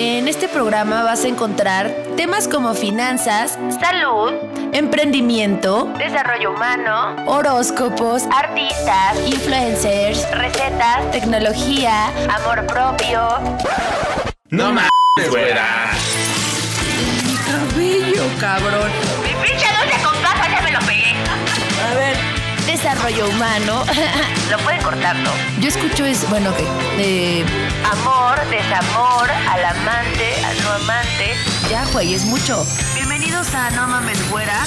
En 0.00 0.28
este 0.28 0.46
programa 0.46 1.02
vas 1.02 1.24
a 1.24 1.26
encontrar 1.28 1.92
temas 2.16 2.46
como 2.46 2.72
finanzas, 2.74 3.58
salud, 3.80 4.32
emprendimiento, 4.72 5.92
desarrollo 5.98 6.52
humano, 6.52 7.16
horóscopos, 7.26 8.22
artistas, 8.30 9.18
influencers, 9.26 10.24
recetas, 10.30 11.10
tecnología, 11.10 12.12
amor 12.32 12.64
propio. 12.66 13.28
No 14.50 14.66
mames, 14.72 15.30
güera. 15.30 15.66
Mi 17.26 17.34
cabello, 17.34 18.22
cabrón. 18.38 18.92
Mi 19.24 19.30
pinche 19.44 19.66
dulce 19.66 20.00
con 20.04 20.14
caja 20.22 20.48
ya 20.48 20.60
me 20.62 20.70
lo 20.70 20.78
pegué. 20.86 21.12
A 21.90 21.94
ver, 21.96 22.16
desarrollo 22.66 23.28
humano. 23.30 23.82
Lo 24.50 24.58
pueden 24.58 24.80
cortar, 24.80 25.16
¿no? 25.16 25.30
Yo 25.60 25.68
escucho 25.68 26.04
es, 26.06 26.26
bueno, 26.30 26.50
ok. 26.50 26.58
eh, 26.98 27.44
Amor, 27.84 28.38
desamor, 28.50 29.30
al 29.30 29.64
amante, 29.64 30.44
al 30.44 30.62
no 30.62 30.70
amante. 30.72 31.34
ya, 31.70 31.84
güey, 31.92 32.14
es 32.14 32.24
mucho. 32.24 32.64
Bienvenidos 32.94 33.54
a 33.54 33.70
No 33.70 33.86
Mames 33.86 34.30
Güera. 34.30 34.64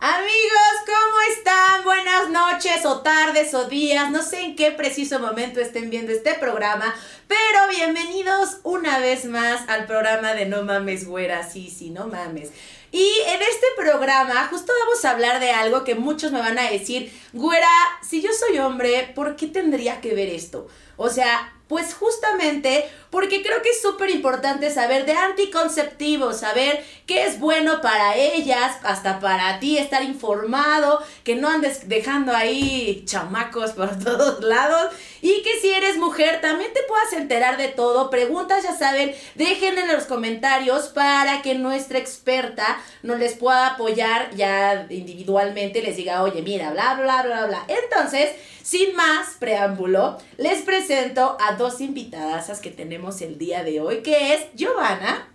Amigos, 0.00 0.74
¿cómo 0.86 1.20
están? 1.36 1.84
Buenas 1.84 2.28
noches 2.30 2.86
o 2.86 3.00
tardes 3.00 3.52
o 3.54 3.68
días, 3.68 4.10
no 4.10 4.22
sé 4.22 4.42
en 4.42 4.54
qué 4.56 4.70
preciso 4.70 5.18
momento 5.18 5.60
estén 5.60 5.90
viendo 5.90 6.12
este 6.12 6.34
programa, 6.34 6.94
pero 7.26 7.68
bienvenidos 7.68 8.58
una 8.62 9.00
vez 9.00 9.24
más 9.24 9.68
al 9.68 9.86
programa 9.86 10.34
de 10.34 10.46
No 10.46 10.62
Mames 10.62 11.04
Güera, 11.06 11.48
sí, 11.48 11.68
sí, 11.76 11.90
no 11.90 12.06
mames. 12.06 12.50
Y 12.90 13.06
en 13.26 13.42
este 13.42 13.66
programa 13.76 14.46
justo 14.48 14.72
vamos 14.84 15.04
a 15.04 15.10
hablar 15.10 15.40
de 15.40 15.50
algo 15.50 15.84
que 15.84 15.94
muchos 15.94 16.32
me 16.32 16.40
van 16.40 16.58
a 16.58 16.70
decir, 16.70 17.12
güera, 17.32 17.68
si 18.08 18.22
yo 18.22 18.30
soy 18.32 18.58
hombre, 18.58 19.12
¿por 19.14 19.36
qué 19.36 19.46
tendría 19.46 20.00
que 20.00 20.14
ver 20.14 20.28
esto? 20.28 20.68
O 20.96 21.10
sea, 21.10 21.52
pues 21.68 21.94
justamente 21.94 22.90
porque 23.10 23.42
creo 23.42 23.62
que 23.62 23.70
es 23.70 23.80
súper 23.80 24.10
importante 24.10 24.70
saber 24.70 25.06
de 25.06 25.12
anticonceptivos, 25.12 26.40
saber 26.40 26.84
qué 27.06 27.24
es 27.24 27.40
bueno 27.40 27.80
para 27.80 28.16
ellas, 28.16 28.76
hasta 28.82 29.20
para 29.20 29.58
ti, 29.60 29.78
estar 29.78 30.02
informado, 30.02 31.02
que 31.24 31.34
no 31.34 31.48
andes 31.48 31.88
dejando 31.88 32.34
ahí 32.34 33.02
chamacos 33.06 33.72
por 33.72 33.98
todos 34.04 34.44
lados 34.44 34.92
y 35.22 35.42
que 35.42 35.58
si 35.60 35.70
eres 35.70 35.96
mujer 35.96 36.40
también 36.40 36.72
te 36.72 36.82
puedas 36.82 37.12
enterar 37.14 37.56
de 37.56 37.68
todo. 37.68 38.10
Preguntas, 38.10 38.62
ya 38.62 38.76
saben, 38.76 39.14
dejen 39.34 39.78
en 39.78 39.88
los 39.88 40.04
comentarios 40.04 40.88
para 40.88 41.42
que 41.42 41.54
nuestra 41.54 41.98
experta 41.98 42.80
nos 43.02 43.18
les 43.18 43.34
pueda 43.34 43.68
apoyar 43.68 44.34
ya 44.34 44.86
individualmente, 44.90 45.82
les 45.82 45.96
diga, 45.96 46.22
oye, 46.22 46.42
mira, 46.42 46.70
bla, 46.70 46.94
bla, 46.94 47.22
bla, 47.22 47.46
bla. 47.46 47.64
Entonces, 47.68 48.30
sin 48.62 48.94
más 48.96 49.36
preámbulo, 49.38 50.18
les 50.36 50.60
presento 50.60 51.38
a 51.40 51.54
dos 51.54 51.80
invitadas 51.80 52.60
que 52.60 52.70
tenemos 52.70 52.97
el 53.20 53.38
día 53.38 53.62
de 53.62 53.80
hoy, 53.80 54.02
que 54.02 54.34
es 54.34 54.46
Giovanna 54.54 55.28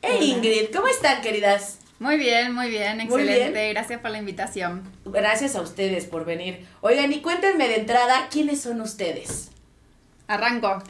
e 0.00 0.24
Ingrid. 0.24 0.74
¿Cómo 0.74 0.88
están, 0.88 1.20
queridas? 1.20 1.78
Muy 1.98 2.16
bien, 2.16 2.52
muy 2.54 2.70
bien, 2.70 2.96
Muy 2.96 3.04
excelente. 3.04 3.50
bien. 3.52 3.74
Gracias 3.74 4.00
por 4.00 4.10
la 4.10 4.18
invitación. 4.18 4.82
Gracias 5.04 5.54
a 5.54 5.60
ustedes 5.60 6.06
por 6.06 6.24
venir. 6.24 6.66
Oigan, 6.80 7.12
y 7.12 7.20
cuéntenme 7.20 7.68
de 7.68 7.76
entrada, 7.76 8.28
¿quiénes 8.30 8.62
son 8.62 8.80
ustedes? 8.80 9.50
Arranco. 10.26 10.82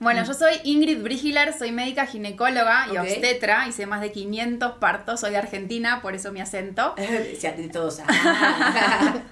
Bueno, 0.00 0.22
yo 0.24 0.34
soy 0.34 0.54
Ingrid 0.64 1.02
Brigiler, 1.02 1.56
soy 1.56 1.72
médica 1.72 2.04
ginecóloga 2.06 2.88
y 2.92 2.98
obstetra, 2.98 3.66
hice 3.66 3.86
más 3.86 4.02
de 4.02 4.12
500 4.12 4.72
partos, 4.72 5.20
soy 5.20 5.30
de 5.30 5.38
Argentina, 5.38 6.02
por 6.02 6.14
eso 6.14 6.30
mi 6.30 6.40
acento. 6.40 6.94
De 6.96 7.70
todos. 7.72 8.00
ah. 8.06 9.22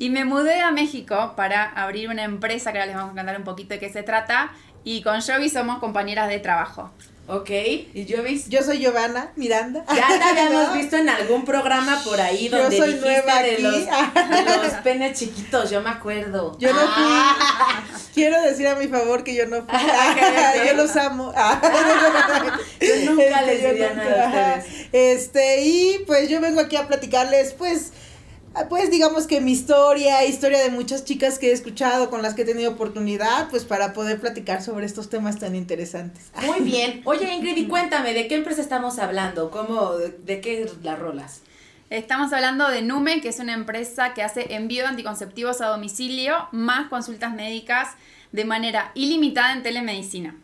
Y 0.00 0.10
me 0.10 0.24
mudé 0.24 0.60
a 0.60 0.70
México 0.70 1.34
para 1.36 1.64
abrir 1.64 2.08
una 2.08 2.22
empresa 2.22 2.70
que 2.70 2.78
ahora 2.78 2.86
les 2.86 2.94
vamos 2.94 3.12
a 3.12 3.16
contar 3.16 3.36
un 3.36 3.42
poquito 3.42 3.74
de 3.74 3.80
qué 3.80 3.90
se 3.90 4.04
trata. 4.04 4.52
Y 4.90 5.02
con 5.02 5.20
Jovi 5.20 5.50
somos 5.50 5.80
compañeras 5.80 6.28
de 6.30 6.38
trabajo. 6.38 6.90
ok, 7.26 7.50
y 7.92 8.06
yo 8.06 8.22
vi... 8.22 8.42
Yo 8.48 8.62
soy 8.62 8.78
Giovanna 8.78 9.32
Miranda. 9.36 9.84
Ya 9.94 10.08
te 10.08 10.24
habíamos 10.30 10.68
¿No? 10.68 10.72
visto 10.72 10.96
en 10.96 11.10
algún 11.10 11.44
programa 11.44 12.00
por 12.04 12.18
ahí 12.18 12.48
Yo 12.48 12.56
donde 12.58 12.78
soy 12.78 12.94
dijiste 12.94 13.06
nueva 13.22 13.42
de 13.42 13.52
aquí. 13.52 13.62
los, 13.62 13.74
de 13.74 14.56
los 14.62 14.72
penes 14.84 15.18
chiquitos, 15.18 15.68
yo 15.68 15.82
me 15.82 15.90
acuerdo. 15.90 16.56
Yo 16.58 16.72
no 16.72 16.80
Ah. 16.82 17.76
fui. 17.84 18.00
Quiero 18.14 18.40
decir 18.40 18.66
a 18.66 18.76
mi 18.76 18.88
favor 18.88 19.24
que 19.24 19.34
yo 19.34 19.44
no 19.46 19.56
fui. 19.58 19.66
Cállate. 19.68 20.66
yo 20.68 20.72
los 20.74 20.96
amo. 20.96 21.34
Ah. 21.36 21.60
Yo 22.80 23.10
nunca 23.12 23.42
les 23.42 23.62
yo 23.62 23.68
diría 23.68 23.92
nada 23.92 24.54
a 24.54 24.58
ustedes. 24.58 24.88
Este, 24.92 25.60
y 25.64 25.98
pues 26.06 26.30
yo 26.30 26.40
vengo 26.40 26.60
aquí 26.62 26.76
a 26.76 26.88
platicarles, 26.88 27.52
pues, 27.52 27.92
pues 28.68 28.90
digamos 28.90 29.26
que 29.26 29.40
mi 29.40 29.52
historia, 29.52 30.24
historia 30.24 30.58
de 30.58 30.70
muchas 30.70 31.04
chicas 31.04 31.38
que 31.38 31.50
he 31.50 31.52
escuchado, 31.52 32.10
con 32.10 32.22
las 32.22 32.34
que 32.34 32.42
he 32.42 32.44
tenido 32.44 32.72
oportunidad, 32.72 33.48
pues 33.50 33.64
para 33.64 33.92
poder 33.92 34.20
platicar 34.20 34.62
sobre 34.62 34.86
estos 34.86 35.08
temas 35.10 35.38
tan 35.38 35.54
interesantes. 35.54 36.30
Muy 36.46 36.60
bien. 36.60 37.02
Oye, 37.04 37.32
Ingrid, 37.32 37.56
y 37.56 37.66
cuéntame, 37.68 38.14
¿de 38.14 38.28
qué 38.28 38.36
empresa 38.36 38.60
estamos 38.60 38.98
hablando? 38.98 39.50
¿Cómo, 39.50 39.94
de, 39.94 40.10
de 40.10 40.40
qué 40.40 40.70
las 40.82 40.98
rolas? 40.98 41.42
Estamos 41.90 42.32
hablando 42.34 42.68
de 42.68 42.82
Nume, 42.82 43.22
que 43.22 43.30
es 43.30 43.38
una 43.38 43.54
empresa 43.54 44.12
que 44.12 44.22
hace 44.22 44.54
envío 44.54 44.82
de 44.82 44.88
anticonceptivos 44.88 45.62
a 45.62 45.68
domicilio, 45.68 46.48
más 46.52 46.88
consultas 46.88 47.32
médicas 47.32 47.88
de 48.32 48.44
manera 48.44 48.92
ilimitada 48.94 49.54
en 49.54 49.62
telemedicina. 49.62 50.36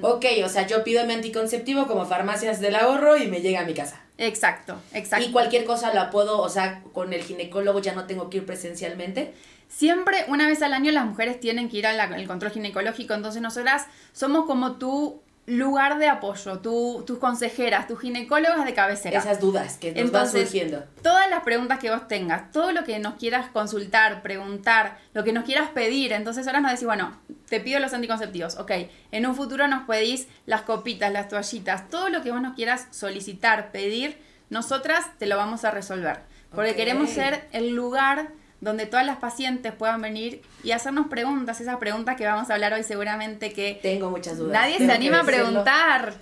Ok, 0.00 0.24
o 0.44 0.48
sea, 0.48 0.66
yo 0.66 0.84
pido 0.84 1.04
mi 1.04 1.12
anticonceptivo 1.12 1.86
como 1.86 2.06
farmacias 2.06 2.60
del 2.60 2.76
ahorro 2.76 3.16
y 3.16 3.26
me 3.26 3.40
llega 3.40 3.60
a 3.60 3.64
mi 3.64 3.74
casa. 3.74 4.01
Exacto, 4.18 4.80
exacto. 4.92 5.26
Y 5.26 5.32
cualquier 5.32 5.64
cosa 5.64 5.92
la 5.94 6.10
puedo, 6.10 6.40
o 6.40 6.48
sea, 6.48 6.82
con 6.92 7.12
el 7.12 7.22
ginecólogo 7.22 7.80
ya 7.80 7.94
no 7.94 8.06
tengo 8.06 8.30
que 8.30 8.38
ir 8.38 8.46
presencialmente. 8.46 9.34
Siempre, 9.68 10.24
una 10.28 10.46
vez 10.46 10.62
al 10.62 10.74
año, 10.74 10.92
las 10.92 11.06
mujeres 11.06 11.40
tienen 11.40 11.70
que 11.70 11.78
ir 11.78 11.86
al 11.86 12.26
control 12.26 12.52
ginecológico, 12.52 13.14
entonces 13.14 13.40
nosotras 13.40 13.86
somos 14.12 14.44
como 14.44 14.72
tu 14.72 15.22
lugar 15.46 15.98
de 15.98 16.08
apoyo, 16.08 16.60
tu, 16.60 17.02
tus 17.06 17.18
consejeras, 17.18 17.88
tus 17.88 18.00
ginecólogas 18.00 18.64
de 18.64 18.74
cabecera. 18.74 19.18
Esas 19.18 19.40
dudas 19.40 19.76
que 19.76 19.88
nos 19.88 19.96
van 19.96 20.06
Entonces, 20.06 20.42
surgiendo. 20.42 20.84
Todas 21.02 21.28
las 21.28 21.42
preguntas 21.42 21.78
que 21.78 21.90
vos 21.90 22.06
tengas, 22.06 22.50
todo 22.52 22.72
lo 22.72 22.84
que 22.84 22.98
nos 22.98 23.14
quieras 23.14 23.48
consultar, 23.48 24.22
preguntar, 24.22 24.98
lo 25.14 25.24
que 25.24 25.32
nos 25.32 25.44
quieras 25.44 25.70
pedir, 25.70 26.12
entonces 26.12 26.46
ahora 26.46 26.60
nos 26.60 26.70
decís, 26.70 26.86
bueno, 26.86 27.18
te 27.48 27.60
pido 27.60 27.80
los 27.80 27.92
anticonceptivos, 27.92 28.56
ok, 28.56 28.72
en 29.10 29.26
un 29.26 29.34
futuro 29.34 29.66
nos 29.66 29.86
pedís 29.86 30.28
las 30.46 30.62
copitas, 30.62 31.12
las 31.12 31.28
toallitas, 31.28 31.90
todo 31.90 32.08
lo 32.08 32.22
que 32.22 32.30
vos 32.30 32.40
nos 32.40 32.54
quieras 32.54 32.86
solicitar, 32.90 33.72
pedir, 33.72 34.18
nosotras 34.48 35.06
te 35.18 35.26
lo 35.26 35.36
vamos 35.36 35.64
a 35.64 35.70
resolver. 35.70 36.20
Porque 36.54 36.74
queremos 36.74 37.08
ser 37.08 37.48
el 37.52 37.70
lugar 37.70 38.28
donde 38.62 38.86
todas 38.86 39.04
las 39.04 39.16
pacientes 39.18 39.72
puedan 39.72 40.00
venir 40.00 40.40
y 40.62 40.70
hacernos 40.70 41.08
preguntas, 41.08 41.60
esas 41.60 41.76
preguntas 41.76 42.16
que 42.16 42.24
vamos 42.24 42.48
a 42.48 42.54
hablar 42.54 42.72
hoy 42.72 42.84
seguramente 42.84 43.52
que 43.52 43.78
Tengo 43.82 44.08
muchas 44.08 44.38
dudas. 44.38 44.52
nadie 44.52 44.78
tengo 44.78 44.90
se 44.90 44.96
anima 44.96 45.20
a 45.20 45.24
preguntar 45.24 46.14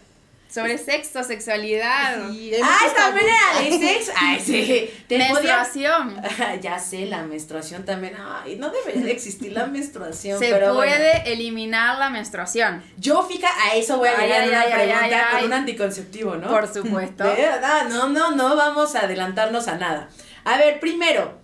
sobre 0.49 0.79
sexo, 0.79 1.23
sexualidad, 1.23 2.25
¡Ay, 2.25 2.51
muchos 2.61 2.95
también 2.97 3.27
era 3.29 3.63
de 3.63 3.79
sexo! 3.79 4.13
¡Ay, 4.17 4.41
sí! 4.41 4.91
Te 5.07 5.17
podía- 5.17 5.33
menstruación. 5.33 6.17
ya 6.61 6.79
sé, 6.81 7.07
la 7.07 7.23
menstruación 7.23 7.85
también. 7.85 8.17
Ay, 8.19 8.57
no 8.57 8.71
debería 8.71 9.05
de 9.05 9.13
existir 9.13 9.53
la 9.53 9.67
menstruación. 9.67 10.41
Se 10.41 10.51
pero 10.51 10.75
puede 10.75 10.97
bueno. 10.97 11.23
eliminar 11.27 11.99
la 11.99 12.11
menstruación. 12.11 12.83
Yo, 12.99 13.23
fija, 13.23 13.49
a 13.63 13.77
eso 13.77 13.99
voy 13.99 14.09
a 14.09 14.19
llegar 14.19 14.49
una 14.49 14.61
ay, 14.63 14.73
pregunta 14.73 15.05
ay, 15.05 15.31
con 15.31 15.41
ay. 15.41 15.45
un 15.47 15.53
anticonceptivo, 15.53 16.35
¿no? 16.35 16.49
Por 16.49 16.67
supuesto. 16.67 17.23
De 17.37 17.43
verdad, 17.43 17.89
no, 17.89 18.09
no, 18.09 18.33
no 18.33 18.57
vamos 18.57 18.97
a 18.97 19.03
adelantarnos 19.03 19.69
a 19.69 19.77
nada. 19.77 20.09
A 20.45 20.57
ver, 20.57 20.81
primero, 20.81 21.39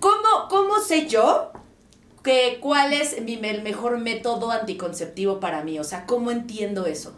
¿cómo, 0.00 0.48
cómo 0.48 0.80
sé 0.80 1.06
yo 1.08 1.52
que 2.22 2.58
cuál 2.60 2.92
es 2.92 3.20
mi, 3.22 3.34
el 3.34 3.62
mejor 3.62 3.98
método 3.98 4.50
anticonceptivo 4.50 5.40
para 5.40 5.62
mí? 5.62 5.78
O 5.78 5.84
sea, 5.84 6.06
¿cómo 6.06 6.30
entiendo 6.30 6.86
eso? 6.86 7.16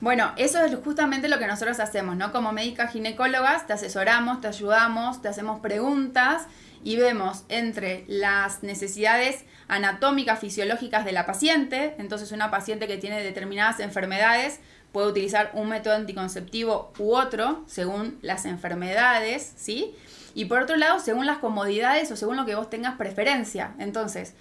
Bueno, 0.00 0.32
eso 0.36 0.64
es 0.64 0.74
justamente 0.82 1.28
lo 1.28 1.38
que 1.38 1.46
nosotros 1.46 1.78
hacemos, 1.78 2.16
¿no? 2.16 2.32
Como 2.32 2.52
médicas 2.52 2.92
ginecólogas 2.92 3.66
te 3.66 3.74
asesoramos, 3.74 4.40
te 4.40 4.48
ayudamos, 4.48 5.20
te 5.20 5.28
hacemos 5.28 5.60
preguntas 5.60 6.46
y 6.82 6.96
vemos 6.96 7.44
entre 7.50 8.04
las 8.08 8.62
necesidades 8.62 9.44
anatómicas, 9.68 10.40
fisiológicas 10.40 11.04
de 11.04 11.12
la 11.12 11.26
paciente. 11.26 11.94
Entonces, 11.98 12.32
una 12.32 12.50
paciente 12.50 12.86
que 12.86 12.96
tiene 12.96 13.22
determinadas 13.22 13.80
enfermedades 13.80 14.60
puede 14.92 15.08
utilizar 15.08 15.50
un 15.52 15.68
método 15.68 15.94
anticonceptivo 15.94 16.92
u 16.98 17.14
otro 17.14 17.62
según 17.66 18.18
las 18.22 18.46
enfermedades, 18.46 19.52
¿sí? 19.56 19.94
Y 20.34 20.46
por 20.46 20.62
otro 20.62 20.76
lado, 20.76 21.00
según 21.00 21.26
las 21.26 21.38
comodidades 21.38 22.10
o 22.10 22.16
según 22.16 22.36
lo 22.36 22.44
que 22.46 22.54
vos 22.54 22.70
tengas 22.70 22.96
preferencia. 22.96 23.72
Entonces, 23.78 24.34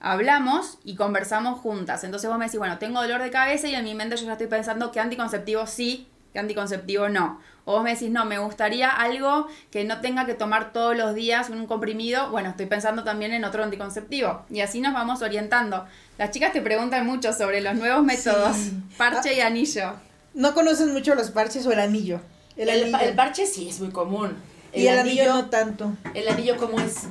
hablamos 0.00 0.78
y 0.84 0.96
conversamos 0.96 1.60
juntas. 1.60 2.04
Entonces 2.04 2.28
vos 2.28 2.38
me 2.38 2.46
decís, 2.46 2.58
bueno, 2.58 2.78
tengo 2.78 3.00
dolor 3.00 3.22
de 3.22 3.30
cabeza 3.30 3.68
y 3.68 3.74
en 3.74 3.84
mi 3.84 3.94
mente 3.94 4.16
yo 4.16 4.26
ya 4.26 4.32
estoy 4.32 4.46
pensando 4.46 4.90
que 4.90 5.00
anticonceptivo 5.00 5.66
sí, 5.66 6.08
que 6.32 6.38
anticonceptivo 6.38 7.08
no. 7.08 7.40
O 7.64 7.74
vos 7.74 7.82
me 7.84 7.92
decís, 7.92 8.10
no, 8.10 8.24
me 8.24 8.38
gustaría 8.38 8.90
algo 8.90 9.46
que 9.70 9.84
no 9.84 10.00
tenga 10.00 10.26
que 10.26 10.34
tomar 10.34 10.72
todos 10.72 10.96
los 10.96 11.14
días 11.14 11.50
un 11.50 11.66
comprimido. 11.66 12.30
Bueno, 12.30 12.50
estoy 12.50 12.66
pensando 12.66 13.04
también 13.04 13.32
en 13.32 13.44
otro 13.44 13.62
anticonceptivo. 13.62 14.44
Y 14.50 14.60
así 14.60 14.80
nos 14.80 14.94
vamos 14.94 15.22
orientando. 15.22 15.86
Las 16.18 16.30
chicas 16.30 16.52
te 16.52 16.62
preguntan 16.62 17.06
mucho 17.06 17.32
sobre 17.32 17.60
los 17.60 17.74
nuevos 17.74 18.02
métodos, 18.04 18.56
parche 18.96 19.34
y 19.34 19.40
anillo. 19.40 19.92
No 20.34 20.54
conocen 20.54 20.92
mucho 20.92 21.14
los 21.14 21.30
parches 21.30 21.66
o 21.66 21.72
el 21.72 21.80
anillo. 21.80 22.20
El, 22.56 22.68
El, 22.68 22.94
anillo. 22.94 22.98
el 23.10 23.14
parche 23.14 23.46
sí 23.46 23.68
es 23.68 23.80
muy 23.80 23.90
común. 23.90 24.36
Y 24.74 24.86
el 24.86 24.98
anillo, 24.98 25.34
no 25.34 25.46
tanto. 25.50 25.92
¿El 26.14 26.28
anillo 26.28 26.56
cómo 26.56 26.80
es? 26.80 27.08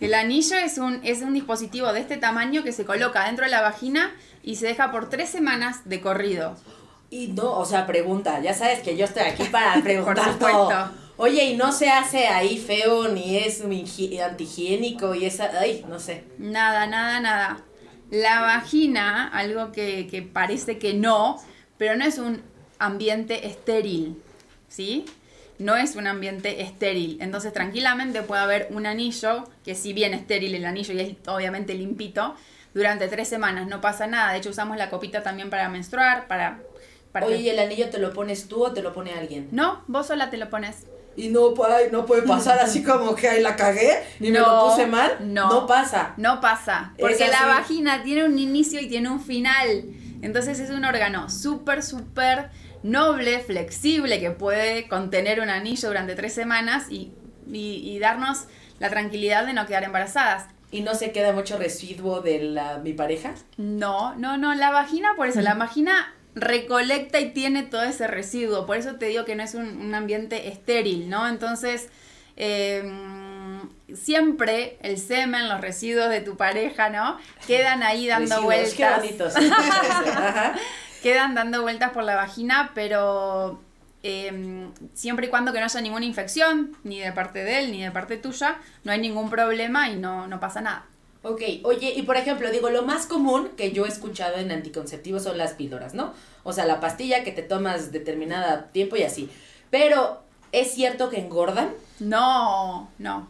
El 0.00 0.14
anillo 0.14 0.56
es 0.56 0.78
un, 0.78 1.00
es 1.04 1.22
un 1.22 1.34
dispositivo 1.34 1.92
de 1.92 2.00
este 2.00 2.16
tamaño 2.16 2.62
que 2.62 2.72
se 2.72 2.84
coloca 2.84 3.24
dentro 3.26 3.44
de 3.44 3.50
la 3.50 3.60
vagina 3.60 4.14
y 4.42 4.56
se 4.56 4.66
deja 4.66 4.92
por 4.92 5.08
tres 5.08 5.28
semanas 5.28 5.88
de 5.88 6.00
corrido. 6.00 6.56
Y 7.10 7.28
no, 7.28 7.52
o 7.52 7.64
sea, 7.64 7.86
pregunta, 7.86 8.40
ya 8.40 8.54
sabes 8.54 8.80
que 8.80 8.96
yo 8.96 9.06
estoy 9.06 9.22
aquí 9.24 9.44
para 9.44 9.74
preguntar 9.82 10.32
supuesto. 10.32 10.68
todo. 10.68 10.90
Oye, 11.16 11.46
y 11.46 11.56
no 11.56 11.72
se 11.72 11.90
hace 11.90 12.28
ahí 12.28 12.58
feo, 12.58 13.08
ni 13.08 13.38
es 13.38 13.60
antihigiénico, 13.62 15.16
y 15.16 15.24
esa, 15.24 15.50
ay, 15.58 15.84
no 15.88 15.98
sé. 15.98 16.24
Nada, 16.38 16.86
nada, 16.86 17.18
nada. 17.18 17.58
La 18.10 18.40
vagina, 18.40 19.26
algo 19.26 19.72
que, 19.72 20.06
que 20.08 20.22
parece 20.22 20.78
que 20.78 20.94
no, 20.94 21.42
pero 21.76 21.96
no 21.96 22.04
es 22.04 22.18
un 22.18 22.42
ambiente 22.78 23.48
estéril, 23.48 24.22
¿sí? 24.68 25.06
No 25.58 25.76
es 25.76 25.96
un 25.96 26.06
ambiente 26.06 26.62
estéril. 26.62 27.18
Entonces, 27.20 27.52
tranquilamente 27.52 28.22
puede 28.22 28.42
haber 28.42 28.68
un 28.70 28.86
anillo, 28.86 29.44
que 29.64 29.74
si 29.74 29.92
bien 29.92 30.14
estéril 30.14 30.54
el 30.54 30.64
anillo 30.64 30.94
y 30.94 31.00
es 31.00 31.16
obviamente 31.26 31.74
limpito, 31.74 32.34
durante 32.74 33.08
tres 33.08 33.28
semanas 33.28 33.66
no 33.66 33.80
pasa 33.80 34.06
nada. 34.06 34.32
De 34.32 34.38
hecho, 34.38 34.50
usamos 34.50 34.76
la 34.76 34.88
copita 34.90 35.22
también 35.22 35.50
para 35.50 35.68
menstruar, 35.68 36.28
para... 36.28 36.60
para 37.12 37.26
Oye, 37.26 37.36
que- 37.36 37.42
¿y 37.42 37.48
el 37.48 37.58
anillo 37.58 37.88
te 37.90 37.98
lo 37.98 38.12
pones 38.12 38.46
tú 38.46 38.64
o 38.66 38.72
te 38.72 38.82
lo 38.82 38.92
pone 38.92 39.12
alguien? 39.14 39.48
No, 39.50 39.82
vos 39.88 40.06
sola 40.06 40.30
te 40.30 40.36
lo 40.36 40.48
pones. 40.48 40.86
Y 41.16 41.30
no, 41.30 41.52
ay, 41.68 41.86
no 41.90 42.06
puede 42.06 42.22
pasar 42.22 42.60
así 42.60 42.84
como 42.84 43.16
que 43.16 43.28
ay, 43.28 43.42
la 43.42 43.56
cagué 43.56 44.04
y 44.20 44.30
me 44.30 44.38
lo 44.38 44.46
No, 44.46 44.68
puse 44.70 44.86
mal. 44.86 45.16
no. 45.20 45.48
No 45.52 45.66
pasa. 45.66 46.14
No 46.16 46.40
pasa, 46.40 46.92
porque 47.00 47.26
la 47.26 47.46
vagina 47.46 48.04
tiene 48.04 48.22
un 48.24 48.38
inicio 48.38 48.78
y 48.80 48.86
tiene 48.88 49.08
un 49.10 49.20
final. 49.20 49.84
Entonces 50.22 50.60
es 50.60 50.70
un 50.70 50.84
órgano 50.84 51.28
súper, 51.28 51.82
súper 51.82 52.50
noble, 52.82 53.40
flexible, 53.40 54.20
que 54.20 54.30
puede 54.30 54.88
contener 54.88 55.40
un 55.40 55.50
anillo 55.50 55.88
durante 55.88 56.14
tres 56.14 56.32
semanas 56.34 56.86
y, 56.90 57.12
y- 57.50 57.82
y 57.90 57.98
darnos 57.98 58.44
la 58.78 58.88
tranquilidad 58.90 59.46
de 59.46 59.52
no 59.52 59.66
quedar 59.66 59.84
embarazadas. 59.84 60.46
¿Y 60.70 60.82
no 60.82 60.94
se 60.94 61.12
queda 61.12 61.32
mucho 61.32 61.56
residuo 61.58 62.20
de 62.20 62.40
la, 62.40 62.78
mi 62.78 62.92
pareja? 62.92 63.34
No, 63.56 64.14
no, 64.16 64.36
no, 64.36 64.54
la 64.54 64.70
vagina, 64.70 65.10
por 65.16 65.26
eso, 65.28 65.40
la 65.40 65.54
vagina 65.54 66.14
recolecta 66.34 67.18
y 67.20 67.30
tiene 67.30 67.62
todo 67.64 67.82
ese 67.82 68.06
residuo, 68.06 68.66
por 68.66 68.76
eso 68.76 68.96
te 68.96 69.06
digo 69.06 69.24
que 69.24 69.34
no 69.34 69.42
es 69.42 69.54
un, 69.54 69.66
un 69.80 69.94
ambiente 69.94 70.48
estéril, 70.48 71.08
¿no? 71.08 71.26
Entonces, 71.26 71.88
eh, 72.36 72.82
siempre 73.94 74.78
el 74.82 74.98
semen, 74.98 75.48
los 75.48 75.60
residuos 75.60 76.10
de 76.10 76.20
tu 76.20 76.36
pareja, 76.36 76.90
¿no? 76.90 77.18
Quedan 77.46 77.82
ahí 77.82 78.06
dando 78.06 78.36
Residuos, 78.48 78.74
Qué 78.74 78.84
vueltas. 78.84 79.32
bonitos. 79.32 79.34
Quedan 81.02 81.34
dando 81.34 81.62
vueltas 81.62 81.92
por 81.92 82.04
la 82.04 82.16
vagina, 82.16 82.72
pero 82.74 83.60
eh, 84.02 84.68
siempre 84.94 85.26
y 85.26 85.30
cuando 85.30 85.52
que 85.52 85.58
no 85.58 85.64
haya 85.64 85.80
ninguna 85.80 86.04
infección, 86.04 86.76
ni 86.84 87.00
de 87.00 87.12
parte 87.12 87.44
de 87.44 87.60
él, 87.60 87.72
ni 87.72 87.82
de 87.82 87.90
parte 87.90 88.16
tuya, 88.16 88.60
no 88.84 88.92
hay 88.92 89.00
ningún 89.00 89.30
problema 89.30 89.88
y 89.88 89.96
no, 89.96 90.26
no 90.26 90.40
pasa 90.40 90.60
nada. 90.60 90.86
Ok, 91.22 91.42
oye, 91.64 91.94
y 91.96 92.02
por 92.02 92.16
ejemplo, 92.16 92.50
digo, 92.50 92.70
lo 92.70 92.82
más 92.82 93.06
común 93.06 93.50
que 93.56 93.72
yo 93.72 93.86
he 93.86 93.88
escuchado 93.88 94.36
en 94.36 94.52
anticonceptivos 94.52 95.24
son 95.24 95.36
las 95.36 95.52
píldoras, 95.54 95.92
¿no? 95.94 96.14
O 96.44 96.52
sea, 96.52 96.64
la 96.64 96.80
pastilla 96.80 97.24
que 97.24 97.32
te 97.32 97.42
tomas 97.42 97.90
determinada 97.90 98.68
tiempo 98.68 98.96
y 98.96 99.02
así. 99.02 99.28
Pero, 99.70 100.22
¿es 100.52 100.72
cierto 100.72 101.10
que 101.10 101.18
engordan? 101.18 101.70
No, 101.98 102.88
no. 102.98 103.28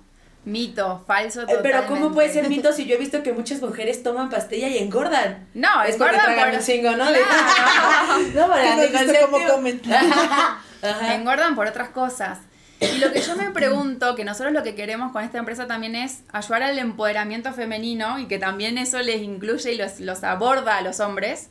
Mito, 0.48 1.04
falso 1.06 1.42
Eh, 1.42 1.46
totalmente. 1.46 1.68
Pero, 1.70 1.86
¿cómo 1.86 2.12
puede 2.12 2.32
ser 2.32 2.48
mito 2.48 2.72
si 2.72 2.86
yo 2.86 2.94
he 2.94 2.98
visto 2.98 3.22
que 3.22 3.32
muchas 3.32 3.60
mujeres 3.60 4.02
toman 4.02 4.30
pastilla 4.30 4.68
y 4.68 4.78
engordan? 4.78 5.46
No, 5.54 5.82
es 5.82 5.96
porque 5.96 6.14
engordan 6.16 6.34
tragan 6.34 6.50
por- 6.50 6.58
un 6.60 6.64
chingo, 6.64 6.90
¿no? 6.92 7.04
Claro. 7.06 8.18
no, 8.34 8.48
para 8.48 8.62
¿Tú 8.62 8.76
no 8.76 8.82
visto 8.82 9.14
cómo 9.30 9.46
comen? 9.46 9.82
Engordan 11.12 11.54
por 11.54 11.66
otras 11.66 11.90
cosas. 11.90 12.38
Y 12.80 12.98
lo 12.98 13.12
que 13.12 13.20
yo 13.20 13.34
me 13.36 13.50
pregunto, 13.50 14.14
que 14.14 14.24
nosotros 14.24 14.52
lo 14.52 14.62
que 14.62 14.74
queremos 14.76 15.10
con 15.10 15.24
esta 15.24 15.38
empresa 15.38 15.66
también 15.66 15.96
es 15.96 16.20
ayudar 16.32 16.62
al 16.62 16.78
empoderamiento 16.78 17.52
femenino 17.52 18.20
y 18.20 18.26
que 18.26 18.38
también 18.38 18.78
eso 18.78 19.00
les 19.00 19.20
incluye 19.20 19.72
y 19.72 19.76
los, 19.76 19.98
los 19.98 20.22
aborda 20.22 20.76
a 20.76 20.82
los 20.82 21.00
hombres. 21.00 21.48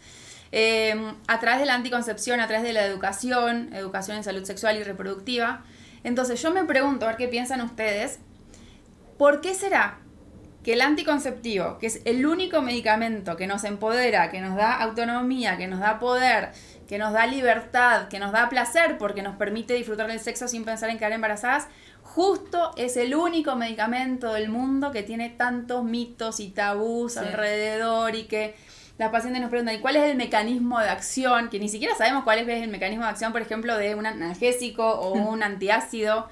eh, 0.53 0.95
a 1.27 1.39
través 1.41 1.59
de 1.59 1.65
la 1.65 1.73
anticoncepción, 1.75 2.39
a 2.39 2.47
través 2.47 2.63
de 2.65 2.71
la 2.71 2.85
educación, 2.85 3.69
educación 3.73 4.15
en 4.15 4.23
salud 4.23 4.45
sexual 4.45 4.77
y 4.77 4.83
reproductiva. 4.83 5.63
Entonces 6.05 6.41
yo 6.41 6.51
me 6.51 6.63
pregunto, 6.63 7.03
a 7.05 7.09
ver 7.09 7.17
qué 7.17 7.27
piensan 7.27 7.59
ustedes, 7.59 8.19
¿por 9.17 9.41
qué 9.41 9.53
será 9.53 9.99
que 10.63 10.73
el 10.73 10.81
anticonceptivo, 10.81 11.77
que 11.79 11.87
es 11.87 12.01
el 12.03 12.25
único 12.25 12.61
medicamento 12.61 13.37
que 13.37 13.47
nos 13.47 13.63
empodera, 13.63 14.29
que 14.31 14.41
nos 14.41 14.55
da 14.57 14.73
autonomía, 14.81 15.55
que 15.57 15.67
nos 15.67 15.79
da 15.79 15.97
poder, 15.97 16.49
que 16.89 16.97
nos 16.97 17.13
da 17.13 17.25
libertad, 17.25 18.09
que 18.09 18.19
nos 18.19 18.31
da 18.33 18.49
placer 18.49 18.97
porque 18.97 19.21
nos 19.21 19.37
permite 19.37 19.73
disfrutar 19.75 20.07
del 20.07 20.19
sexo 20.19 20.47
sin 20.47 20.65
pensar 20.65 20.89
en 20.89 20.97
quedar 20.97 21.13
embarazadas, 21.13 21.67
justo 22.03 22.73
es 22.77 22.97
el 22.97 23.15
único 23.15 23.55
medicamento 23.55 24.33
del 24.33 24.49
mundo 24.49 24.91
que 24.91 25.03
tiene 25.03 25.29
tantos 25.29 25.83
mitos 25.85 26.39
y 26.41 26.49
tabús 26.49 27.13
Sí. 27.13 27.19
alrededor 27.19 28.15
y 28.15 28.23
que 28.23 28.55
las 28.97 29.09
pacientes 29.11 29.41
nos 29.41 29.49
preguntan, 29.51 29.75
¿y 29.75 29.79
cuál 29.79 29.95
es 29.95 30.03
el 30.03 30.17
mecanismo 30.17 30.79
de 30.79 30.89
acción? 30.89 31.49
Que 31.49 31.59
ni 31.59 31.69
siquiera 31.69 31.95
sabemos 31.95 32.23
cuál 32.23 32.39
es 32.39 32.63
el 32.63 32.69
mecanismo 32.69 33.03
de 33.05 33.11
acción, 33.11 33.31
por 33.31 33.41
ejemplo, 33.41 33.77
de 33.77 33.95
un 33.95 34.05
analgésico 34.05 34.85
o 34.85 35.13
un 35.13 35.43
antiácido. 35.43 36.27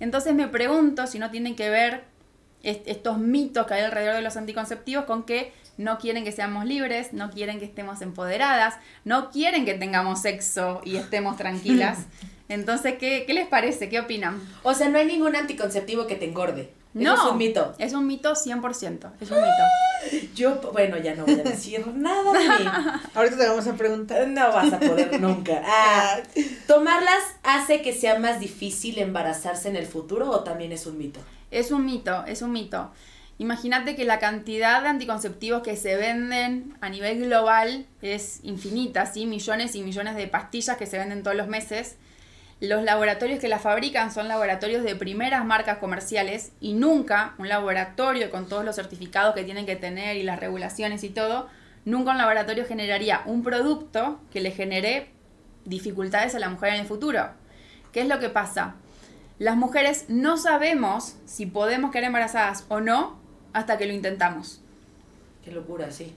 Entonces 0.00 0.34
me 0.34 0.48
pregunto 0.48 1.06
si 1.06 1.18
no 1.18 1.30
tienen 1.30 1.54
que 1.54 1.68
ver 1.70 2.04
est- 2.66 2.86
estos 2.88 3.18
mitos 3.18 3.66
que 3.66 3.74
hay 3.74 3.82
alrededor 3.82 4.16
de 4.16 4.22
los 4.22 4.36
anticonceptivos 4.36 5.04
con 5.04 5.22
que 5.24 5.52
no 5.78 5.98
quieren 5.98 6.24
que 6.24 6.32
seamos 6.32 6.64
libres, 6.64 7.12
no 7.12 7.30
quieren 7.30 7.58
que 7.58 7.64
estemos 7.66 8.00
empoderadas, 8.02 8.74
no 9.04 9.30
quieren 9.30 9.64
que 9.64 9.74
tengamos 9.74 10.22
sexo 10.22 10.80
y 10.84 10.96
estemos 10.96 11.36
tranquilas. 11.36 11.98
Entonces, 12.48 12.94
¿qué, 12.98 13.24
qué 13.26 13.34
les 13.34 13.46
parece? 13.48 13.88
¿Qué 13.88 13.98
opinan? 14.00 14.40
O 14.62 14.72
sea, 14.72 14.88
no 14.88 14.98
hay 14.98 15.06
ningún 15.06 15.34
anticonceptivo 15.36 16.06
que 16.06 16.14
te 16.14 16.26
engorde. 16.26 16.70
Eso 16.94 17.04
no, 17.04 17.14
es 17.14 17.30
un 17.32 17.36
mito. 17.36 17.74
Es 17.78 17.92
un 17.92 18.06
mito 18.06 18.32
100%. 18.34 19.10
Es 19.20 19.30
un 19.30 19.36
mito. 19.36 20.28
Yo, 20.34 20.60
bueno, 20.72 20.96
ya 20.96 21.14
no 21.14 21.26
voy 21.26 21.34
a 21.40 21.42
decir 21.42 21.86
nada 21.88 22.32
de 22.32 22.38
mí. 22.48 22.70
Ahorita 23.14 23.36
te 23.36 23.48
vamos 23.48 23.66
a 23.66 23.74
preguntar. 23.74 24.26
No 24.28 24.50
vas 24.52 24.72
a 24.72 24.78
poder 24.80 25.20
nunca. 25.20 25.60
Ah, 25.66 26.20
¿Tomarlas 26.66 27.22
hace 27.42 27.82
que 27.82 27.92
sea 27.92 28.18
más 28.18 28.40
difícil 28.40 28.98
embarazarse 28.98 29.68
en 29.68 29.76
el 29.76 29.84
futuro 29.86 30.30
o 30.30 30.40
también 30.42 30.72
es 30.72 30.86
un 30.86 30.96
mito? 30.96 31.20
Es 31.50 31.70
un 31.70 31.84
mito, 31.84 32.24
es 32.26 32.42
un 32.42 32.52
mito. 32.52 32.90
Imagínate 33.38 33.96
que 33.96 34.04
la 34.04 34.18
cantidad 34.18 34.80
de 34.80 34.88
anticonceptivos 34.88 35.62
que 35.62 35.76
se 35.76 35.96
venden 35.96 36.74
a 36.80 36.88
nivel 36.88 37.20
global 37.20 37.86
es 38.00 38.40
infinita, 38.42 39.04
¿sí? 39.04 39.26
Millones 39.26 39.74
y 39.74 39.82
millones 39.82 40.16
de 40.16 40.26
pastillas 40.26 40.78
que 40.78 40.86
se 40.86 40.98
venden 40.98 41.22
todos 41.22 41.36
los 41.36 41.46
meses. 41.46 41.96
Los 42.60 42.82
laboratorios 42.82 43.38
que 43.38 43.48
las 43.48 43.60
fabrican 43.60 44.10
son 44.10 44.28
laboratorios 44.28 44.82
de 44.82 44.96
primeras 44.96 45.44
marcas 45.44 45.76
comerciales 45.76 46.52
y 46.60 46.72
nunca 46.72 47.34
un 47.36 47.50
laboratorio 47.50 48.30
con 48.30 48.48
todos 48.48 48.64
los 48.64 48.76
certificados 48.76 49.34
que 49.34 49.44
tienen 49.44 49.66
que 49.66 49.76
tener 49.76 50.16
y 50.16 50.22
las 50.22 50.40
regulaciones 50.40 51.04
y 51.04 51.10
todo, 51.10 51.48
nunca 51.84 52.12
un 52.12 52.18
laboratorio 52.18 52.64
generaría 52.64 53.20
un 53.26 53.42
producto 53.42 54.18
que 54.32 54.40
le 54.40 54.52
genere 54.52 55.10
dificultades 55.66 56.34
a 56.34 56.38
la 56.38 56.48
mujer 56.48 56.72
en 56.72 56.80
el 56.80 56.86
futuro. 56.86 57.28
¿Qué 57.92 58.00
es 58.00 58.08
lo 58.08 58.18
que 58.18 58.30
pasa? 58.30 58.76
Las 59.38 59.56
mujeres 59.56 60.06
no 60.08 60.36
sabemos 60.38 61.16
si 61.26 61.46
podemos 61.46 61.90
quedar 61.90 62.04
embarazadas 62.04 62.64
o 62.68 62.80
no 62.80 63.18
hasta 63.52 63.78
que 63.78 63.86
lo 63.86 63.92
intentamos. 63.92 64.60
Qué 65.44 65.52
locura, 65.52 65.90
sí. 65.90 66.14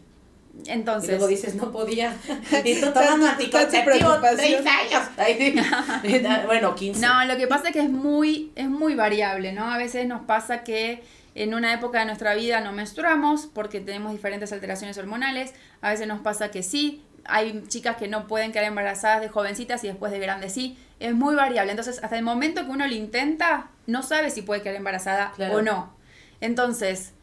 Y 0.65 0.71
Entonces, 0.71 1.11
luego 1.11 1.27
dices, 1.27 1.55
no 1.55 1.71
podía. 1.71 2.15
Y 2.65 2.79
tú 2.79 2.91
tomando 2.91 3.27
anticonceptivo 3.27 3.83
preocupación. 3.85 4.63
30 4.63 4.71
años. 4.77 6.45
Bueno, 6.45 6.75
15. 6.75 7.05
no, 7.05 7.25
lo 7.25 7.38
que 7.38 7.47
pasa 7.47 7.67
es 7.67 7.73
que 7.73 7.81
es 7.81 7.89
muy, 7.89 8.51
es 8.55 8.67
muy 8.67 8.95
variable, 8.95 9.53
¿no? 9.53 9.71
A 9.71 9.77
veces 9.77 10.07
nos 10.07 10.21
pasa 10.21 10.63
que 10.63 11.03
en 11.35 11.53
una 11.53 11.73
época 11.73 11.99
de 11.99 12.05
nuestra 12.05 12.33
vida 12.35 12.61
no 12.61 12.71
menstruamos 12.71 13.47
porque 13.53 13.79
tenemos 13.79 14.11
diferentes 14.11 14.51
alteraciones 14.51 14.97
hormonales. 14.97 15.53
A 15.81 15.91
veces 15.91 16.07
nos 16.07 16.21
pasa 16.21 16.51
que 16.51 16.63
sí. 16.63 17.03
Hay 17.29 17.63
chicas 17.67 17.95
que 17.98 18.07
no 18.07 18.27
pueden 18.27 18.51
quedar 18.51 18.65
embarazadas 18.65 19.21
de 19.21 19.29
jovencitas 19.29 19.83
y 19.83 19.88
después 19.88 20.12
de 20.12 20.19
grandes 20.19 20.53
sí. 20.53 20.77
Es 21.00 21.13
muy 21.13 21.36
variable. 21.36 21.71
Entonces, 21.71 22.00
hasta 22.03 22.17
el 22.17 22.24
momento 22.24 22.65
que 22.65 22.71
uno 22.71 22.86
lo 22.88 22.93
intenta, 22.93 23.67
no 23.88 24.03
sabe 24.03 24.29
si 24.31 24.41
puede 24.41 24.62
quedar 24.62 24.75
embarazada 24.75 25.31
Claro. 25.36 25.57
o 25.57 25.62
no. 25.62 25.93
Entonces, 26.41 27.13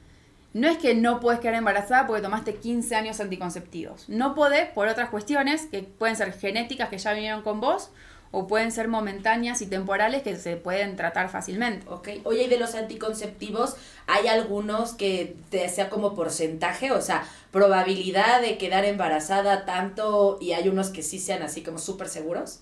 no 0.55 0.69
es 0.69 0.79
que 0.79 0.95
no 0.95 1.21
puedes 1.21 1.41
quedar 1.41 1.55
embarazada 1.57 2.07
porque 2.07 2.23
tomaste 2.23 2.55
15 2.55 2.95
años 2.97 3.21
anticonceptivos. 3.21 4.09
No 4.09 4.35
podés 4.35 4.69
por 4.71 4.89
otras 4.89 5.11
cuestiones 5.11 5.67
que 5.67 5.83
pueden 5.83 6.17
ser 6.17 6.33
genéticas 6.33 6.89
que 6.89 6.97
ya 6.99 7.13
vinieron 7.13 7.43
con 7.43 7.61
vos 7.61 7.91
o 8.31 8.47
pueden 8.47 8.73
ser 8.73 8.89
momentáneas 8.89 9.63
y 9.63 9.67
temporales 9.67 10.23
que 10.23 10.37
se 10.37 10.57
pueden 10.57 10.97
tratar 10.97 11.31
fácilmente. 11.31 11.87
Ok, 11.89 12.09
oye, 12.25 12.45
y 12.45 12.49
de 12.49 12.59
los 12.59 12.75
anticonceptivos, 12.75 13.77
¿hay 14.07 14.29
algunos 14.29 14.95
que 14.95 15.37
te 15.51 15.69
sea 15.69 15.89
como 15.89 16.15
porcentaje? 16.15 16.93
O 16.93 17.01
sea, 17.01 17.27
probabilidad 17.51 18.41
de 18.41 18.59
quedar 18.59 18.85
embarazada 18.85 19.65
tanto 19.65 20.39
y 20.41 20.53
hay 20.53 20.69
unos 20.69 20.91
que 20.91 21.03
sí 21.03 21.19
sean 21.19 21.43
así 21.43 21.63
como 21.63 21.79
súper 21.79 22.09
seguros. 22.09 22.61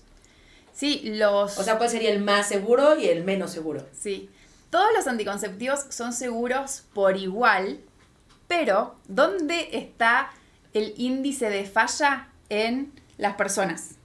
Sí, 0.73 1.01
los... 1.05 1.57
O 1.57 1.63
sea, 1.63 1.77
¿cuál 1.77 1.89
sería 1.89 2.11
el 2.11 2.21
más 2.21 2.47
seguro 2.47 2.97
y 2.99 3.07
el 3.07 3.23
menos 3.23 3.51
seguro? 3.51 3.85
Sí. 3.97 4.29
Todos 4.69 4.87
los 4.93 5.07
anticonceptivos 5.07 5.85
son 5.89 6.11
seguros 6.11 6.83
por 6.93 7.15
igual, 7.17 7.79
pero 8.47 8.95
¿dónde 9.07 9.69
está 9.71 10.31
el 10.73 10.93
índice 10.97 11.49
de 11.49 11.65
falla 11.65 12.29
en 12.49 12.91
las 13.17 13.35
personas? 13.35 13.95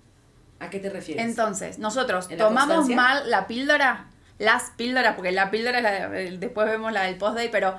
¿A 0.60 0.70
qué 0.70 0.78
te 0.78 0.90
refieres? 0.90 1.24
Entonces, 1.24 1.78
nosotros 1.78 2.30
¿En 2.30 2.38
la 2.38 2.44
tomamos 2.48 2.88
mal 2.88 3.28
la 3.30 3.46
píldora, 3.46 4.06
las 4.38 4.70
píldoras, 4.76 5.14
porque 5.16 5.32
la 5.32 5.50
píldora 5.50 5.78
es 5.78 5.82
la 5.84 6.08
de- 6.08 6.38
después 6.38 6.66
vemos 6.68 6.92
la 6.92 7.02
del 7.02 7.16
post-day, 7.16 7.48
pero 7.50 7.76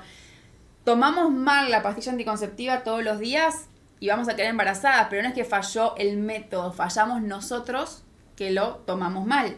tomamos 0.84 1.30
mal 1.30 1.70
la 1.70 1.82
pastilla 1.82 2.12
anticonceptiva 2.12 2.82
todos 2.82 3.02
los 3.04 3.18
días 3.18 3.66
y 4.00 4.08
vamos 4.08 4.28
a 4.28 4.34
quedar 4.34 4.50
embarazadas, 4.50 5.06
pero 5.10 5.22
no 5.22 5.28
es 5.28 5.34
que 5.34 5.44
falló 5.44 5.94
el 5.96 6.16
método, 6.16 6.72
fallamos 6.72 7.22
nosotros 7.22 8.02
que 8.36 8.50
lo 8.50 8.76
tomamos 8.78 9.26
mal. 9.26 9.56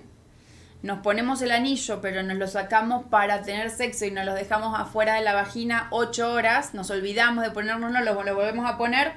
Nos 0.83 0.99
ponemos 0.99 1.41
el 1.41 1.51
anillo, 1.53 2.03
pero 2.03 2.23
nos 2.23 2.37
lo 2.37 2.47
sacamos 2.47 3.05
para 3.07 3.41
tener 3.41 3.71
sexo 3.71 4.05
y 4.05 4.11
nos 4.11 4.27
lo 4.27 4.35
dejamos 4.35 4.79
afuera 4.79 5.15
de 5.15 5.23
la 5.23 5.33
vagina 5.33 5.89
8 5.93 6.31
horas, 6.31 6.75
nos 6.75 6.91
olvidamos 6.91 7.43
de 7.43 7.51
ponérnoslo, 7.53 8.01
lo, 8.01 8.23
lo 8.23 8.35
volvemos 8.35 8.69
a 8.71 8.77
poner, 8.77 9.13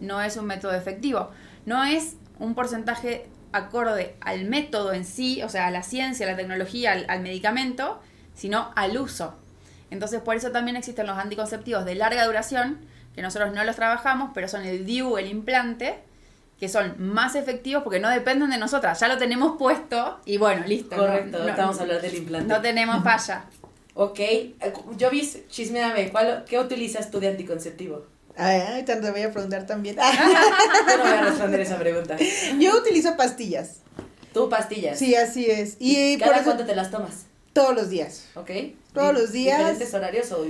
no 0.00 0.20
es 0.20 0.36
un 0.36 0.46
método 0.46 0.72
efectivo. 0.74 1.30
No 1.66 1.84
es 1.84 2.16
un 2.40 2.56
porcentaje 2.56 3.28
acorde 3.54 4.16
al 4.20 4.44
método 4.44 4.92
en 4.92 5.04
sí, 5.04 5.42
o 5.42 5.48
sea, 5.48 5.66
a 5.66 5.70
la 5.70 5.82
ciencia, 5.82 6.26
a 6.26 6.30
la 6.30 6.36
tecnología, 6.36 6.92
al, 6.92 7.06
al 7.08 7.20
medicamento, 7.20 8.00
sino 8.34 8.72
al 8.76 8.98
uso. 8.98 9.34
Entonces, 9.90 10.20
por 10.20 10.36
eso 10.36 10.50
también 10.50 10.76
existen 10.76 11.06
los 11.06 11.16
anticonceptivos 11.18 11.84
de 11.84 11.94
larga 11.94 12.26
duración, 12.26 12.78
que 13.14 13.22
nosotros 13.22 13.54
no 13.54 13.62
los 13.64 13.76
trabajamos, 13.76 14.30
pero 14.34 14.48
son 14.48 14.64
el 14.64 14.84
DIU, 14.84 15.18
el 15.18 15.28
implante, 15.28 16.00
que 16.58 16.68
son 16.68 16.94
más 16.98 17.34
efectivos 17.34 17.82
porque 17.82 18.00
no 18.00 18.08
dependen 18.08 18.50
de 18.50 18.58
nosotras. 18.58 18.98
Ya 19.00 19.08
lo 19.08 19.18
tenemos 19.18 19.56
puesto 19.56 20.20
y 20.24 20.36
bueno, 20.36 20.66
listo. 20.66 20.96
Correcto, 20.96 21.38
no, 21.38 21.48
estamos 21.48 21.80
hablando 21.80 22.02
del 22.02 22.16
implante. 22.16 22.52
No 22.52 22.60
tenemos 22.60 23.02
falla. 23.02 23.44
Ok, 23.96 24.18
eh, 24.18 24.56
yo 24.98 25.08
vi, 25.08 25.22
chismeame, 25.48 26.10
¿cuál, 26.10 26.44
¿qué 26.48 26.58
utilizas 26.58 27.12
tú 27.12 27.20
de 27.20 27.28
anticonceptivo? 27.28 28.04
Ay, 28.36 28.82
te 28.84 28.94
voy 29.10 29.22
a 29.22 29.32
preguntar 29.32 29.66
también. 29.66 29.96
Yo 30.88 30.96
no 30.96 31.02
voy 31.02 31.12
a 31.12 31.22
responder 31.22 31.60
esa 31.60 31.78
pregunta. 31.78 32.16
Yo 32.58 32.76
utilizo 32.76 33.16
pastillas. 33.16 33.76
Tú 34.32 34.48
pastillas. 34.48 34.98
Sí, 34.98 35.14
así 35.14 35.48
es. 35.48 35.76
Y 35.78 36.16
por 36.16 36.26
¿Cada 36.28 36.36
eso 36.40 36.44
cuánto 36.46 36.66
te 36.66 36.74
las 36.74 36.90
tomas? 36.90 37.26
todos 37.52 37.74
los 37.74 37.88
días. 37.88 38.24
¿Ok? 38.34 38.50
Todos 38.92 39.14
los 39.14 39.32
días. 39.32 39.58
¿Diferentes 39.58 39.94
horarios 39.94 40.32
o...? 40.32 40.44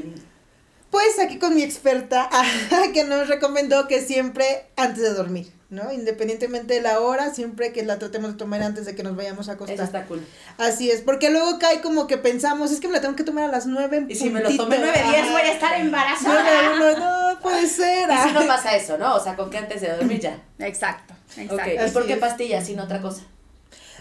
Pues 0.94 1.18
aquí 1.18 1.40
con 1.40 1.56
mi 1.56 1.64
experta 1.64 2.30
que 2.94 3.02
nos 3.02 3.26
recomendó 3.26 3.88
que 3.88 4.00
siempre 4.00 4.66
antes 4.76 5.02
de 5.02 5.12
dormir, 5.12 5.52
¿no? 5.68 5.92
Independientemente 5.92 6.74
de 6.74 6.80
la 6.82 7.00
hora, 7.00 7.34
siempre 7.34 7.72
que 7.72 7.82
la 7.82 7.98
tratemos 7.98 8.30
de 8.30 8.38
tomar 8.38 8.62
antes 8.62 8.86
de 8.86 8.94
que 8.94 9.02
nos 9.02 9.16
vayamos 9.16 9.48
a 9.48 9.54
acostar. 9.54 9.74
Eso 9.74 9.82
está 9.82 10.04
cool. 10.06 10.24
Así 10.56 10.92
es, 10.92 11.00
porque 11.00 11.30
luego 11.30 11.58
cae 11.58 11.80
como 11.80 12.06
que 12.06 12.16
pensamos, 12.16 12.70
es 12.70 12.78
que 12.78 12.86
me 12.86 12.92
la 12.94 13.00
tengo 13.00 13.16
que 13.16 13.24
tomar 13.24 13.42
a 13.42 13.48
las 13.48 13.66
nueve 13.66 14.06
Y 14.08 14.14
si 14.14 14.30
me 14.30 14.38
lo 14.38 14.46
puntito. 14.46 14.62
tomé 14.62 14.78
nueve 14.78 15.02
días, 15.02 15.32
voy 15.32 15.40
a 15.40 15.52
estar 15.52 15.80
embarazada. 15.80 16.74
uno, 16.76 16.92
no 17.32 17.40
puede 17.40 17.66
ser. 17.66 18.08
Y 18.08 18.28
si 18.28 18.32
no 18.32 18.46
pasa 18.46 18.76
eso, 18.76 18.96
¿no? 18.96 19.16
O 19.16 19.20
sea, 19.20 19.34
con 19.34 19.50
que 19.50 19.58
antes 19.58 19.80
de 19.80 19.96
dormir 19.96 20.20
ya. 20.20 20.40
Exacto, 20.60 21.12
exacto. 21.36 21.54
Ok, 21.56 21.88
¿y 21.88 21.90
por 21.90 22.06
qué 22.06 22.18
pastillas 22.18 22.70
no 22.70 22.84
otra 22.84 23.02
cosa? 23.02 23.22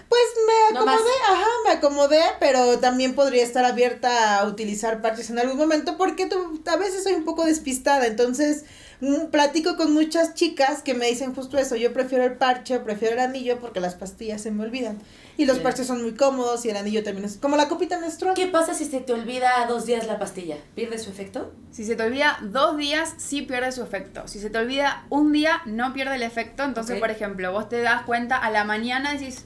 Pues 0.10 0.22
me 0.48 0.74
No 0.76 0.82
acomodé, 0.82 1.12
ajá, 1.30 1.48
me 1.66 1.72
acomodé, 1.72 2.22
pero 2.40 2.80
también 2.80 3.16
podría 3.16 3.44
estar 3.44 3.66
abierta 3.66 4.40
a 4.40 4.46
utilizar 4.48 5.02
parches 5.02 5.30
en 5.30 5.40
algún 5.40 5.58
momento 5.58 5.98
porque 5.98 6.28
tú- 6.28 6.62
a 6.68 6.76
veces 6.78 7.04
soy 7.04 7.14
un 7.14 7.26
poco 7.26 7.46
despistada, 7.46 8.06
entonces 8.06 8.66
mm, 9.02 9.26
platico 9.32 9.76
con 9.76 9.92
muchas 9.94 10.34
chicas 10.36 10.82
que 10.84 10.94
me 10.94 11.08
dicen 11.08 11.34
justo 11.36 11.58
eso, 11.58 11.76
yo 11.76 11.92
prefiero 11.94 12.24
el 12.24 12.34
parche, 12.38 12.80
prefiero 12.80 13.16
el 13.16 13.20
anillo 13.22 13.60
porque 13.60 13.80
las 13.82 13.96
pastillas 13.96 14.42
se 14.42 14.52
me 14.52 14.64
olvidan. 14.64 15.00
Y 15.36 15.46
los 15.46 15.56
Bien. 15.58 15.64
parches 15.64 15.88
son 15.88 16.04
muy 16.04 16.14
cómodos 16.14 16.64
y 16.66 16.70
el 16.70 16.78
anillo 16.78 17.04
también 17.04 17.26
es 17.26 17.38
como 17.38 17.58
la 17.58 17.68
copita 17.68 18.00
menstrual. 18.00 18.36
¿Qué 18.36 18.46
pasa 18.48 18.74
si 18.76 18.86
se 18.86 19.00
te 19.02 19.12
olvida 19.14 19.66
dos 19.68 19.88
días 19.88 20.06
la 20.08 20.20
pastilla? 20.20 20.58
¿Pierde 20.76 21.00
su 21.00 21.10
efecto? 21.10 21.52
Si 21.72 21.84
se 21.86 21.96
te 21.96 22.04
olvida 22.04 22.38
dos 22.44 22.78
días, 22.78 23.14
sí 23.18 23.42
pierde 23.42 23.72
su 23.72 23.82
efecto. 23.82 24.28
Si 24.28 24.40
se 24.40 24.50
te 24.52 24.60
olvida 24.60 25.06
un 25.10 25.32
día, 25.34 25.62
no 25.66 25.92
pierde 25.92 26.16
el 26.16 26.24
efecto. 26.24 26.64
Entonces, 26.64 27.00
por 27.00 27.10
ejemplo, 27.10 27.52
vos 27.52 27.68
te 27.68 27.82
das 27.82 28.04
cuenta 28.04 28.38
a 28.38 28.52
la 28.52 28.64
mañana, 28.64 29.12
decís, 29.14 29.44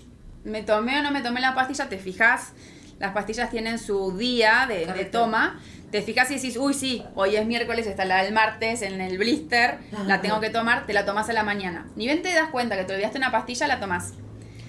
¿me 0.47 0.63
tomé 0.63 0.99
o 0.99 1.03
no 1.03 1.11
me 1.11 1.21
tomé 1.21 1.41
la 1.41 1.53
pastilla? 1.53 1.89
Te 1.89 1.97
fijas, 1.97 2.53
las 2.99 3.13
pastillas 3.13 3.49
tienen 3.49 3.77
su 3.77 4.17
día 4.17 4.65
de, 4.67 5.05
toma. 5.05 5.59
Te 5.91 6.01
fijas 6.01 6.29
y 6.31 6.35
decís, 6.35 6.57
uy, 6.57 6.73
sí, 6.73 7.05
hoy 7.15 7.35
es 7.35 7.45
miércoles, 7.45 7.87
está 7.87 8.03
la 8.03 8.23
del 8.23 8.33
martes 8.33 8.81
en 8.81 8.99
el 8.99 9.17
blister, 9.17 9.79
la 10.05 10.21
tengo 10.21 10.41
que 10.41 10.49
tomar, 10.49 10.85
te 10.85 10.93
la 10.93 11.05
tomas 11.05 11.29
a 11.29 11.33
la 11.33 11.43
mañana. 11.43 11.87
Ni 11.95 12.05
bien 12.07 12.21
te 12.21 12.33
das 12.33 12.49
cuenta 12.49 12.75
que 12.75 12.83
te 12.83 12.93
olvidaste 12.93 13.17
una 13.17 13.31
pastilla, 13.31 13.67
la 13.67 13.79
tomás. 13.79 14.13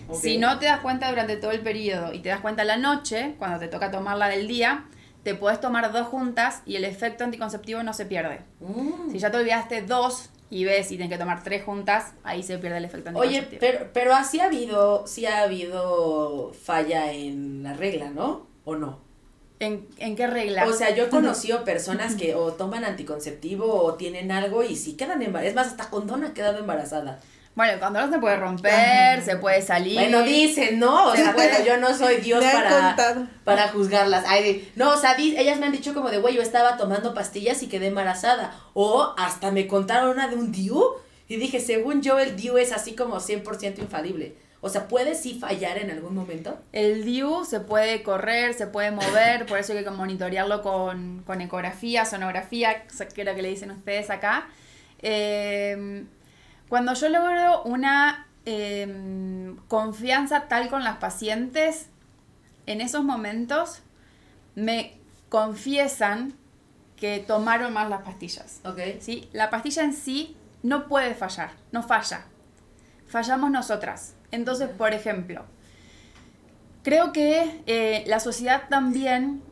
Ok. 0.08 0.20
Si 0.20 0.38
no 0.38 0.58
te 0.58 0.66
das 0.66 0.80
cuenta 0.80 1.08
durante 1.10 1.36
todo 1.36 1.50
el 1.50 1.60
periodo 1.60 2.12
y 2.12 2.20
te 2.20 2.28
das 2.28 2.40
cuenta 2.40 2.62
a 2.62 2.64
la 2.64 2.76
noche, 2.76 3.34
cuando 3.38 3.58
te 3.58 3.66
toca 3.66 3.90
tomarla 3.90 4.28
del 4.28 4.46
día, 4.46 4.84
te 5.24 5.34
puedes 5.34 5.60
tomar 5.60 5.90
dos 5.92 6.06
juntas 6.06 6.62
y 6.64 6.76
el 6.76 6.84
efecto 6.84 7.24
anticonceptivo 7.24 7.82
no 7.82 7.92
se 7.92 8.06
pierde. 8.06 8.40
Mm. 8.60 9.10
Si 9.10 9.18
ya 9.18 9.30
te 9.30 9.38
olvidaste 9.38 9.82
dos 9.82 10.30
y 10.50 10.64
ves 10.64 10.86
y 10.92 10.96
tienes 10.96 11.10
que 11.10 11.18
tomar 11.18 11.42
tres 11.42 11.64
juntas, 11.64 12.14
ahí 12.24 12.42
se 12.42 12.58
pierde 12.58 12.78
el 12.78 12.84
efecto 12.84 13.10
Oye, 13.14 13.38
anticonceptivo. 13.38 13.60
pero, 13.60 13.90
pero 13.92 14.14
así 14.14 14.40
ha 14.40 14.46
habido, 14.46 15.06
sí 15.06 15.26
ha 15.26 15.42
habido 15.42 16.52
falla 16.54 17.12
en 17.12 17.62
la 17.62 17.74
regla, 17.74 18.10
¿no? 18.10 18.46
¿O 18.64 18.76
no? 18.76 19.00
¿En, 19.60 19.88
en 19.98 20.14
qué 20.16 20.26
regla? 20.28 20.66
O 20.66 20.72
sea, 20.72 20.94
yo 20.94 21.04
he 21.04 21.08
conocido 21.08 21.64
personas 21.64 22.14
que 22.14 22.34
o 22.34 22.52
toman 22.52 22.84
anticonceptivo 22.84 23.82
o 23.82 23.94
tienen 23.94 24.30
algo 24.30 24.62
y 24.62 24.76
sí 24.76 24.96
quedan 24.96 25.20
embarazadas. 25.22 25.48
Es 25.50 25.54
más, 25.56 25.66
hasta 25.68 25.90
Condón 25.90 26.24
ha 26.24 26.32
quedado 26.34 26.58
embarazada. 26.58 27.20
Bueno, 27.58 27.72
el 27.72 27.80
condón 27.80 28.08
se 28.08 28.20
puede 28.20 28.36
romper, 28.36 29.20
se 29.20 29.34
puede 29.34 29.60
salir. 29.62 29.94
Bueno, 29.94 30.22
dicen, 30.22 30.78
¿no? 30.78 31.08
O 31.08 31.16
sea, 31.16 31.32
bueno, 31.32 31.56
yo 31.66 31.76
no 31.76 31.92
soy 31.92 32.16
Dios 32.22 32.40
Me 32.40 32.52
para, 32.52 33.26
para 33.42 33.66
juzgarlas. 33.66 34.24
Ay, 34.28 34.70
no, 34.76 34.90
o 34.90 34.96
sea, 34.96 35.16
ellas 35.18 35.58
me 35.58 35.66
han 35.66 35.72
dicho 35.72 35.92
como 35.92 36.08
de, 36.08 36.18
güey, 36.18 36.36
yo 36.36 36.40
estaba 36.40 36.76
tomando 36.76 37.14
pastillas 37.14 37.60
y 37.64 37.66
quedé 37.66 37.88
embarazada. 37.88 38.56
O 38.74 39.12
hasta 39.18 39.50
me 39.50 39.66
contaron 39.66 40.10
una 40.10 40.28
de 40.28 40.36
un 40.36 40.52
DIU 40.52 40.84
y 41.26 41.34
dije, 41.34 41.58
según 41.58 42.00
yo, 42.00 42.20
el 42.20 42.36
DIU 42.36 42.58
es 42.58 42.70
así 42.70 42.94
como 42.94 43.16
100% 43.16 43.80
infalible. 43.80 44.36
O 44.60 44.68
sea, 44.68 44.86
¿puede 44.86 45.16
sí 45.16 45.36
fallar 45.36 45.78
en 45.78 45.90
algún 45.90 46.14
momento? 46.14 46.60
El 46.70 47.04
DIU 47.04 47.44
se 47.44 47.58
puede 47.58 48.04
correr, 48.04 48.54
se 48.54 48.68
puede 48.68 48.92
mover, 48.92 49.46
por 49.46 49.58
eso 49.58 49.72
hay 49.72 49.82
que 49.82 49.90
monitorearlo 49.90 50.62
con, 50.62 51.24
con 51.26 51.40
ecografía, 51.40 52.04
sonografía, 52.04 52.84
que 52.86 53.22
es 53.22 53.26
lo 53.26 53.34
que 53.34 53.42
le 53.42 53.48
dicen 53.48 53.72
ustedes 53.72 54.10
acá. 54.10 54.48
Eh, 55.02 56.04
cuando 56.68 56.94
yo 56.94 57.08
logro 57.08 57.62
una 57.64 58.26
eh, 58.44 59.54
confianza 59.68 60.48
tal 60.48 60.68
con 60.68 60.84
las 60.84 60.96
pacientes, 60.96 61.88
en 62.66 62.80
esos 62.80 63.04
momentos 63.04 63.82
me 64.54 64.98
confiesan 65.28 66.34
que 66.96 67.20
tomaron 67.20 67.72
más 67.72 67.88
las 67.88 68.02
pastillas. 68.02 68.60
Ok. 68.64 68.80
¿sí? 69.00 69.28
La 69.32 69.50
pastilla 69.50 69.82
en 69.84 69.92
sí 69.92 70.36
no 70.62 70.88
puede 70.88 71.14
fallar, 71.14 71.50
no 71.72 71.82
falla. 71.82 72.24
Fallamos 73.06 73.50
nosotras. 73.50 74.14
Entonces, 74.30 74.68
por 74.68 74.92
ejemplo, 74.92 75.44
creo 76.82 77.12
que 77.12 77.62
eh, 77.66 78.04
la 78.06 78.20
sociedad 78.20 78.64
también 78.68 79.42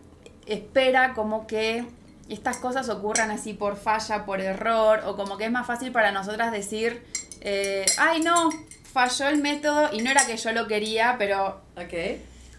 espera 0.47 1.15
como 1.15 1.47
que 1.47 1.87
estas 2.29 2.57
cosas 2.59 2.89
ocurran 2.89 3.31
así 3.31 3.53
por 3.55 3.77
falla, 3.77 4.25
por 4.25 4.41
error, 4.41 5.03
o 5.07 5.17
como 5.17 5.37
que 5.37 5.45
es 5.45 5.51
más 5.53 5.67
fácil 5.67 5.93
para 5.93 6.11
nosotras 6.13 6.51
decir, 6.53 7.05
eh, 7.41 7.85
ay 7.99 8.21
no, 8.23 8.51
falló 8.93 9.29
el 9.29 9.39
método 9.41 9.91
y 9.93 10.03
no 10.03 10.11
era 10.11 10.27
que 10.27 10.37
yo 10.37 10.53
lo 10.53 10.67
quería, 10.67 11.17
pero 11.19 11.61
Ok. 11.77 12.19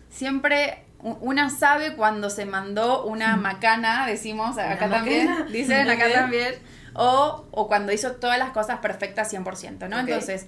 siempre 0.09 0.83
una 0.99 1.49
sabe 1.49 1.95
cuando 1.95 2.29
se 2.29 2.45
mandó 2.45 3.03
una 3.05 3.35
macana, 3.37 4.07
decimos 4.07 4.57
acá 4.57 4.85
Una 4.87 4.95
también, 4.97 5.29
macana. 5.29 5.45
dicen 5.51 5.89
acá 5.89 6.11
también, 6.11 6.55
o, 6.93 7.45
o 7.51 7.67
cuando 7.67 7.91
hizo 7.91 8.13
todas 8.13 8.39
las 8.39 8.49
cosas 8.51 8.79
perfectas 8.79 9.31
100%, 9.31 9.87
¿no? 9.89 9.99
Entonces, 9.99 10.47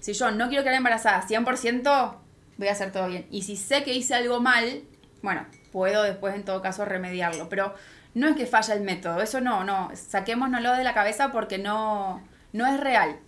si 0.00 0.12
yo 0.12 0.30
no 0.30 0.48
quiero 0.48 0.62
quedar 0.64 0.76
embarazada 0.76 1.26
100%, 1.26 2.14
voy 2.58 2.68
a 2.68 2.72
hacer 2.72 2.92
todo 2.92 3.08
bien. 3.08 3.26
Y 3.30 3.42
si 3.42 3.56
sé 3.56 3.82
que 3.84 3.94
hice 3.94 4.14
algo 4.14 4.40
mal, 4.40 4.82
bueno, 5.22 5.46
puedo 5.72 6.02
después 6.02 6.34
en 6.34 6.44
todo 6.44 6.60
caso 6.60 6.84
remediarlo, 6.84 7.48
pero 7.48 7.74
no 8.16 8.28
es 8.28 8.36
que 8.36 8.46
falla 8.46 8.72
el 8.74 8.80
método, 8.80 9.20
eso 9.20 9.40
no, 9.40 9.62
no, 9.62 9.90
saquémonoslo 9.94 10.72
de 10.72 10.84
la 10.84 10.94
cabeza 10.94 11.30
porque 11.32 11.58
no, 11.58 12.22
no 12.52 12.66
es 12.66 12.80
real. 12.80 13.18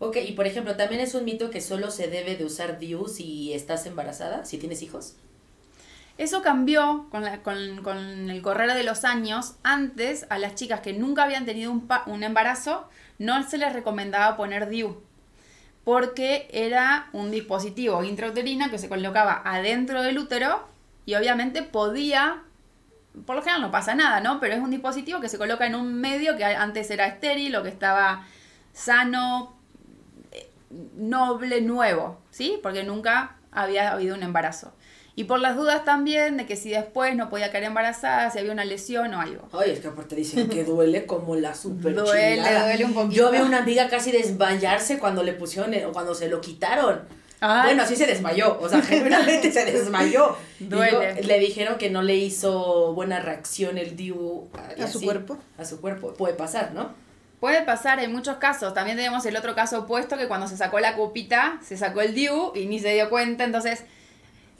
Ok, 0.00 0.16
y 0.26 0.32
por 0.32 0.46
ejemplo, 0.46 0.76
también 0.76 1.00
es 1.00 1.14
un 1.14 1.24
mito 1.24 1.48
que 1.50 1.60
solo 1.60 1.90
se 1.90 2.08
debe 2.08 2.36
de 2.36 2.44
usar 2.44 2.78
DIU 2.78 3.06
si 3.08 3.52
estás 3.54 3.86
embarazada, 3.86 4.44
si 4.44 4.58
tienes 4.58 4.82
hijos. 4.82 5.14
Eso 6.18 6.42
cambió 6.42 7.06
con, 7.10 7.22
la- 7.24 7.42
con- 7.42 7.82
con 7.82 8.30
el 8.30 8.42
correr 8.42 8.74
de 8.74 8.82
los 8.84 9.04
años. 9.04 9.54
Antes, 9.62 10.26
a 10.28 10.38
las 10.38 10.54
chicas 10.56 10.80
que 10.80 10.92
nunca 10.92 11.22
habían 11.24 11.44
tenido 11.46 11.70
un, 11.72 11.86
pa- 11.86 12.04
un 12.06 12.22
embarazo, 12.22 12.88
no 13.18 13.42
se 13.48 13.58
les 13.58 13.72
recomendaba 13.72 14.36
poner 14.36 14.68
DIU. 14.68 14.96
Porque 15.84 16.48
era 16.52 17.08
un 17.12 17.30
dispositivo 17.30 18.02
intrauterino 18.04 18.70
que 18.70 18.78
se 18.78 18.88
colocaba 18.88 19.42
adentro 19.44 20.02
del 20.02 20.18
útero 20.18 20.66
y 21.06 21.14
obviamente 21.14 21.62
podía, 21.62 22.42
por 23.26 23.36
lo 23.36 23.42
general 23.42 23.62
no 23.62 23.70
pasa 23.70 23.94
nada, 23.94 24.20
¿no? 24.20 24.40
Pero 24.40 24.54
es 24.54 24.60
un 24.60 24.70
dispositivo 24.70 25.20
que 25.20 25.28
se 25.28 25.38
coloca 25.38 25.66
en 25.66 25.74
un 25.74 25.94
medio 26.00 26.36
que 26.36 26.44
antes 26.44 26.90
era 26.90 27.06
estéril 27.06 27.54
o 27.56 27.62
que 27.62 27.68
estaba 27.68 28.26
sano, 28.72 29.56
eh, 30.32 30.50
noble, 30.96 31.60
nuevo, 31.60 32.20
¿sí? 32.30 32.58
Porque 32.62 32.82
nunca 32.84 33.36
había 33.52 33.92
habido 33.92 34.14
un 34.16 34.22
embarazo. 34.22 34.72
Y 35.16 35.24
por 35.24 35.38
las 35.38 35.54
dudas 35.54 35.84
también 35.84 36.36
de 36.36 36.44
que 36.44 36.56
si 36.56 36.70
después 36.70 37.14
no 37.14 37.30
podía 37.30 37.52
caer 37.52 37.64
embarazada, 37.64 38.30
si 38.32 38.40
había 38.40 38.50
una 38.50 38.64
lesión 38.64 39.14
o 39.14 39.20
algo. 39.20 39.48
Ay, 39.52 39.70
es 39.70 39.78
que 39.78 39.86
aparte 39.86 40.16
dicen 40.16 40.48
que 40.48 40.64
duele 40.64 41.06
como 41.06 41.36
la 41.36 41.54
super 41.54 41.94
Duele, 41.94 42.36
chingada. 42.38 42.64
duele 42.64 42.84
un 42.84 42.94
poquito. 42.94 43.14
Yo 43.14 43.30
vi 43.30 43.38
una 43.38 43.58
amiga 43.58 43.88
casi 43.88 44.10
desmayarse 44.10 44.98
cuando 44.98 45.22
le 45.22 45.32
pusieron, 45.32 45.72
o 45.88 45.92
cuando 45.92 46.16
se 46.16 46.28
lo 46.28 46.40
quitaron. 46.40 47.02
Ay. 47.46 47.74
Bueno, 47.74 47.86
sí 47.86 47.94
se 47.94 48.06
desmayó, 48.06 48.58
o 48.58 48.66
sea, 48.70 48.80
genuinamente 48.80 49.52
se 49.52 49.66
desmayó. 49.66 50.34
Duele. 50.58 51.12
digo, 51.12 51.26
le 51.28 51.38
dijeron 51.40 51.76
que 51.76 51.90
no 51.90 52.00
le 52.00 52.16
hizo 52.16 52.94
buena 52.94 53.20
reacción 53.20 53.76
el 53.76 53.96
DIU 53.96 54.48
y 54.78 54.80
¿A 54.80 54.88
su 54.88 55.02
cuerpo? 55.02 55.36
A 55.58 55.66
su 55.66 55.78
cuerpo. 55.78 56.14
Puede 56.14 56.32
pasar, 56.32 56.72
¿no? 56.72 56.94
Puede 57.40 57.60
pasar 57.60 58.00
en 58.00 58.12
muchos 58.12 58.38
casos. 58.38 58.72
También 58.72 58.96
tenemos 58.96 59.26
el 59.26 59.36
otro 59.36 59.54
caso 59.54 59.80
opuesto 59.80 60.16
que 60.16 60.26
cuando 60.26 60.48
se 60.48 60.56
sacó 60.56 60.80
la 60.80 60.96
cupita, 60.96 61.58
se 61.62 61.76
sacó 61.76 62.00
el 62.00 62.14
DIU 62.14 62.52
y 62.54 62.64
ni 62.64 62.78
se 62.78 62.94
dio 62.94 63.10
cuenta. 63.10 63.44
Entonces, 63.44 63.84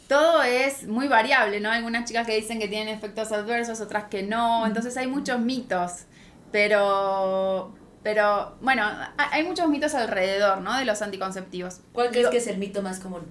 todo 0.07 0.43
es 0.43 0.87
muy 0.87 1.09
variable, 1.09 1.61
¿no? 1.61 1.71
Algunas 1.71 2.07
chicas 2.07 2.27
que 2.27 2.37
dicen 2.37 2.59
que 2.59 2.69
tienen 2.69 2.95
efectos 2.95 3.33
adversos, 3.33 3.81
otras 3.81 4.05
que 4.11 4.23
no. 4.25 4.67
Entonces 4.67 4.95
hay 4.99 5.07
muchos 5.07 5.41
mitos. 5.41 6.05
Pero, 6.53 7.75
pero, 8.05 8.57
bueno, 8.61 8.85
ha- 8.85 9.13
hay 9.33 9.43
muchos 9.43 9.69
mitos 9.69 9.95
alrededor, 9.95 10.61
¿no? 10.61 10.79
De 10.79 10.85
los 10.85 11.03
anticonceptivos. 11.03 11.81
¿Cuál 11.93 12.11
crees 12.11 12.29
que 12.29 12.37
es 12.37 12.47
el 12.47 12.59
mito 12.59 12.83
más 12.83 13.01
común? 13.01 13.23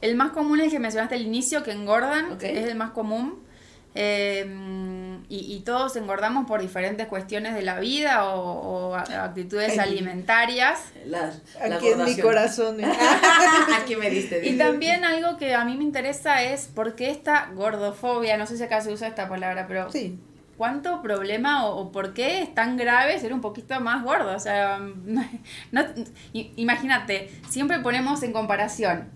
El 0.00 0.16
más 0.16 0.30
común 0.32 0.58
es 0.58 0.66
el 0.66 0.72
que 0.72 0.78
mencionaste 0.80 1.14
al 1.14 1.22
inicio, 1.22 1.62
que 1.62 1.70
engordan, 1.70 2.36
es 2.40 2.66
el 2.68 2.74
más 2.74 2.90
común. 2.90 3.46
Eh, 3.94 4.46
y, 5.28 5.54
y 5.56 5.60
todos 5.60 5.96
engordamos 5.96 6.46
por 6.46 6.60
diferentes 6.60 7.06
cuestiones 7.08 7.54
de 7.54 7.62
la 7.62 7.80
vida 7.80 8.24
o, 8.32 8.94
actitudes 8.94 9.72
Ay. 9.72 9.78
alimentarias. 9.80 10.80
La, 11.04 11.32
la 11.66 11.76
Aquí 11.76 11.88
en 11.88 12.04
mi 12.04 12.16
corazón. 12.18 12.80
¿eh? 12.80 12.86
Aquí 13.82 13.96
me 13.96 14.08
diste. 14.08 14.38
Y 14.38 14.52
dile. 14.52 14.64
también 14.64 15.04
algo 15.04 15.36
que 15.36 15.54
a 15.54 15.64
mí 15.64 15.76
me 15.76 15.82
interesa 15.84 16.42
es 16.42 16.66
por 16.66 16.94
qué 16.94 17.10
esta 17.10 17.50
gordofobia, 17.54 18.36
no 18.36 18.46
sé 18.46 18.56
si 18.56 18.62
acá 18.62 18.80
se 18.80 18.92
usa 18.92 19.08
esta 19.08 19.28
palabra, 19.28 19.66
pero 19.66 19.90
Sí. 19.90 20.18
¿Cuánto 20.58 21.00
problema 21.00 21.64
o, 21.64 21.90
por 21.92 22.12
qué 22.12 22.42
es 22.42 22.54
tan 22.54 22.76
grave 22.76 23.18
ser 23.18 23.32
un 23.32 23.40
poquito 23.40 23.80
más 23.80 24.04
gordo? 24.04 24.36
O 24.36 24.38
sea, 24.38 24.78
no, 25.72 25.82
i- 26.34 26.52
imagínate, 26.56 27.30
siempre 27.48 27.78
ponemos 27.78 28.22
en 28.22 28.32
comparación 28.34 29.08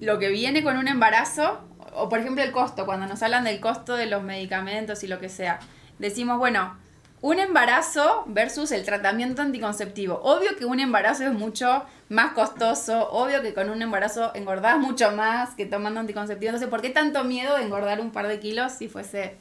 lo 0.00 0.18
que 0.18 0.28
viene 0.28 0.62
con 0.62 0.76
un 0.76 0.88
embarazo, 0.88 1.60
o 1.94 2.08
por 2.08 2.18
ejemplo 2.18 2.42
el 2.42 2.50
costo, 2.52 2.84
cuando 2.86 3.06
nos 3.06 3.22
hablan 3.22 3.44
del 3.44 3.60
costo 3.60 3.96
de 3.96 4.06
los 4.06 4.22
medicamentos 4.22 5.04
y 5.04 5.06
lo 5.06 5.20
que 5.20 5.28
sea, 5.28 5.60
decimos, 5.98 6.38
bueno, 6.38 6.76
un 7.20 7.38
embarazo 7.38 8.24
versus 8.26 8.72
el 8.72 8.84
tratamiento 8.84 9.42
anticonceptivo. 9.42 10.20
Obvio 10.24 10.56
que 10.56 10.64
un 10.64 10.80
embarazo 10.80 11.22
es 11.24 11.32
mucho 11.32 11.84
más 12.08 12.32
costoso, 12.32 13.08
obvio 13.12 13.42
que 13.42 13.54
con 13.54 13.70
un 13.70 13.80
embarazo 13.80 14.32
engordás 14.34 14.76
mucho 14.80 15.12
más 15.12 15.50
que 15.50 15.64
tomando 15.64 16.00
anticonceptivo. 16.00 16.48
Entonces, 16.48 16.68
¿por 16.68 16.82
qué 16.82 16.90
tanto 16.90 17.22
miedo 17.22 17.56
de 17.56 17.62
engordar 17.62 18.00
un 18.00 18.10
par 18.10 18.26
de 18.26 18.40
kilos 18.40 18.72
si 18.72 18.88
fuese, 18.88 19.36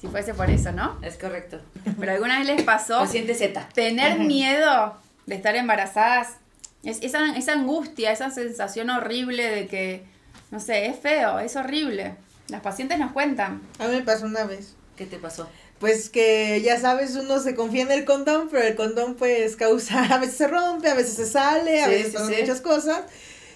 si 0.00 0.08
fuese 0.08 0.34
por 0.34 0.48
eso, 0.50 0.72
no? 0.72 0.98
Es 1.02 1.16
correcto. 1.16 1.60
Pero 1.98 2.12
alguna 2.12 2.38
vez 2.38 2.46
les 2.46 2.62
pasó 2.62 2.98
Paciente 3.00 3.34
Z. 3.34 3.68
tener 3.74 4.18
miedo 4.20 4.96
de 5.26 5.34
estar 5.34 5.54
embarazadas, 5.56 6.36
es, 6.82 6.98
esa, 7.02 7.36
esa 7.36 7.52
angustia, 7.52 8.10
esa 8.10 8.30
sensación 8.30 8.88
horrible 8.90 9.50
de 9.50 9.66
que, 9.66 10.02
no 10.50 10.58
sé, 10.60 10.86
es 10.86 10.98
feo, 10.98 11.38
es 11.38 11.54
horrible. 11.56 12.14
Las 12.48 12.62
pacientes 12.62 12.98
nos 12.98 13.12
cuentan. 13.12 13.60
A 13.78 13.86
mí 13.86 13.96
me 13.96 14.02
pasó 14.02 14.26
una 14.26 14.44
vez. 14.44 14.74
¿Qué 14.96 15.06
te 15.06 15.18
pasó? 15.18 15.48
Pues 15.78 16.10
que 16.10 16.60
ya 16.62 16.78
sabes, 16.78 17.16
uno 17.16 17.38
se 17.38 17.54
confía 17.54 17.82
en 17.82 17.92
el 17.92 18.04
condón, 18.04 18.48
pero 18.50 18.64
el 18.66 18.74
condón 18.76 19.14
pues 19.14 19.56
causa, 19.56 20.02
a 20.14 20.18
veces 20.18 20.36
se 20.36 20.46
rompe, 20.48 20.88
a 20.88 20.94
veces 20.94 21.14
se 21.14 21.26
sale, 21.26 21.82
a 21.82 21.86
Sí, 21.86 21.90
veces 21.92 22.06
sí, 22.08 22.12
pasan 22.14 22.28
sí. 22.34 22.40
muchas 22.40 22.60
cosas. 22.60 23.02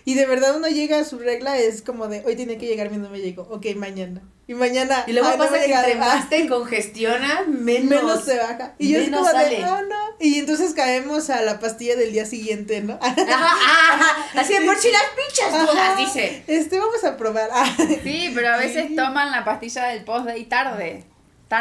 Y 0.06 0.14
de 0.14 0.26
verdad 0.26 0.54
uno 0.56 0.68
llega 0.68 0.98
a 0.98 1.04
su 1.04 1.18
regla, 1.18 1.56
es 1.58 1.80
como 1.80 2.08
de, 2.08 2.22
hoy 2.26 2.36
tiene 2.36 2.58
que 2.58 2.66
llegar, 2.66 2.90
mi 2.90 2.98
no 2.98 3.08
me 3.08 3.20
llegó, 3.20 3.42
ok, 3.42 3.66
mañana. 3.76 4.20
Y 4.46 4.52
mañana, 4.52 5.04
Y 5.06 5.12
luego 5.14 5.28
"Ay, 5.28 5.38
no 5.38 5.44
pasa 5.44 5.58
que 5.58 5.66
llegado". 5.66 5.86
entre 5.86 6.00
Ah, 6.02 6.14
más 6.16 6.28
te 6.28 6.46
congestiona, 6.46 7.44
menos, 7.48 7.88
menos 8.02 8.24
se 8.24 8.36
baja. 8.36 8.74
Y 8.78 8.90
yo 8.92 8.98
es 9.00 9.08
como 9.08 9.24
sale. 9.24 9.56
de, 9.56 9.64
oh 9.64 9.80
no. 9.82 9.96
Y 10.20 10.38
entonces 10.38 10.74
caemos 10.74 11.30
a 11.30 11.40
la 11.40 11.58
pastilla 11.58 11.96
del 11.96 12.12
día 12.12 12.26
siguiente, 12.26 12.82
¿no? 12.82 12.98
Ajá, 13.00 13.14
ajá, 13.26 14.38
así 14.38 14.52
de 14.52 14.60
por 14.66 14.76
si 14.76 14.90
las 14.90 15.02
pinchas 15.16 15.66
dudas, 15.66 15.96
dice. 15.96 16.42
Este, 16.46 16.78
vamos 16.78 17.02
a 17.04 17.16
probar. 17.16 17.48
Ah, 17.52 17.74
Sí, 18.04 18.30
pero 18.34 18.50
a 18.50 18.56
veces 18.58 18.94
toman 18.94 19.30
la 19.30 19.44
pastilla 19.46 19.84
del 19.86 20.04
post-day 20.04 20.44
tarde. 20.44 21.04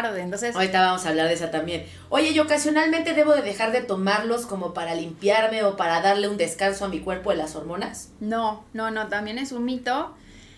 Tarde, 0.01 0.21
entonces... 0.21 0.55
Ahorita 0.55 0.81
vamos 0.81 1.05
a 1.05 1.09
hablar 1.09 1.27
de 1.27 1.35
esa 1.35 1.51
también. 1.51 1.85
Oye, 2.09 2.31
y 2.31 2.39
ocasionalmente 2.39 3.13
debo 3.13 3.33
de 3.35 3.43
dejar 3.43 3.71
de 3.71 3.81
tomarlos 3.81 4.47
como 4.47 4.73
para 4.73 4.95
limpiarme 4.95 5.63
o 5.63 5.77
para 5.77 6.01
darle 6.01 6.27
un 6.27 6.37
descanso 6.37 6.85
a 6.85 6.87
mi 6.87 6.99
cuerpo 6.99 7.29
de 7.29 7.35
las 7.35 7.55
hormonas. 7.55 8.09
No, 8.19 8.65
no, 8.73 8.89
no, 8.89 9.07
también 9.07 9.37
es 9.37 9.51
un 9.51 9.65
mito. 9.65 10.15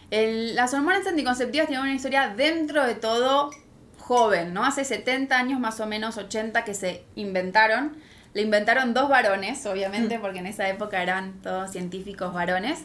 El- 0.09 0.55
las 0.55 0.73
hormonas 0.73 1.05
anticonceptivas 1.05 1.67
tienen 1.67 1.83
una 1.83 1.93
historia 1.95 2.29
dentro 2.29 2.85
de 2.85 2.95
todo 2.95 3.49
joven, 3.97 4.53
¿no? 4.53 4.63
Hace 4.63 4.85
70 4.85 5.37
años 5.37 5.59
más 5.59 5.81
o 5.81 5.85
menos, 5.85 6.15
80 6.15 6.63
que 6.63 6.73
se 6.73 7.03
inventaron. 7.15 7.97
Le 8.33 8.41
inventaron 8.41 8.93
dos 8.93 9.09
varones, 9.09 9.65
obviamente, 9.65 10.17
porque 10.19 10.39
en 10.39 10.45
esa 10.45 10.69
época 10.69 11.03
eran 11.03 11.41
todos 11.41 11.71
científicos 11.71 12.33
varones. 12.33 12.79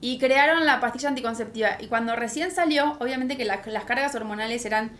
Y 0.00 0.18
crearon 0.18 0.66
la 0.66 0.78
pastilla 0.80 1.08
anticonceptiva. 1.08 1.78
Y 1.80 1.86
cuando 1.88 2.14
recién 2.14 2.52
salió, 2.52 2.96
obviamente 3.00 3.36
que 3.36 3.44
la- 3.44 3.62
las 3.66 3.84
cargas 3.84 4.14
hormonales 4.14 4.64
eran 4.66 4.92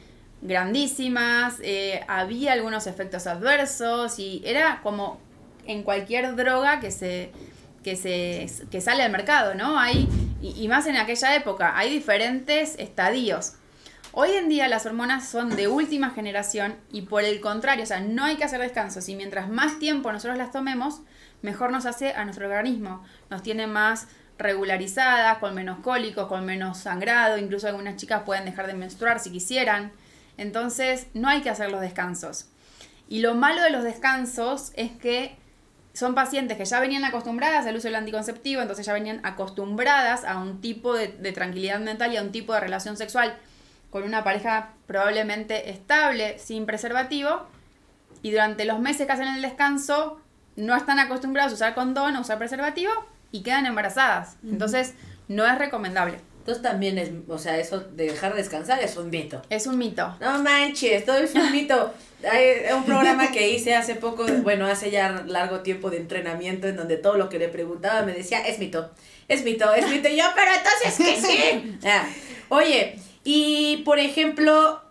grandísimas, 0.44 1.56
eh, 1.62 2.04
había 2.06 2.52
algunos 2.52 2.86
efectos 2.86 3.26
adversos 3.26 4.18
y 4.18 4.42
era 4.44 4.80
como 4.82 5.18
en 5.66 5.82
cualquier 5.82 6.36
droga 6.36 6.80
que 6.80 6.90
se, 6.90 7.32
que 7.82 7.96
se 7.96 8.46
que 8.70 8.82
sale 8.82 9.02
al 9.02 9.10
mercado, 9.10 9.54
¿no? 9.54 9.78
Hay, 9.78 10.06
y, 10.42 10.68
más 10.68 10.86
en 10.86 10.96
aquella 10.96 11.34
época, 11.34 11.76
hay 11.76 11.90
diferentes 11.90 12.78
estadios. 12.78 13.54
Hoy 14.12 14.32
en 14.32 14.50
día 14.50 14.68
las 14.68 14.84
hormonas 14.84 15.26
son 15.26 15.56
de 15.56 15.66
última 15.66 16.10
generación 16.10 16.76
y 16.92 17.02
por 17.02 17.24
el 17.24 17.40
contrario, 17.40 17.82
o 17.82 17.86
sea, 17.86 18.00
no 18.00 18.24
hay 18.24 18.36
que 18.36 18.44
hacer 18.44 18.60
descansos 18.60 19.08
y 19.08 19.16
mientras 19.16 19.48
más 19.48 19.78
tiempo 19.78 20.12
nosotros 20.12 20.36
las 20.36 20.52
tomemos, 20.52 21.00
mejor 21.40 21.72
nos 21.72 21.86
hace 21.86 22.12
a 22.12 22.24
nuestro 22.24 22.46
organismo. 22.46 23.02
Nos 23.30 23.42
tiene 23.42 23.66
más 23.66 24.08
regularizadas, 24.36 25.38
con 25.38 25.54
menos 25.54 25.78
cólicos, 25.78 26.26
con 26.26 26.44
menos 26.44 26.78
sangrado, 26.78 27.38
incluso 27.38 27.66
algunas 27.66 27.96
chicas 27.96 28.22
pueden 28.24 28.44
dejar 28.44 28.66
de 28.66 28.74
menstruar 28.74 29.20
si 29.20 29.32
quisieran. 29.32 29.90
Entonces, 30.36 31.06
no 31.14 31.28
hay 31.28 31.42
que 31.42 31.50
hacer 31.50 31.70
los 31.70 31.80
descansos. 31.80 32.46
Y 33.08 33.20
lo 33.20 33.34
malo 33.34 33.62
de 33.62 33.70
los 33.70 33.84
descansos 33.84 34.72
es 34.76 34.90
que 34.92 35.36
son 35.92 36.14
pacientes 36.14 36.56
que 36.56 36.64
ya 36.64 36.80
venían 36.80 37.04
acostumbradas 37.04 37.66
al 37.66 37.76
uso 37.76 37.86
del 37.86 37.94
anticonceptivo, 37.94 38.60
entonces 38.60 38.84
ya 38.84 38.92
venían 38.92 39.20
acostumbradas 39.24 40.24
a 40.24 40.38
un 40.38 40.60
tipo 40.60 40.94
de, 40.94 41.08
de 41.08 41.32
tranquilidad 41.32 41.78
mental 41.78 42.12
y 42.12 42.16
a 42.16 42.22
un 42.22 42.32
tipo 42.32 42.52
de 42.52 42.60
relación 42.60 42.96
sexual 42.96 43.36
con 43.90 44.02
una 44.02 44.24
pareja 44.24 44.70
probablemente 44.88 45.70
estable, 45.70 46.40
sin 46.40 46.66
preservativo, 46.66 47.46
y 48.22 48.32
durante 48.32 48.64
los 48.64 48.80
meses 48.80 49.06
que 49.06 49.12
hacen 49.12 49.28
el 49.28 49.42
descanso 49.42 50.20
no 50.56 50.74
están 50.74 50.98
acostumbrados 50.98 51.52
a 51.52 51.54
usar 51.54 51.74
condón 51.74 52.16
o 52.16 52.22
usar 52.22 52.38
preservativo 52.38 52.90
y 53.30 53.42
quedan 53.42 53.66
embarazadas. 53.66 54.36
Entonces, 54.42 54.94
no 55.28 55.46
es 55.46 55.58
recomendable. 55.58 56.18
Entonces 56.44 56.62
también 56.62 56.98
es, 56.98 57.08
o 57.26 57.38
sea, 57.38 57.56
eso 57.58 57.80
de 57.80 58.04
dejar 58.04 58.34
descansar 58.34 58.78
es 58.82 58.98
un 58.98 59.08
mito. 59.08 59.40
Es 59.48 59.66
un 59.66 59.78
mito. 59.78 60.14
No 60.20 60.42
manches, 60.42 61.06
todo 61.06 61.16
es 61.16 61.34
un 61.34 61.50
mito. 61.50 61.90
Hay 62.30 62.70
un 62.74 62.84
programa 62.84 63.32
que 63.32 63.48
hice 63.48 63.74
hace 63.74 63.94
poco, 63.94 64.26
bueno, 64.42 64.66
hace 64.66 64.90
ya 64.90 65.24
largo 65.26 65.60
tiempo 65.60 65.88
de 65.88 65.96
entrenamiento 65.96 66.68
en 66.68 66.76
donde 66.76 66.98
todo 66.98 67.16
lo 67.16 67.30
que 67.30 67.38
le 67.38 67.48
preguntaba 67.48 68.02
me 68.02 68.12
decía, 68.12 68.46
es 68.46 68.58
mito, 68.58 68.90
es 69.26 69.42
mito, 69.42 69.72
es 69.72 69.88
mito. 69.88 70.06
Y 70.10 70.16
yo, 70.16 70.24
pero 70.34 70.50
entonces 70.54 71.06
que 71.06 71.26
sí. 71.26 71.78
Ah, 71.86 72.04
Oye, 72.50 72.98
y 73.24 73.78
por 73.78 73.98
ejemplo, 73.98 74.82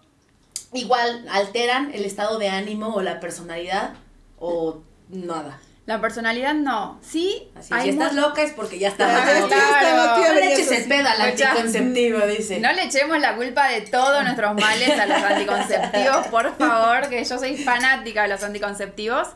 igual 0.74 1.24
alteran 1.30 1.94
el 1.94 2.04
estado 2.04 2.40
de 2.40 2.50
ánimo 2.50 2.96
o 2.96 3.04
la 3.04 3.20
personalidad 3.20 3.94
o 4.40 4.82
nada. 5.10 5.62
La 5.86 6.00
personalidad 6.00 6.54
no. 6.54 6.98
Sí, 7.02 7.50
Así, 7.56 7.74
hay 7.74 7.84
si 7.84 7.90
estás 7.90 8.14
loca 8.14 8.42
es 8.42 8.54
porque 8.54 8.80
ya 8.80 8.88
ya 8.88 8.92
estaba, 8.94 9.26
tía, 9.26 10.28
No 10.28 10.34
le 10.34 10.54
eches 10.54 10.72
el 10.72 10.88
pedo 10.88 11.10
al 11.10 11.22
Escucha. 11.22 11.52
anticonceptivo, 11.52 12.20
dice. 12.26 12.60
No 12.62 12.72
le 12.72 12.84
echemos 12.86 13.20
la 13.20 13.36
culpa 13.36 13.68
de 13.68 13.82
todos 13.82 14.24
nuestros 14.24 14.56
males 14.56 14.98
a 14.98 15.06
los 15.06 15.18
anticonceptivos, 15.24 16.28
por 16.28 16.56
favor, 16.58 17.10
que 17.10 17.24
yo 17.24 17.38
soy 17.38 17.58
fanática 17.58 18.22
de 18.24 18.30
los 18.30 18.44
anticonceptivos. 18.44 19.28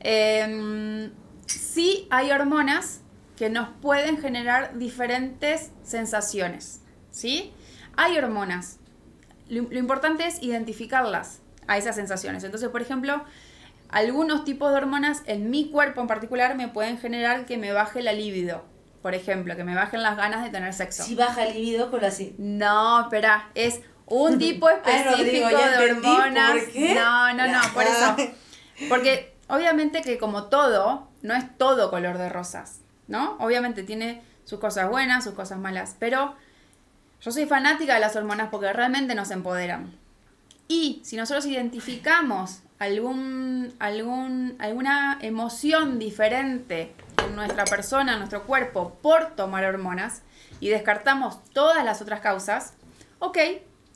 Eh, 0.00 1.10
sí 1.46 2.08
hay 2.10 2.30
hormonas 2.32 3.00
que 3.36 3.48
nos 3.48 3.68
pueden 3.80 4.20
generar 4.20 4.76
diferentes 4.78 5.70
sensaciones, 5.84 6.80
¿sí? 7.10 7.52
Hay 7.96 8.18
hormonas. 8.18 8.78
Lo, 9.48 9.62
lo 9.62 9.78
importante 9.78 10.26
es 10.26 10.42
identificarlas 10.42 11.40
a 11.68 11.78
esas 11.78 11.94
sensaciones. 11.96 12.42
Entonces, 12.44 12.68
por 12.68 12.82
ejemplo, 12.82 13.24
algunos 13.88 14.44
tipos 14.44 14.70
de 14.70 14.76
hormonas 14.78 15.22
en 15.26 15.50
mi 15.50 15.70
cuerpo 15.70 16.00
en 16.00 16.06
particular 16.06 16.56
me 16.56 16.68
pueden 16.68 16.98
generar 16.98 17.46
que 17.46 17.56
me 17.58 17.72
baje 17.72 18.02
la 18.02 18.12
libido. 18.12 18.64
Por 19.02 19.14
ejemplo, 19.14 19.54
que 19.54 19.64
me 19.64 19.74
bajen 19.74 20.02
las 20.02 20.16
ganas 20.16 20.42
de 20.42 20.50
tener 20.50 20.72
sexo. 20.72 21.02
Si 21.04 21.14
baja 21.14 21.44
el 21.46 21.54
libido 21.54 21.90
con 21.90 22.00
la 22.00 22.10
si- 22.10 22.34
No, 22.38 23.02
espera, 23.02 23.50
es 23.54 23.80
un 24.06 24.38
tipo 24.38 24.66
Ay, 24.68 24.76
específico 24.76 25.48
Rodrigo, 25.48 25.48
de 25.48 25.90
hormonas. 25.92 26.50
por 26.52 26.72
qué. 26.72 26.94
No, 26.94 27.34
no, 27.34 27.46
no, 27.46 27.60
por 27.74 27.82
eso. 27.84 28.16
Porque 28.88 29.34
obviamente 29.48 30.00
que 30.02 30.18
como 30.18 30.44
todo, 30.44 31.08
no 31.22 31.34
es 31.34 31.56
todo 31.58 31.90
color 31.90 32.16
de 32.18 32.28
rosas, 32.30 32.80
¿no? 33.06 33.36
Obviamente 33.40 33.82
tiene 33.82 34.22
sus 34.44 34.58
cosas 34.58 34.88
buenas, 34.88 35.22
sus 35.24 35.34
cosas 35.34 35.58
malas, 35.58 35.96
pero 35.98 36.34
yo 37.20 37.30
soy 37.30 37.46
fanática 37.46 37.94
de 37.94 38.00
las 38.00 38.16
hormonas 38.16 38.48
porque 38.50 38.72
realmente 38.72 39.14
nos 39.14 39.30
empoderan. 39.30 39.94
Y 40.66 41.00
si 41.04 41.16
nosotros 41.16 41.44
identificamos 41.46 42.60
algún, 42.78 43.74
algún, 43.78 44.56
alguna 44.58 45.18
emoción 45.22 45.98
diferente 45.98 46.94
en 47.24 47.36
nuestra 47.36 47.64
persona, 47.64 48.12
en 48.12 48.18
nuestro 48.18 48.44
cuerpo, 48.44 48.98
por 49.00 49.36
tomar 49.36 49.64
hormonas 49.64 50.22
y 50.60 50.68
descartamos 50.68 51.42
todas 51.52 51.84
las 51.84 52.02
otras 52.02 52.20
causas, 52.20 52.74
ok, 53.18 53.38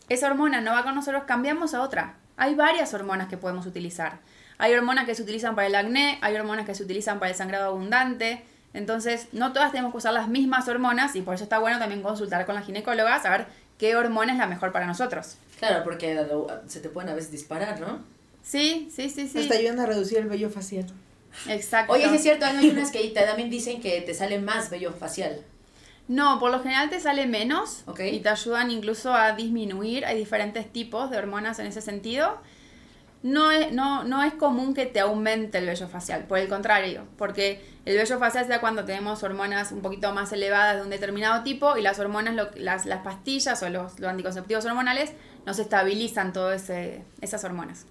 esa 0.09 0.27
hormona 0.27 0.61
no 0.61 0.73
va 0.73 0.85
con 0.85 0.95
nosotros, 0.95 1.25
cambiamos 1.27 1.75
a 1.75 1.83
otra. 1.83 2.17
Hay 2.37 2.55
varias 2.55 2.95
hormonas 2.95 3.29
que 3.29 3.37
podemos 3.37 3.67
utilizar. 3.67 4.21
Hay 4.59 4.75
hormonas 4.75 5.07
que 5.07 5.15
se 5.15 5.23
utilizan 5.23 5.55
para 5.55 5.67
el 5.67 5.75
acné, 5.75 6.19
hay 6.21 6.35
hormonas 6.35 6.67
que 6.67 6.75
se 6.75 6.83
utilizan 6.83 7.19
para 7.19 7.31
el 7.31 7.37
sangrado 7.37 7.67
abundante. 7.67 8.45
Entonces, 8.75 9.29
no 9.33 9.53
todas 9.53 9.71
tenemos 9.71 9.93
que 9.93 9.99
usar 9.99 10.13
las 10.13 10.29
mismas 10.29 10.69
hormonas 10.69 11.17
y 11.17 11.23
por 11.23 11.35
eso 11.35 11.45
está 11.45 11.59
bueno 11.59 11.79
también 11.79 12.03
consultar 12.03 12.47
con 12.47 12.55
la 12.55 12.63
ginecóloga, 12.63 13.21
saber 13.21 13.47
qué 13.79 13.97
hormona 13.97 14.33
es 14.33 14.39
la 14.39 14.47
mejor 14.47 14.73
para 14.73 14.87
nosotros. 14.87 15.37
Claro, 15.59 15.85
porque 15.85 16.27
se 16.67 16.81
te 16.81 16.89
pueden 16.89 17.11
a 17.11 17.15
veces 17.15 17.31
disparar, 17.31 17.81
¿no? 17.81 18.18
Sí, 18.43 18.89
sí, 18.95 19.11
sí, 19.11 19.29
sí. 19.29 19.39
Hasta 19.39 19.55
ayudan 19.55 19.81
a 19.81 19.87
reducir 19.87 20.19
el 20.19 20.27
vello 20.27 20.51
facial. 20.51 20.87
Exacto. 21.49 21.93
Oye, 21.93 22.09
sí 22.09 22.17
es 22.17 22.23
cierto, 22.23 22.47
hay 22.47 22.71
unas 22.71 22.91
que 22.91 23.07
también 23.11 23.51
dicen 23.51 23.81
que 23.81 24.01
te 24.01 24.15
sale 24.15 24.39
más 24.39 24.71
vello 24.71 24.93
facial. 24.93 25.43
No, 26.09 26.39
por 26.41 26.51
lo 26.51 26.61
general 26.63 26.89
te 26.89 27.01
sale 27.01 27.27
menos 27.27 27.83
y 28.11 28.21
te 28.21 28.31
ayudan 28.31 28.71
incluso 28.71 29.13
a 29.13 29.33
disminuir. 29.33 30.07
Hay 30.07 30.17
diferentes 30.19 30.73
tipos 30.73 31.11
de 31.11 31.19
hormonas 31.19 31.59
en 31.59 31.67
ese 31.67 31.83
sentido. 31.83 32.39
No 33.23 33.51
es, 33.51 33.73
no, 33.73 34.05
no 34.05 34.23
es 34.23 34.33
común 34.35 34.75
que 34.75 34.87
te 34.87 35.01
aumente 35.01 35.59
el 35.59 35.67
vello 35.67 35.89
facial, 35.89 36.25
por 36.25 36.39
el 36.39 36.49
contrario, 36.49 37.03
porque 37.19 37.61
el 37.85 37.97
vello 37.97 38.17
facial 38.19 38.45
se 38.45 38.51
da 38.51 38.61
cuando 38.61 38.85
tenemos 38.85 39.23
hormonas 39.25 39.73
un 39.73 39.83
poquito 39.83 40.15
más 40.15 40.33
elevadas 40.33 40.77
de 40.77 40.83
un 40.83 40.89
determinado 40.91 41.43
tipo 41.43 41.77
y 41.77 41.83
las 41.83 41.99
hormonas, 41.99 42.35
lo- 42.37 42.51
las, 42.55 42.87
las 42.87 43.03
pastillas 43.03 43.61
o 43.65 43.69
los, 43.71 43.99
los 43.99 44.09
anticonceptivos 44.09 44.65
hormonales 44.67 45.11
nos 45.47 45.59
estabilizan 45.59 46.33
todas 46.33 46.71
esas 47.21 47.43
hormonas. 47.45 47.87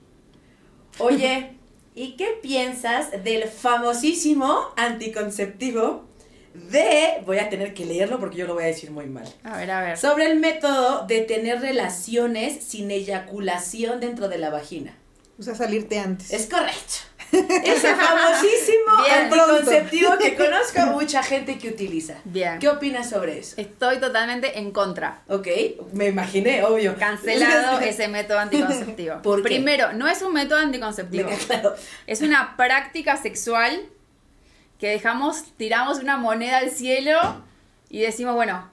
Oye, 1.00 1.52
¿y 1.94 2.16
qué 2.16 2.40
piensas 2.42 3.24
del 3.24 3.44
famosísimo 3.44 4.60
anticonceptivo 4.76 6.06
de... 6.54 7.22
Voy 7.26 7.38
a 7.38 7.50
tener 7.50 7.74
que 7.74 7.86
leerlo 7.86 8.20
porque 8.20 8.38
yo 8.38 8.48
lo 8.48 8.56
voy 8.56 8.64
a 8.64 8.68
decir 8.68 8.90
muy 8.90 9.06
mal. 9.06 9.32
A 9.44 9.58
ver, 9.58 9.70
a 9.70 9.82
ver. 9.82 9.98
Sobre 9.98 10.26
el 10.26 10.40
método 10.40 11.06
de 11.06 11.22
tener 11.22 11.62
relaciones 11.62 12.64
sin 12.64 12.90
eyaculación 12.90 14.00
dentro 14.00 14.28
de 14.28 14.40
la 14.40 14.50
vagina. 14.50 14.98
O 15.40 15.44
sea, 15.44 15.54
salirte 15.54 16.00
antes. 16.00 16.34
Es 16.34 16.48
correcto. 16.48 16.96
Ese 17.32 17.96
famosísimo 17.96 18.92
anticonceptivo 19.12 20.18
que 20.18 20.36
conozco 20.36 20.82
a 20.82 20.86
mucha 20.88 21.22
gente 21.24 21.58
que 21.58 21.70
utiliza. 21.70 22.16
Bien. 22.24 22.60
¿Qué 22.60 22.70
opinas 22.70 23.10
sobre 23.10 23.40
eso? 23.40 23.56
Estoy 23.58 24.00
totalmente 24.00 24.60
en 24.60 24.72
contra. 24.72 25.22
Ok, 25.28 25.48
me 25.94 26.08
imaginé, 26.08 26.64
obvio. 26.64 26.96
Cancelado 26.98 27.80
ese 27.82 28.08
método 28.08 28.40
anticonceptivo. 28.40 29.22
¿Por 29.22 29.44
qué? 29.44 29.50
Primero, 29.50 29.94
no 29.94 30.08
es 30.08 30.22
un 30.22 30.34
método 30.34 30.60
anticonceptivo. 30.60 31.30
Claro. 31.48 31.76
Es 32.06 32.22
una 32.22 32.56
práctica 32.56 33.18
sexual 33.18 33.88
que 34.80 34.90
dejamos, 34.90 35.44
tiramos 35.58 36.00
una 36.00 36.18
moneda 36.18 36.58
al 36.58 36.70
cielo 36.70 37.44
y 37.90 38.02
decimos, 38.02 38.36
bueno, 38.36 38.70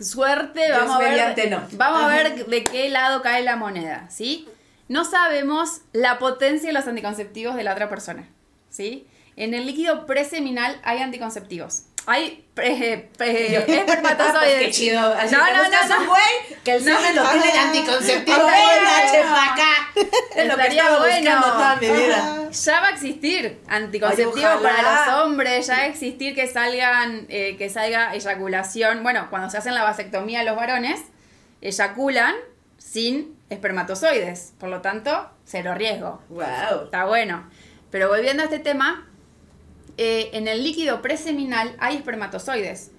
suerte, 0.00 0.66
Dios 0.66 0.78
vamos 0.78 0.96
a 0.96 0.98
ver, 0.98 1.50
no. 1.50 1.62
vamos 1.72 2.02
a 2.02 2.08
ver 2.08 2.46
de 2.46 2.64
qué 2.64 2.88
lado 2.90 3.22
cae 3.22 3.42
la 3.42 3.56
moneda, 3.56 4.08
¿sí? 4.10 4.48
No 4.92 5.04
sabemos 5.06 5.80
la 5.92 6.18
potencia 6.18 6.68
de 6.68 6.74
los 6.74 6.86
anticonceptivos 6.86 7.56
de 7.56 7.62
la 7.64 7.72
otra 7.72 7.88
persona, 7.88 8.28
¿sí? 8.68 9.06
En 9.36 9.54
el 9.54 9.64
líquido 9.64 10.04
preseminal 10.04 10.78
hay 10.84 10.98
anticonceptivos. 10.98 11.84
Hay 12.04 12.44
pre, 12.52 13.08
pre- 13.16 13.56
espermatozoides. 13.78 14.58
Qué 14.66 14.70
chido. 14.70 15.00
Así 15.14 15.34
no, 15.34 15.40
no, 15.40 15.62
no, 15.70 15.88
no. 16.00 16.06
güey 16.10 16.58
que 16.62 16.72
el 16.74 16.84
No. 16.84 16.98
semen 16.98 17.16
lo 17.16 17.30
tiene 17.30 17.46
de 17.52 17.58
anticonceptivo. 17.58 18.36
Bueno. 18.42 19.34
Acá. 19.34 19.90
Es 20.36 20.46
lo 20.48 20.56
que 20.56 20.66
estaba 20.66 20.98
bueno. 20.98 21.30
buscando 21.30 21.46
toda 21.52 21.76
mi 21.76 21.86
vida. 21.88 22.50
Ya 22.50 22.80
va 22.80 22.86
a 22.88 22.90
existir 22.90 23.60
anticonceptivo 23.68 24.46
Ay, 24.46 24.58
para 24.62 24.82
los 24.82 25.14
hombres, 25.24 25.66
ya 25.66 25.74
va 25.76 25.82
a 25.82 25.86
existir 25.86 26.34
que 26.34 26.46
salgan, 26.46 27.26
eh, 27.30 27.56
que 27.56 27.70
salga 27.70 28.14
eyaculación. 28.14 29.02
Bueno, 29.02 29.28
cuando 29.30 29.48
se 29.48 29.56
hacen 29.56 29.74
la 29.74 29.84
vasectomía 29.84 30.42
los 30.42 30.56
varones, 30.56 31.00
eyaculan 31.62 32.34
sin 32.78 33.36
espermatozoides. 33.52 34.54
Por 34.58 34.68
lo 34.68 34.80
tanto, 34.80 35.30
cero 35.44 35.74
riesgo. 35.74 36.20
Wow. 36.28 36.84
Está 36.84 37.04
bueno. 37.06 37.48
Pero 37.90 38.08
volviendo 38.08 38.42
a 38.42 38.46
este 38.46 38.58
tema, 38.58 39.06
eh, 39.98 40.30
en 40.32 40.48
el 40.48 40.62
líquido 40.64 41.02
preseminal 41.02 41.76
hay 41.78 41.96
espermatozoides. 41.96 42.90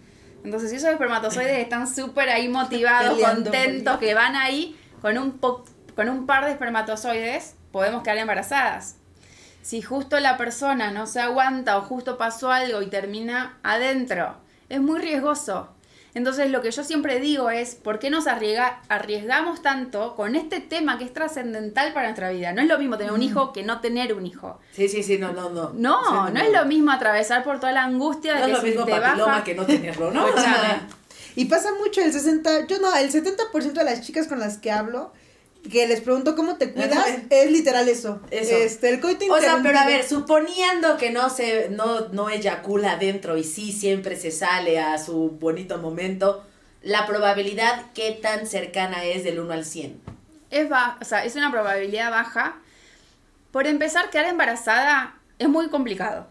Entonces, 0.44 0.70
si 0.70 0.76
esos 0.78 0.90
espermatozoides 0.90 1.58
están 1.60 1.88
súper 1.94 2.30
ahí 2.30 2.48
motivados, 2.50 3.18
contentos, 3.44 3.98
que 3.98 4.14
van 4.14 4.36
ahí 4.36 4.78
con 5.02 5.18
un, 5.18 5.40
po- 5.40 5.66
con 5.96 6.10
un 6.10 6.26
par 6.26 6.46
de 6.46 6.52
espermatozoides, 6.52 7.56
podemos 7.72 8.04
quedar 8.04 8.18
embarazadas. 8.18 8.98
Si 9.62 9.82
justo 9.82 10.20
la 10.20 10.38
persona 10.38 10.92
no 10.92 11.08
se 11.08 11.22
aguanta 11.22 11.78
o 11.78 11.82
justo 11.82 12.18
pasó 12.18 12.52
algo 12.52 12.82
y 12.82 12.88
termina 12.88 13.58
adentro, 13.64 14.36
es 14.70 14.82
muy 14.82 15.00
riesgoso. 15.00 15.73
Entonces 16.16 16.52
lo 16.52 16.62
que 16.62 16.70
yo 16.72 16.84
siempre 16.84 17.20
digo 17.20 17.50
es, 17.50 17.74
¿por 17.76 17.98
qué 18.00 18.10
nos 18.12 18.28
arriesga- 18.28 18.78
arriesgamos 18.88 19.62
tanto 19.64 20.16
con 20.16 20.36
este 20.36 20.60
tema 20.60 20.98
que 21.00 21.06
es 21.06 21.14
trascendental 21.14 21.92
para 21.94 22.08
nuestra 22.08 22.30
vida? 22.30 22.54
No 22.54 22.62
es 22.62 22.68
lo 22.68 22.78
mismo 22.78 22.98
tener 22.98 23.12
un 23.14 23.24
hijo 23.24 23.52
que 23.52 23.64
no 23.64 23.82
tener 23.82 24.14
un 24.14 24.26
hijo. 24.28 24.60
Sí, 24.74 24.88
sí, 24.88 25.02
sí, 25.02 25.18
no, 25.18 25.32
no, 25.34 25.50
no. 25.50 25.72
No, 25.74 26.28
Sí, 26.28 26.34
no 26.34 26.40
es 26.40 26.52
lo 26.52 26.66
mismo 26.66 26.92
atravesar 26.92 27.44
por 27.44 27.60
toda 27.60 27.72
la 27.72 27.84
angustia 27.84 28.36
de 28.36 28.40
No 28.42 28.46
es 28.46 28.52
que 28.52 28.54
lo 28.54 28.62
si 28.62 28.68
mismo 28.68 28.86
te 28.86 28.92
papiloma 28.92 29.26
baja... 29.32 29.44
que 29.44 29.56
no 29.56 29.66
tenerlo, 29.66 30.12
¿no? 30.12 30.26
Y 31.36 31.46
pasa 31.46 31.70
mucho 31.84 32.00
el 32.02 32.12
60, 32.14 32.68
yo 32.68 32.80
no, 32.80 32.96
el 32.96 33.12
70% 33.12 33.74
de 33.74 33.84
las 33.84 34.02
chicas 34.02 34.28
con 34.28 34.40
las 34.40 34.60
que 34.60 34.72
hablo, 34.72 35.12
que 35.72 35.88
les 35.88 36.02
pregunto 36.02 36.36
cómo 36.36 36.58
te 36.58 36.72
cuidas, 36.72 37.08
es 37.30 37.52
literal 37.52 37.88
eso. 37.90 38.22
Eso. 38.32 38.56
Este, 38.58 38.90
el 38.90 39.00
coito 39.00 39.26
O 39.34 39.40
sea, 39.40 39.60
pero 39.64 39.80
a 39.80 39.86
ver, 39.86 40.04
suponiendo 40.08 40.98
que 40.98 41.10
no 41.12 41.30
se, 41.30 41.70
no, 41.70 42.10
no 42.10 42.30
eyacula 42.30 42.94
adentro 42.94 43.38
y 43.38 43.44
sí 43.44 43.72
siempre 43.72 44.16
se 44.18 44.32
sale 44.32 44.80
a 44.80 44.98
su 44.98 45.30
bonito 45.40 45.78
momento, 45.78 46.46
la 46.82 47.06
probabilidad 47.08 47.86
qué 47.94 48.12
tan 48.22 48.46
cercana 48.46 49.06
es 49.06 49.24
del 49.24 49.40
1 49.40 49.54
al 49.54 49.66
100. 49.66 50.02
Es, 50.52 50.70
ba- 50.70 50.98
o 51.02 51.06
sea, 51.06 51.24
es 51.26 51.36
una 51.36 51.50
probabilidad 51.50 52.12
baja. 52.12 52.58
Por 53.52 53.66
empezar, 53.68 54.10
quedar 54.10 54.26
embarazada 54.26 55.16
es 55.40 55.48
muy 55.48 55.70
complicado. 55.70 56.28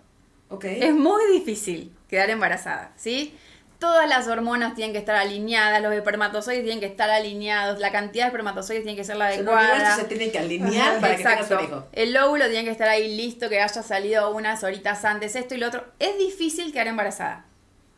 ¿Ok? 0.51 0.65
Es 0.67 0.93
muy 0.95 1.23
difícil 1.33 1.93
quedar 2.09 2.29
embarazada, 2.29 2.93
¿sí? 2.97 3.35
Todas 3.83 4.09
las 4.09 4.29
hormonas 4.29 4.77
tienen 4.77 4.93
que 4.93 5.01
estar 5.01 5.17
alineadas, 5.17 5.83
los 5.83 5.93
espermatozoides 5.93 6.63
tienen 6.63 6.79
que 6.79 6.87
estar 6.87 7.11
alineados, 7.11 7.81
la 7.81 7.91
cantidad 7.91 8.27
de 8.27 8.29
espermatozoides 8.29 8.85
tiene 8.85 8.95
que 8.97 9.03
ser 9.03 9.17
la 9.17 9.27
adecuada. 9.27 9.97
se 9.97 10.05
tiene 10.05 10.31
que 10.31 10.39
alinear 10.39 10.93
Ajá. 10.93 11.01
para 11.01 11.17
que 11.17 11.25
tengas 11.25 11.41
Exacto. 11.51 11.65
hijo. 11.65 11.85
El 11.91 12.17
óvulo 12.17 12.47
tiene 12.47 12.63
que 12.65 12.71
estar 12.71 12.89
ahí 12.89 13.17
listo, 13.17 13.49
que 13.49 13.61
haya 13.61 13.83
salido 13.83 14.31
unas 14.31 14.63
horitas 14.63 15.05
antes, 15.05 15.35
esto 15.35 15.57
y 15.57 15.59
lo 15.59 15.67
otro. 15.67 15.85
Es 15.99 16.17
difícil 16.17 16.73
quedar 16.73 16.87
embarazada. 16.87 17.45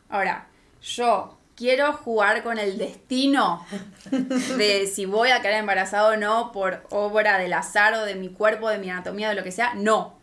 Ahora, 0.09 0.47
yo 0.81 1.37
quiero 1.55 1.93
jugar 1.93 2.41
con 2.41 2.57
el 2.57 2.79
destino 2.79 3.63
de 4.57 4.87
si 4.87 5.05
voy 5.05 5.29
a 5.29 5.43
quedar 5.43 5.59
embarazada 5.59 6.09
o 6.13 6.17
no 6.17 6.51
por 6.51 6.83
obra 6.89 7.37
del 7.37 7.53
azar 7.53 7.93
o 7.93 8.05
de 8.05 8.15
mi 8.15 8.29
cuerpo, 8.29 8.69
de 8.69 8.79
mi 8.79 8.89
anatomía, 8.89 9.29
de 9.29 9.35
lo 9.35 9.43
que 9.43 9.51
sea. 9.51 9.75
No. 9.75 10.14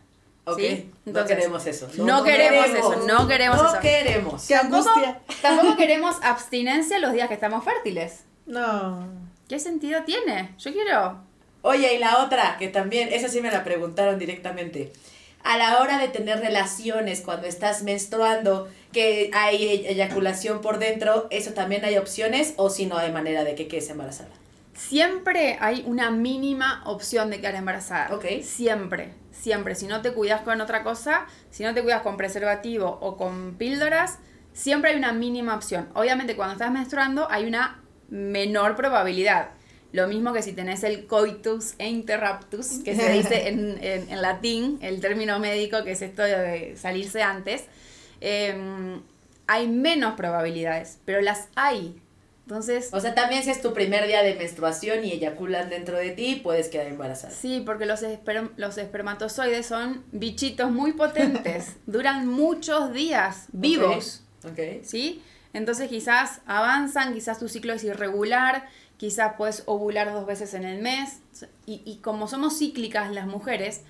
Ok, 0.45 0.59
¿Sí? 0.59 0.91
no 1.05 1.25
queremos 1.25 1.65
eso. 1.65 1.87
no 1.97 2.23
queremos 2.23 2.65
eso, 2.67 3.05
no 3.07 3.27
queremos 3.27 3.61
no 3.63 3.69
eso. 3.69 3.79
queremos. 3.79 4.45
Qué 4.47 4.55
Tampoco, 4.55 4.89
angustia. 4.89 5.19
tampoco 5.41 5.77
queremos 5.77 6.17
abstinencia 6.21 6.99
los 6.99 7.13
días 7.13 7.27
que 7.29 7.33
estamos 7.35 7.63
fértiles. 7.63 8.23
No. 8.45 9.07
¿Qué 9.47 9.57
sentido 9.59 10.03
tiene? 10.03 10.53
Yo 10.57 10.73
quiero. 10.73 11.19
Oye, 11.61 11.93
y 11.95 11.97
la 11.99 12.17
otra, 12.23 12.57
que 12.59 12.67
también, 12.67 13.07
esa 13.13 13.29
sí 13.29 13.39
me 13.39 13.51
la 13.51 13.63
preguntaron 13.63 14.19
directamente. 14.19 14.91
A 15.45 15.57
la 15.57 15.79
hora 15.79 15.97
de 15.97 16.09
tener 16.09 16.39
relaciones 16.41 17.21
cuando 17.21 17.47
estás 17.47 17.83
menstruando, 17.83 18.67
que 18.91 19.29
hay 19.33 19.55
ey- 19.63 19.85
eyaculación 19.87 20.59
por 20.61 20.77
dentro, 20.79 21.27
¿eso 21.29 21.51
también 21.53 21.85
hay 21.85 21.97
opciones 21.97 22.53
o 22.57 22.69
si 22.69 22.85
no 22.85 22.97
hay 22.97 23.11
manera 23.13 23.45
de 23.45 23.55
que 23.55 23.67
quedes 23.69 23.89
embarazada? 23.89 24.29
Siempre 24.73 25.57
hay 25.61 25.83
una 25.85 26.11
mínima 26.11 26.81
opción 26.85 27.29
de 27.29 27.39
quedar 27.39 27.55
embarazada. 27.55 28.13
Ok. 28.15 28.25
Siempre, 28.43 29.13
siempre. 29.33 29.75
Si 29.75 29.87
no 29.87 30.01
te 30.01 30.13
cuidas 30.13 30.41
con 30.41 30.61
otra 30.61 30.83
cosa, 30.83 31.25
si 31.51 31.63
no 31.63 31.73
te 31.73 31.81
cuidas 31.83 32.01
con 32.03 32.15
preservativo 32.15 32.97
o 33.01 33.17
con 33.17 33.55
píldoras, 33.57 34.19
siempre 34.53 34.91
hay 34.91 34.97
una 34.97 35.11
mínima 35.11 35.55
opción. 35.55 35.89
Obviamente 35.95 36.35
cuando 36.37 36.53
estás 36.53 36.71
menstruando 36.71 37.29
hay 37.29 37.45
una 37.45 37.81
menor 38.09 38.75
probabilidad. 38.77 39.49
Lo 39.91 40.07
mismo 40.07 40.33
que 40.33 40.41
si 40.41 40.53
tenés 40.53 40.83
el 40.83 41.05
coitus 41.07 41.73
e 41.77 41.87
interruptus, 41.89 42.79
que 42.83 42.95
se 42.95 43.09
dice 43.17 43.47
en, 43.49 43.77
en- 43.83 44.09
en 44.09 44.21
latín, 44.21 44.79
el 44.81 45.01
término 45.01 45.39
médico, 45.39 45.83
que 45.83 45.91
es 45.91 46.01
esto 46.01 46.23
de 46.23 46.75
salirse 46.77 47.21
antes. 47.21 47.65
Em, 48.21 49.01
hay 49.47 49.67
menos 49.67 50.13
probabilidades, 50.15 50.99
pero 51.05 51.21
las 51.21 51.49
hay. 51.55 51.99
Entonces, 52.45 52.89
O 52.91 52.99
sea, 52.99 53.15
también 53.15 53.41
si 53.43 53.51
es 53.51 53.61
tu 53.61 53.73
primer 53.73 54.05
día 54.05 54.21
de 54.21 54.35
menstruación 54.35 55.05
y 55.05 55.11
eyaculan 55.13 55.69
dentro 55.69 55.97
de 55.97 56.11
ti, 56.11 56.41
puedes 56.43 56.67
quedar 56.67 56.87
embarazada. 56.87 57.33
Sí, 57.33 57.61
porque 57.65 57.85
los, 57.85 58.03
esper- 58.03 58.51
los 58.57 58.77
espermatozoides 58.77 59.65
son 59.65 60.03
bichitos 60.11 60.69
muy 60.71 60.91
potentes, 60.91 61.77
duran 61.85 62.27
muchos 62.27 62.91
días 62.93 63.45
vivos, 63.53 64.23
Ok. 64.45 64.59
¿sí? 64.83 65.23
Entonces 65.53 65.87
quizás 65.87 66.41
avanzan, 66.45 67.13
quizás 67.13 67.39
tu 67.39 67.47
ciclo 67.47 67.73
es 67.73 67.83
irregular, 67.85 68.67
quizás 68.97 69.33
puedes 69.37 69.63
ovular 69.65 70.11
dos 70.11 70.25
veces 70.25 70.53
en 70.53 70.65
el 70.65 70.81
mes, 70.81 71.19
y, 71.65 71.81
y 71.85 71.97
como 71.97 72.27
somos 72.27 72.57
cíclicas 72.57 73.09
las 73.11 73.25
mujeres, 73.25 73.81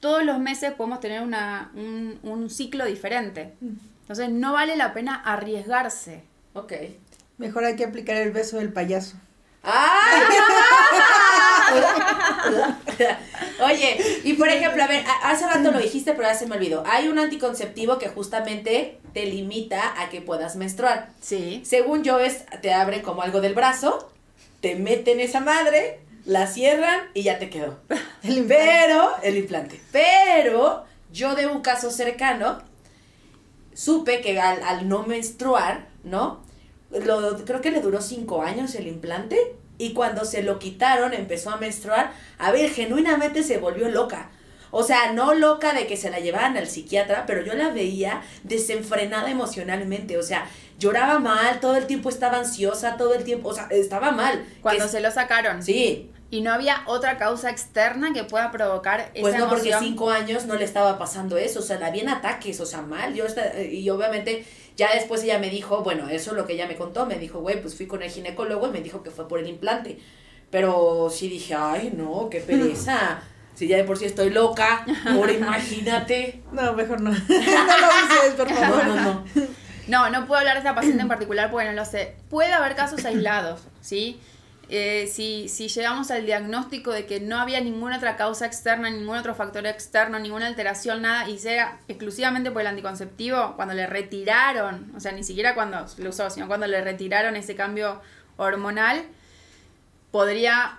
todos 0.00 0.22
los 0.24 0.38
meses 0.38 0.72
podemos 0.72 1.00
tener 1.00 1.22
una, 1.22 1.70
un, 1.76 2.18
un 2.24 2.50
ciclo 2.50 2.84
diferente. 2.84 3.54
Entonces 4.02 4.28
no 4.30 4.52
vale 4.52 4.76
la 4.76 4.92
pena 4.92 5.14
arriesgarse. 5.14 6.24
Ok. 6.54 6.72
Mejor 7.38 7.64
hay 7.64 7.76
que 7.76 7.84
aplicar 7.84 8.16
el 8.16 8.30
beso 8.32 8.58
del 8.58 8.72
payaso. 8.72 9.16
¡Ay! 9.62 10.22
Oye, 13.64 14.20
y 14.24 14.32
por 14.34 14.48
ejemplo, 14.48 14.82
a 14.82 14.86
ver, 14.86 15.04
hace 15.22 15.46
rato 15.46 15.70
lo 15.70 15.78
dijiste, 15.78 16.12
pero 16.14 16.24
ya 16.28 16.34
se 16.34 16.46
me 16.46 16.56
olvidó. 16.56 16.82
Hay 16.86 17.08
un 17.08 17.18
anticonceptivo 17.18 17.98
que 17.98 18.08
justamente 18.08 18.98
te 19.14 19.26
limita 19.26 20.00
a 20.00 20.08
que 20.10 20.20
puedas 20.20 20.56
menstruar. 20.56 21.10
Sí. 21.20 21.62
Según 21.64 22.02
yo, 22.02 22.18
es, 22.18 22.44
te 22.60 22.72
abren 22.72 23.02
como 23.02 23.22
algo 23.22 23.40
del 23.40 23.54
brazo, 23.54 24.10
te 24.60 24.74
meten 24.74 25.20
esa 25.20 25.40
madre, 25.40 26.00
la 26.24 26.46
cierran 26.46 27.00
y 27.14 27.22
ya 27.22 27.38
te 27.38 27.50
quedó. 27.50 27.78
El 28.22 28.38
implante. 28.38 28.64
Pero, 28.64 29.10
el 29.22 29.36
implante. 29.36 29.80
Pero, 29.90 30.84
yo 31.12 31.34
de 31.34 31.46
un 31.46 31.62
caso 31.62 31.90
cercano, 31.90 32.58
supe 33.74 34.20
que 34.20 34.40
al, 34.40 34.62
al 34.62 34.88
no 34.88 35.04
menstruar, 35.04 35.88
¿no? 36.04 36.40
Lo, 37.04 37.44
creo 37.44 37.60
que 37.60 37.70
le 37.70 37.80
duró 37.80 38.00
cinco 38.00 38.42
años 38.42 38.74
el 38.74 38.86
implante. 38.86 39.56
Y 39.78 39.94
cuando 39.94 40.24
se 40.24 40.42
lo 40.42 40.58
quitaron, 40.58 41.12
empezó 41.14 41.50
a 41.50 41.56
menstruar. 41.56 42.12
A 42.38 42.52
ver, 42.52 42.70
genuinamente 42.70 43.42
se 43.42 43.58
volvió 43.58 43.88
loca. 43.88 44.30
O 44.74 44.82
sea, 44.82 45.12
no 45.12 45.34
loca 45.34 45.74
de 45.74 45.86
que 45.86 45.98
se 45.98 46.08
la 46.08 46.18
llevaran 46.18 46.56
al 46.56 46.66
psiquiatra, 46.66 47.24
pero 47.26 47.44
yo 47.44 47.52
la 47.52 47.68
veía 47.68 48.22
desenfrenada 48.42 49.30
emocionalmente. 49.30 50.16
O 50.16 50.22
sea, 50.22 50.46
lloraba 50.78 51.18
mal, 51.18 51.60
todo 51.60 51.76
el 51.76 51.86
tiempo 51.86 52.08
estaba 52.08 52.38
ansiosa, 52.38 52.96
todo 52.96 53.14
el 53.14 53.22
tiempo, 53.22 53.50
o 53.50 53.54
sea, 53.54 53.68
estaba 53.70 54.12
mal. 54.12 54.44
Cuando 54.62 54.88
se 54.88 55.00
lo 55.00 55.10
sacaron. 55.10 55.62
Sí, 55.62 56.10
Y 56.30 56.40
no 56.40 56.50
había 56.52 56.82
otra 56.86 57.18
causa 57.18 57.50
externa 57.50 58.14
que 58.14 58.24
pueda 58.24 58.50
provocar 58.50 59.10
esa 59.12 59.20
Pues 59.20 59.36
no, 59.36 59.50
porque 59.50 59.74
cinco 59.78 60.10
años 60.10 60.46
no 60.46 60.54
le 60.54 60.64
estaba 60.64 60.98
pasando 60.98 61.36
eso, 61.36 61.60
o 61.60 61.62
sea, 61.62 61.78
la 61.78 61.90
en 61.90 62.08
ataques, 62.08 62.58
o 62.58 62.64
sea, 62.64 62.80
mal. 62.80 63.12
Yo 63.12 63.26
y 63.70 63.90
obviamente 63.90 64.46
ya 64.76 64.94
después 64.94 65.22
ella 65.24 65.38
me 65.38 65.50
dijo, 65.50 65.82
bueno, 65.82 66.08
eso 66.08 66.30
es 66.32 66.36
lo 66.36 66.46
que 66.46 66.54
ella 66.54 66.66
me 66.66 66.76
contó, 66.76 67.06
me 67.06 67.18
dijo, 67.18 67.40
güey, 67.40 67.60
pues 67.60 67.74
fui 67.76 67.86
con 67.86 68.02
el 68.02 68.10
ginecólogo 68.10 68.68
y 68.68 68.70
me 68.70 68.80
dijo 68.80 69.02
que 69.02 69.10
fue 69.10 69.28
por 69.28 69.38
el 69.38 69.48
implante. 69.48 69.98
Pero 70.50 71.08
sí 71.10 71.28
dije, 71.28 71.54
ay, 71.54 71.92
no, 71.96 72.28
qué 72.30 72.40
pereza. 72.40 73.22
Si 73.54 73.68
ya 73.68 73.76
de 73.76 73.84
por 73.84 73.98
sí 73.98 74.06
estoy 74.06 74.30
loca, 74.30 74.86
ahora 75.06 75.30
imagínate. 75.30 76.40
No, 76.52 76.72
mejor 76.72 77.02
no. 77.02 77.10
no 77.10 77.16
lo 77.18 77.26
uses, 77.26 78.34
por 78.34 78.50
No, 78.50 78.56
favor. 78.56 78.86
no, 78.86 78.94
no. 78.96 79.24
No, 79.88 80.10
no 80.10 80.26
puedo 80.26 80.38
hablar 80.38 80.54
de 80.54 80.60
esta 80.60 80.74
paciente 80.74 81.02
en 81.02 81.08
particular 81.08 81.50
porque 81.50 81.66
no 81.66 81.72
lo 81.74 81.84
sé. 81.84 82.14
Puede 82.30 82.50
haber 82.52 82.74
casos 82.76 83.04
aislados, 83.04 83.60
¿sí? 83.82 84.18
Eh, 84.74 85.06
si, 85.06 85.50
si 85.50 85.68
llegamos 85.68 86.10
al 86.10 86.24
diagnóstico 86.24 86.92
de 86.92 87.04
que 87.04 87.20
no 87.20 87.38
había 87.38 87.60
ninguna 87.60 87.98
otra 87.98 88.16
causa 88.16 88.46
externa, 88.46 88.88
ningún 88.88 89.18
otro 89.18 89.34
factor 89.34 89.66
externo, 89.66 90.18
ninguna 90.18 90.46
alteración, 90.46 91.02
nada, 91.02 91.28
y 91.28 91.38
sea 91.38 91.78
exclusivamente 91.88 92.50
por 92.50 92.62
el 92.62 92.68
anticonceptivo, 92.68 93.52
cuando 93.54 93.74
le 93.74 93.86
retiraron, 93.86 94.90
o 94.96 95.00
sea, 95.00 95.12
ni 95.12 95.24
siquiera 95.24 95.54
cuando 95.54 95.84
lo 95.98 96.08
usó, 96.08 96.30
sino 96.30 96.48
cuando 96.48 96.66
le 96.66 96.80
retiraron 96.80 97.36
ese 97.36 97.54
cambio 97.54 98.00
hormonal, 98.38 99.04
podría 100.10 100.78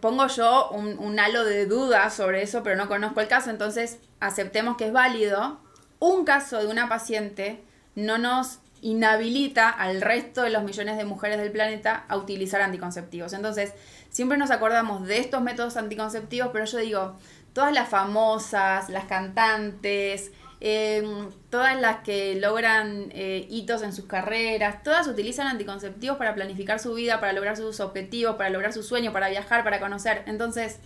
pongo 0.00 0.26
yo 0.28 0.70
un, 0.70 0.98
un 0.98 1.20
halo 1.20 1.44
de 1.44 1.66
duda 1.66 2.08
sobre 2.08 2.40
eso, 2.40 2.62
pero 2.62 2.74
no 2.74 2.88
conozco 2.88 3.20
el 3.20 3.28
caso, 3.28 3.50
entonces 3.50 3.98
aceptemos 4.18 4.78
que 4.78 4.86
es 4.86 4.92
válido. 4.94 5.60
Un 5.98 6.24
caso 6.24 6.58
de 6.58 6.68
una 6.68 6.88
paciente 6.88 7.62
no 7.96 8.16
nos 8.16 8.60
inhabilita 8.84 9.70
al 9.70 10.02
resto 10.02 10.42
de 10.42 10.50
los 10.50 10.62
millones 10.62 10.98
de 10.98 11.06
mujeres 11.06 11.38
del 11.38 11.50
planeta 11.50 12.04
a 12.06 12.18
utilizar 12.18 12.60
anticonceptivos. 12.60 13.32
Entonces, 13.32 13.72
siempre 14.10 14.36
nos 14.36 14.50
acordamos 14.50 15.06
de 15.06 15.20
estos 15.20 15.40
métodos 15.40 15.78
anticonceptivos, 15.78 16.50
pero 16.52 16.66
yo 16.66 16.78
digo, 16.78 17.16
todas 17.54 17.72
las 17.72 17.88
famosas, 17.88 18.90
las 18.90 19.06
cantantes, 19.06 20.32
eh, 20.60 21.02
todas 21.48 21.80
las 21.80 22.00
que 22.00 22.34
logran 22.34 23.10
eh, 23.12 23.46
hitos 23.48 23.80
en 23.80 23.94
sus 23.94 24.04
carreras, 24.04 24.82
todas 24.82 25.06
utilizan 25.08 25.46
anticonceptivos 25.46 26.18
para 26.18 26.34
planificar 26.34 26.78
su 26.78 26.92
vida, 26.92 27.20
para 27.20 27.32
lograr 27.32 27.56
sus 27.56 27.80
objetivos, 27.80 28.36
para 28.36 28.50
lograr 28.50 28.74
su 28.74 28.82
sueño, 28.82 29.14
para 29.14 29.30
viajar, 29.30 29.64
para 29.64 29.80
conocer. 29.80 30.24
Entonces, 30.26 30.78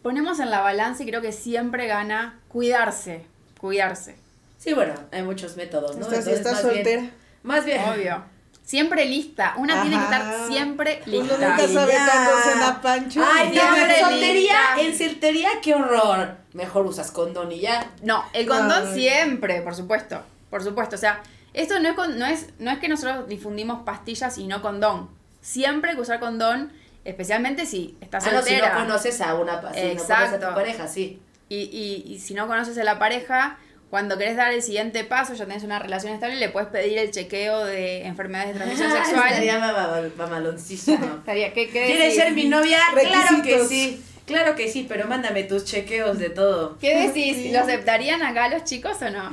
ponemos 0.00 0.38
en 0.38 0.50
la 0.52 0.60
balanza 0.60 1.02
y 1.02 1.06
creo 1.06 1.22
que 1.22 1.32
siempre 1.32 1.88
gana 1.88 2.38
cuidarse, 2.46 3.26
cuidarse. 3.58 4.21
Sí, 4.62 4.74
bueno, 4.74 4.94
hay 5.10 5.22
muchos 5.22 5.56
métodos, 5.56 5.96
¿no? 5.96 6.02
Estás, 6.02 6.18
Entonces, 6.26 6.38
estás 6.38 6.52
más 6.52 6.62
bien- 6.62 6.74
soltera. 6.74 7.10
más 7.42 7.64
bien. 7.64 7.82
Obvio. 7.88 8.24
Siempre 8.64 9.04
lista. 9.06 9.54
Una 9.56 9.82
tiene 9.82 9.96
que 9.96 10.04
estar 10.04 10.46
siempre 10.46 11.02
Uno 11.06 11.16
lista. 11.22 11.36
nunca 11.48 11.68
sabe 11.68 11.92
cuándo 11.94 12.30
se 12.44 12.58
da 12.60 12.80
pancho. 12.80 13.20
Ay, 13.24 13.52
no, 13.52 13.76
en 13.76 14.00
soltería, 14.00 14.34
lista. 14.76 14.80
en 14.80 14.98
soltería, 14.98 15.48
qué 15.62 15.74
horror. 15.74 16.36
Mejor 16.52 16.86
usas 16.86 17.10
condón 17.10 17.50
y 17.50 17.58
ya. 17.60 17.90
No, 18.02 18.24
el 18.32 18.46
condón 18.46 18.84
Ay. 18.86 18.94
siempre, 18.94 19.62
por 19.62 19.74
supuesto. 19.74 20.22
Por 20.48 20.62
supuesto. 20.62 20.94
O 20.94 20.98
sea, 20.98 21.22
esto 21.54 21.80
no 21.80 21.88
es, 21.88 21.94
con- 21.96 22.18
no 22.20 22.24
es, 22.26 22.50
no 22.60 22.70
es 22.70 22.78
que 22.78 22.88
nosotros 22.88 23.26
difundimos 23.28 23.82
pastillas 23.82 24.38
y 24.38 24.46
no 24.46 24.62
condón. 24.62 25.10
Siempre 25.40 25.90
hay 25.90 25.96
que 25.96 26.02
usar 26.02 26.20
condón, 26.20 26.72
especialmente 27.04 27.66
si 27.66 27.96
estás 28.00 28.24
Ah, 28.26 28.30
no, 28.30 28.42
si 28.42 28.50
soltera. 28.50 28.74
no 28.74 28.80
conoces 28.86 29.20
a 29.22 29.34
una 29.34 29.54
si 29.74 29.82
no 29.94 30.04
conoces 30.04 30.32
a 30.34 30.38
tu 30.48 30.54
pareja, 30.54 30.86
sí. 30.86 31.20
y, 31.48 31.56
y, 31.64 32.04
y 32.14 32.20
si 32.20 32.32
no 32.34 32.46
conoces 32.46 32.78
a 32.78 32.84
la 32.84 33.00
pareja, 33.00 33.58
cuando 33.92 34.16
querés 34.16 34.36
dar 34.36 34.50
el 34.54 34.62
siguiente 34.62 35.04
paso, 35.04 35.34
ya 35.34 35.44
tenés 35.44 35.64
una 35.64 35.78
relación 35.78 36.14
estable, 36.14 36.36
le 36.36 36.48
puedes 36.48 36.70
pedir 36.70 36.96
el 36.96 37.10
chequeo 37.10 37.62
de 37.66 38.06
enfermedades 38.06 38.54
de 38.54 38.60
transmisión 38.60 38.90
Ah, 38.90 39.04
sexual. 39.04 39.28
Estaría 39.28 39.58
mama- 39.58 40.00
mamaloncísimo. 40.16 41.04
Estaría, 41.18 41.52
¿qué, 41.52 41.68
qué 41.68 41.84
¿Quieres 41.84 42.14
ser 42.14 42.32
mi 42.32 42.46
novia? 42.46 42.78
Claro 42.98 43.42
que 43.42 43.64
sí. 43.66 44.02
Claro 44.24 44.54
que 44.56 44.68
sí, 44.70 44.86
pero 44.88 45.06
mándame 45.08 45.42
tus 45.44 45.66
chequeos 45.66 46.18
de 46.18 46.30
todo. 46.30 46.78
¿Qué 46.78 47.06
decís? 47.06 47.52
¿Lo 47.52 47.60
aceptarían 47.60 48.22
acá 48.22 48.48
los 48.48 48.64
chicos 48.64 48.96
o 49.02 49.10
no? 49.10 49.30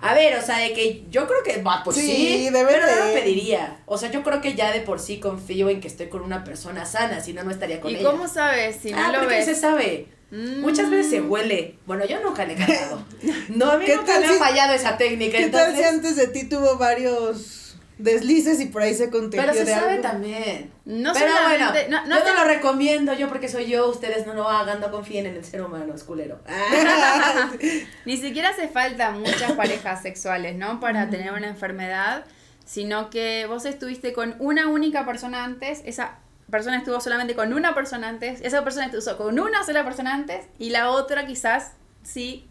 A 0.00 0.14
ver, 0.14 0.38
o 0.38 0.42
sea, 0.42 0.58
de 0.58 0.72
que 0.72 1.02
yo 1.10 1.26
creo 1.26 1.42
que 1.42 1.60
va, 1.62 1.82
pues 1.82 1.96
Sí, 1.96 2.06
sí, 2.06 2.50
debe 2.50 2.70
pero 2.72 2.86
no 2.86 2.94
de. 3.06 3.08
lo 3.08 3.12
pediría. 3.20 3.78
O 3.86 3.98
sea, 3.98 4.08
yo 4.12 4.22
creo 4.22 4.40
que 4.40 4.54
ya 4.54 4.70
de 4.70 4.82
por 4.82 5.00
sí 5.00 5.18
confío 5.18 5.68
en 5.68 5.80
que 5.80 5.88
estoy 5.88 6.08
con 6.08 6.20
una 6.22 6.44
persona 6.44 6.86
sana, 6.86 7.20
si 7.20 7.32
no, 7.32 7.42
no 7.42 7.50
estaría 7.50 7.80
con 7.80 7.90
¿Y 7.90 7.96
ella. 7.96 8.08
cómo 8.08 8.28
sabes 8.28 8.76
si 8.76 8.92
no 8.92 8.98
ah, 9.04 9.10
lo 9.10 9.18
porque 9.20 9.34
ves? 9.36 9.46
se 9.46 9.54
sabe. 9.56 10.06
Mm. 10.30 10.60
Muchas 10.60 10.90
veces 10.90 11.10
se 11.10 11.20
huele. 11.20 11.78
Bueno, 11.86 12.04
yo 12.04 12.20
nunca 12.22 12.44
le 12.44 12.54
he 12.54 12.56
cagado. 12.56 13.04
No, 13.48 13.70
a 13.70 13.78
mí 13.78 13.84
¿Qué 13.86 13.96
nunca 13.96 14.18
me 14.18 14.26
ha 14.26 14.32
si- 14.32 14.38
fallado 14.38 14.72
esa 14.74 14.96
técnica. 14.98 15.38
¿Qué 15.38 15.48
tal 15.48 15.74
si 15.76 15.82
antes 15.84 16.16
de 16.16 16.26
ti 16.28 16.44
tuvo 16.48 16.76
varios 16.78 17.76
deslices 17.98 18.60
y 18.60 18.66
por 18.66 18.82
ahí 18.82 18.92
se 18.94 19.08
contagió 19.08 19.40
Pero 19.46 19.54
se 19.56 19.64
de 19.64 19.72
sabe 19.72 19.90
algo? 19.92 20.02
también. 20.02 20.70
No 20.84 21.12
Pero 21.14 21.32
bueno, 21.44 21.72
no- 21.88 22.06
no 22.06 22.16
yo 22.18 22.22
te 22.24 22.30
te- 22.30 22.36
lo 22.36 22.44
recomiendo, 22.44 23.14
yo 23.14 23.28
porque 23.28 23.48
soy 23.48 23.66
yo, 23.68 23.88
ustedes 23.88 24.26
no 24.26 24.34
lo 24.34 24.48
hagan, 24.50 24.80
no 24.80 24.90
confíen 24.90 25.26
en 25.26 25.36
el 25.36 25.44
ser 25.44 25.62
humano, 25.62 25.94
es 25.94 26.02
culero. 26.04 26.40
Ni 28.04 28.16
siquiera 28.16 28.50
hace 28.50 28.68
falta 28.68 29.10
muchas 29.12 29.52
parejas 29.56 30.02
sexuales, 30.02 30.56
¿no? 30.56 30.80
Para 30.80 31.08
tener 31.08 31.32
una 31.32 31.48
enfermedad, 31.48 32.24
sino 32.64 33.10
que 33.10 33.46
vos 33.48 33.64
estuviste 33.64 34.12
con 34.12 34.34
una 34.40 34.68
única 34.68 35.06
persona 35.06 35.44
antes, 35.44 35.82
esa 35.86 36.18
persona 36.50 36.78
estuvo 36.78 37.00
solamente 37.00 37.34
con 37.34 37.52
una 37.52 37.74
persona 37.74 38.08
antes, 38.08 38.40
esa 38.40 38.62
persona 38.64 38.86
estuvo 38.86 39.16
con 39.16 39.38
una 39.38 39.64
sola 39.64 39.84
persona 39.84 40.14
antes 40.14 40.44
y 40.58 40.70
la 40.70 40.90
otra 40.90 41.26
quizás 41.26 41.72
sí 42.02 42.46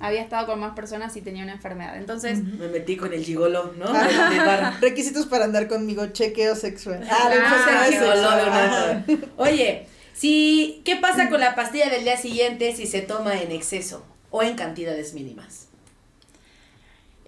había 0.00 0.22
estado 0.22 0.46
con 0.46 0.60
más 0.60 0.74
personas 0.74 1.14
y 1.16 1.20
tenía 1.20 1.44
una 1.44 1.52
enfermedad. 1.52 1.96
Entonces, 1.96 2.42
Me 2.42 2.68
metí 2.68 2.96
con 2.96 3.12
el 3.12 3.22
gigolo, 3.22 3.74
¿no? 3.76 3.92
Bar. 3.92 4.74
Requisitos 4.80 5.26
para 5.26 5.44
andar 5.44 5.68
conmigo, 5.68 6.06
chequeo 6.06 6.56
sexual. 6.56 7.06
Ah, 7.10 7.86
sexual. 7.88 9.04
Vez. 9.06 9.18
Oye, 9.36 9.86
si, 10.14 10.80
¿qué 10.84 10.96
pasa 10.96 11.28
con 11.28 11.40
la 11.40 11.54
pastilla 11.54 11.90
del 11.90 12.04
día 12.04 12.16
siguiente 12.16 12.74
si 12.74 12.86
se 12.86 13.02
toma 13.02 13.40
en 13.40 13.52
exceso 13.52 14.06
o 14.30 14.42
en 14.42 14.54
cantidades 14.56 15.12
mínimas? 15.12 15.69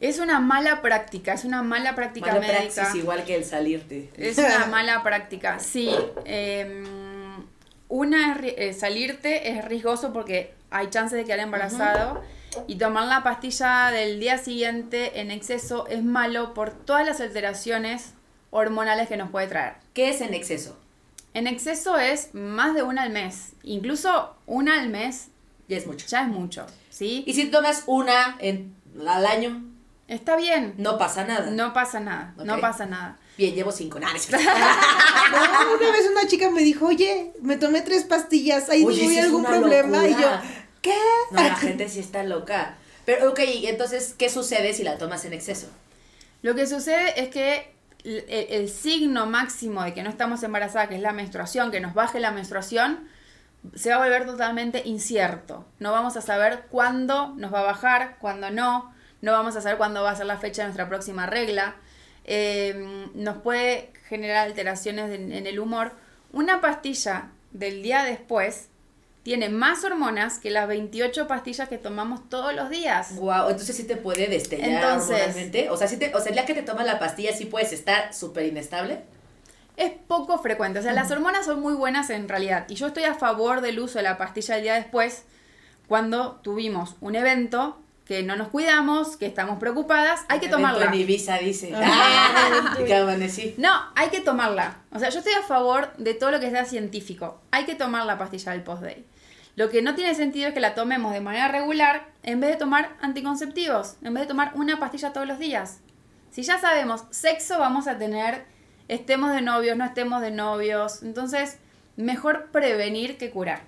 Es 0.08 0.18
una 0.18 0.40
mala 0.40 0.82
práctica, 0.82 1.32
es 1.32 1.44
una 1.44 1.62
mala 1.62 1.94
práctica 1.94 2.26
Mala 2.28 2.40
médica. 2.40 2.58
praxis 2.74 2.94
igual 2.96 3.24
que 3.24 3.36
el 3.36 3.44
salirte. 3.44 4.10
Es 4.16 4.38
una 4.38 4.66
mala 4.70 5.02
práctica, 5.02 5.58
sí. 5.58 5.90
Eh, 6.24 6.84
una 7.88 8.34
es 8.36 8.54
eh, 8.56 8.72
salirte 8.72 9.50
es 9.50 9.64
riesgoso 9.64 10.12
porque 10.12 10.54
hay 10.70 10.88
chances 10.90 11.18
de 11.18 11.24
quedar 11.24 11.40
embarazado 11.40 12.22
y 12.66 12.76
tomar 12.76 13.06
la 13.06 13.22
pastilla 13.22 13.90
del 13.90 14.18
día 14.18 14.38
siguiente 14.38 15.20
en 15.20 15.30
exceso 15.30 15.86
es 15.88 16.02
malo 16.02 16.54
por 16.54 16.70
todas 16.70 17.06
las 17.06 17.20
alteraciones 17.20 18.14
hormonales 18.50 19.08
que 19.08 19.16
nos 19.16 19.30
puede 19.30 19.46
traer. 19.46 19.74
¿Qué 19.94 20.10
es 20.10 20.20
en 20.20 20.34
exceso? 20.34 20.78
En 21.34 21.46
exceso 21.46 21.98
es 21.98 22.34
más 22.34 22.74
de 22.74 22.82
una 22.82 23.02
al 23.02 23.10
mes, 23.10 23.52
incluso 23.62 24.34
una 24.46 24.80
al 24.80 24.88
mes 24.90 25.28
Ya 25.68 25.76
es 25.78 25.86
mucho. 25.86 26.06
ya 26.06 26.22
es 26.22 26.28
mucho, 26.28 26.66
¿sí? 26.90 27.24
Y 27.26 27.32
si 27.34 27.46
tomas 27.50 27.84
una 27.86 28.36
en, 28.38 28.74
al 29.06 29.24
año, 29.26 29.62
Está 30.12 30.36
bien, 30.36 30.74
no 30.76 30.98
pasa 30.98 31.24
nada. 31.24 31.50
no 31.50 31.72
pasa 31.72 31.98
nada, 31.98 32.34
no 32.36 32.60
pasa 32.60 32.84
nada. 32.84 33.18
Bien, 33.38 33.54
llevo 33.54 33.72
cinco. 33.72 33.98
Nah, 33.98 34.12
no 34.32 35.74
una 35.76 35.90
vez 35.90 36.06
una 36.10 36.26
chica 36.26 36.50
me 36.50 36.60
dijo, 36.60 36.86
oye, 36.86 37.32
me 37.40 37.56
tomé 37.56 37.80
tres 37.80 38.04
pastillas, 38.04 38.68
¿hay 38.68 38.84
Oye, 38.84 39.00
sí 39.08 39.18
es 39.18 39.24
algún 39.24 39.42
problema? 39.42 40.06
Y 40.06 40.12
yo. 40.12 40.30
¿qué? 40.82 40.94
No, 41.30 41.42
la 41.42 41.56
gente 41.56 41.88
sí 41.88 42.00
está 42.00 42.22
loca. 42.24 42.76
Pero, 43.06 43.30
ok, 43.30 43.40
entonces, 43.64 44.14
¿qué 44.18 44.28
sucede 44.28 44.74
si 44.74 44.82
la 44.82 44.98
tomas 44.98 45.24
en 45.24 45.32
exceso? 45.32 45.68
Lo 46.42 46.54
que 46.54 46.66
sucede 46.66 47.18
es 47.18 47.30
que 47.30 47.74
el, 48.04 48.26
el 48.28 48.68
signo 48.68 49.24
máximo 49.24 49.82
de 49.82 49.94
que 49.94 50.02
no 50.02 50.10
estamos 50.10 50.42
embarazadas, 50.42 50.88
que 50.88 50.96
es 50.96 51.00
la 51.00 51.14
menstruación, 51.14 51.70
que 51.70 51.80
nos 51.80 51.94
baje 51.94 52.20
la 52.20 52.32
menstruación, 52.32 53.08
se 53.74 53.88
va 53.88 53.96
a 53.96 53.98
volver 54.00 54.26
totalmente 54.26 54.82
incierto. 54.84 55.64
No 55.78 55.90
vamos 55.90 56.18
a 56.18 56.20
saber 56.20 56.66
cuándo 56.70 57.32
nos 57.36 57.52
va 57.52 57.60
a 57.60 57.64
bajar, 57.64 58.18
cuándo 58.20 58.50
no. 58.50 58.92
No 59.22 59.32
vamos 59.32 59.56
a 59.56 59.60
saber 59.62 59.78
cuándo 59.78 60.02
va 60.02 60.10
a 60.10 60.16
ser 60.16 60.26
la 60.26 60.36
fecha 60.38 60.62
de 60.62 60.66
nuestra 60.68 60.88
próxima 60.88 61.26
regla, 61.26 61.76
eh, 62.24 63.08
nos 63.14 63.38
puede 63.38 63.90
generar 64.08 64.46
alteraciones 64.46 65.10
en, 65.12 65.32
en 65.32 65.46
el 65.46 65.58
humor. 65.58 65.92
Una 66.32 66.60
pastilla 66.60 67.30
del 67.52 67.82
día 67.82 68.04
después 68.04 68.68
tiene 69.22 69.48
más 69.48 69.84
hormonas 69.84 70.38
que 70.40 70.50
las 70.50 70.66
28 70.66 71.28
pastillas 71.28 71.68
que 71.68 71.78
tomamos 71.78 72.28
todos 72.28 72.52
los 72.54 72.70
días. 72.70 73.14
Wow, 73.16 73.50
entonces 73.50 73.76
sí 73.76 73.84
te 73.84 73.96
puede 73.96 74.26
destellar 74.26 74.68
Entonces- 74.68 75.10
hormonalmente. 75.10 75.70
O 75.70 75.76
sea, 75.76 75.86
sí 75.88 75.96
te, 75.96 76.14
o 76.14 76.18
sea, 76.18 76.28
el 76.30 76.34
día 76.34 76.44
que 76.46 76.54
te 76.54 76.62
tomas 76.62 76.86
la 76.86 76.98
pastilla 76.98 77.32
sí 77.32 77.44
puedes 77.46 77.72
estar 77.72 78.12
súper 78.12 78.46
inestable. 78.46 79.04
Es 79.76 79.92
poco 80.06 80.38
frecuente, 80.38 80.80
o 80.80 80.82
sea, 80.82 80.92
las 80.92 81.10
hormonas 81.10 81.46
son 81.46 81.60
muy 81.60 81.72
buenas 81.74 82.10
en 82.10 82.28
realidad. 82.28 82.66
Y 82.68 82.74
yo 82.74 82.88
estoy 82.88 83.04
a 83.04 83.14
favor 83.14 83.60
del 83.60 83.78
uso 83.78 83.98
de 83.98 84.02
la 84.02 84.18
pastilla 84.18 84.56
el 84.56 84.62
día 84.64 84.74
después 84.74 85.24
cuando 85.88 86.40
tuvimos 86.42 86.96
un 87.00 87.14
evento 87.14 87.78
que 88.12 88.22
no 88.22 88.36
nos 88.36 88.48
cuidamos, 88.48 89.16
que 89.16 89.24
estamos 89.24 89.58
preocupadas, 89.58 90.20
hay 90.28 90.38
que 90.38 90.48
tomarla. 90.48 90.84
En 90.84 90.94
Ibiza 90.94 91.38
dice. 91.38 91.72
Ah. 91.82 92.76
No, 93.56 93.70
hay 93.94 94.10
que 94.10 94.20
tomarla. 94.20 94.76
O 94.92 94.98
sea, 94.98 95.08
yo 95.08 95.20
estoy 95.20 95.32
a 95.32 95.42
favor 95.42 95.94
de 95.96 96.12
todo 96.12 96.30
lo 96.30 96.38
que 96.38 96.50
sea 96.50 96.66
científico. 96.66 97.40
Hay 97.50 97.64
que 97.64 97.74
tomar 97.74 98.04
la 98.04 98.18
pastilla 98.18 98.52
del 98.52 98.62
post-day. 98.62 99.06
Lo 99.56 99.70
que 99.70 99.80
no 99.80 99.94
tiene 99.94 100.14
sentido 100.14 100.48
es 100.48 100.54
que 100.54 100.60
la 100.60 100.74
tomemos 100.74 101.14
de 101.14 101.20
manera 101.20 101.48
regular 101.48 102.08
en 102.22 102.40
vez 102.40 102.50
de 102.50 102.56
tomar 102.56 102.96
anticonceptivos, 103.00 103.96
en 104.02 104.12
vez 104.12 104.24
de 104.24 104.28
tomar 104.28 104.52
una 104.56 104.78
pastilla 104.78 105.14
todos 105.14 105.26
los 105.26 105.38
días. 105.38 105.80
Si 106.30 106.42
ya 106.42 106.58
sabemos, 106.58 107.04
sexo 107.10 107.58
vamos 107.58 107.86
a 107.86 107.96
tener, 107.96 108.44
estemos 108.88 109.32
de 109.32 109.40
novios, 109.40 109.76
no 109.78 109.86
estemos 109.86 110.20
de 110.20 110.32
novios. 110.32 111.02
Entonces, 111.02 111.56
mejor 111.96 112.50
prevenir 112.52 113.16
que 113.16 113.30
curar. 113.30 113.62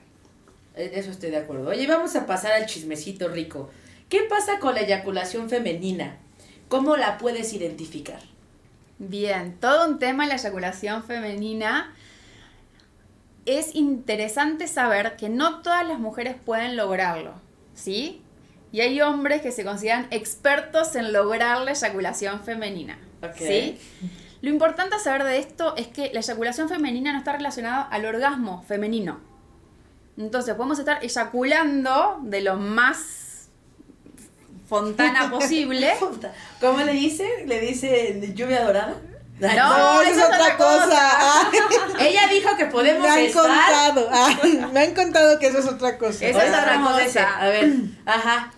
En 0.75 0.93
Eso 0.93 1.11
estoy 1.11 1.31
de 1.31 1.39
acuerdo. 1.39 1.71
Oye, 1.71 1.87
vamos 1.87 2.15
a 2.17 2.27
pasar 2.27 2.53
al 2.53 2.67
chismecito 2.67 3.29
rico. 3.29 3.71
¿Qué 4.15 4.23
pasa 4.31 4.61
con 4.61 4.77
la 4.77 4.83
eyaculación 4.83 5.51
femenina? 5.51 6.19
¿Cómo 6.69 6.97
la 6.97 7.19
puedes 7.19 7.53
identificar? 7.53 8.21
Bien, 9.01 9.57
todo 9.59 9.89
un 9.89 9.99
tema 9.99 10.23
en 10.23 10.29
la 10.29 10.37
eyaculación 10.37 11.03
femenina. 11.03 11.93
Es 13.45 13.75
interesante 13.75 14.69
saber 14.69 15.17
que 15.17 15.29
no 15.29 15.63
todas 15.63 15.85
las 15.85 15.99
mujeres 15.99 16.37
pueden 16.37 16.77
lograrlo, 16.77 17.35
¿sí? 17.75 18.23
Y 18.71 18.83
hay 18.83 19.01
hombres 19.01 19.43
que 19.43 19.51
se 19.51 19.65
consideran 19.65 20.07
expertos 20.13 20.95
en 20.95 21.13
lograr 21.13 21.63
la 21.63 21.73
eyaculación 21.73 22.39
femenina, 22.45 23.01
Ok. 23.21 23.35
¿sí? 23.39 23.81
Lo 24.43 24.49
importante 24.49 24.97
saber 25.01 25.25
de 25.25 25.39
esto 25.39 25.75
es 25.77 25.89
que 25.89 26.13
la 26.15 26.21
eyaculación 26.21 26.69
femenina 26.69 27.11
no 27.11 27.19
está 27.19 27.33
relacionada 27.33 27.83
al 27.83 28.07
orgasmo 28.07 28.63
femenino. 28.63 29.19
Entonces 30.17 30.55
podemos 30.55 30.79
estar 30.79 31.03
eyaculando 31.03 32.21
de 32.23 32.43
lo 32.43 32.55
más 32.55 33.24
fontana 34.69 35.31
posible. 35.31 35.95
¿Cómo 36.61 36.79
le 36.81 36.93
dice? 36.93 37.45
¿Le 37.47 37.61
dice 37.61 38.33
lluvia 38.35 38.65
dorada? 38.65 38.95
No, 39.41 39.49
No, 39.53 40.01
esa 40.03 40.11
es 40.11 40.25
otra 40.27 40.57
cosa. 40.57 41.51
Ella 41.99 42.29
dijo 42.29 42.57
que 42.57 42.67
podemos 42.67 43.03
me 43.03 43.09
han 43.09 43.19
estar. 43.21 43.43
contado. 43.43 44.09
ah, 44.13 44.31
me 44.73 44.81
han 44.81 44.95
contado 44.95 45.39
que 45.39 45.49
eso 45.49 45.59
es 45.59 45.67
otra 45.67 45.99
cosa. 45.99 46.25
Esa 46.25 46.45
es 46.45 46.51
otra 46.51 46.81
cosa. 46.81 47.03
ese. 47.03 47.19
A 47.21 47.47
ver, 47.49 47.73
ajá. 48.07 48.53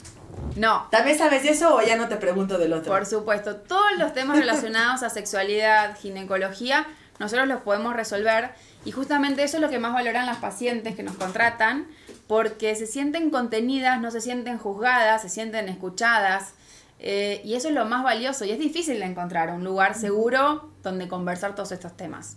No, 0.55 0.87
¿También 0.91 1.19
sabes 1.19 1.43
de 1.43 1.51
eso 1.51 1.77
o 1.77 1.83
ya 1.83 1.97
no 1.97 2.09
te 2.09 2.17
pregunto 2.17 2.57
del 2.59 2.73
otro? 2.73 2.91
Por 2.93 3.05
supuesto, 3.05 3.57
todos 3.57 3.93
los 3.99 4.15
temas 4.15 4.39
relacionados 4.39 5.03
a 5.03 5.11
sexualidad, 5.11 5.97
ginecología, 5.99 6.87
nosotros 7.19 7.47
los 7.47 7.61
podemos 7.63 7.95
resolver 7.95 8.51
y 8.85 8.91
justamente 8.93 9.43
eso 9.43 9.57
es 9.59 9.63
lo 9.63 9.69
que 9.69 9.79
más 9.79 9.93
valoran 9.93 10.25
las 10.25 10.39
pacientes 10.39 10.95
que 10.97 11.03
nos 11.03 11.17
contratan 11.17 11.87
porque 12.27 12.75
se 12.75 12.87
sienten 12.87 13.31
contenidas, 13.31 14.01
no 14.01 14.11
se 14.11 14.21
sienten 14.21 14.59
juzgadas, 14.59 15.23
se 15.23 15.29
sienten 15.29 15.69
escuchadas 15.69 16.55
eh, 16.99 17.41
y 17.45 17.55
eso 17.55 17.69
es 17.69 17.75
lo 17.75 17.85
más 17.85 18.03
valioso 18.03 18.45
y 18.45 18.51
es 18.51 18.59
difícil 18.59 18.99
de 18.99 19.05
encontrar 19.05 19.51
un 19.51 19.63
lugar 19.65 19.95
seguro 19.95 20.71
donde 20.83 21.09
conversar 21.09 21.55
todos 21.55 21.71
estos 21.73 21.97
temas. 21.97 22.37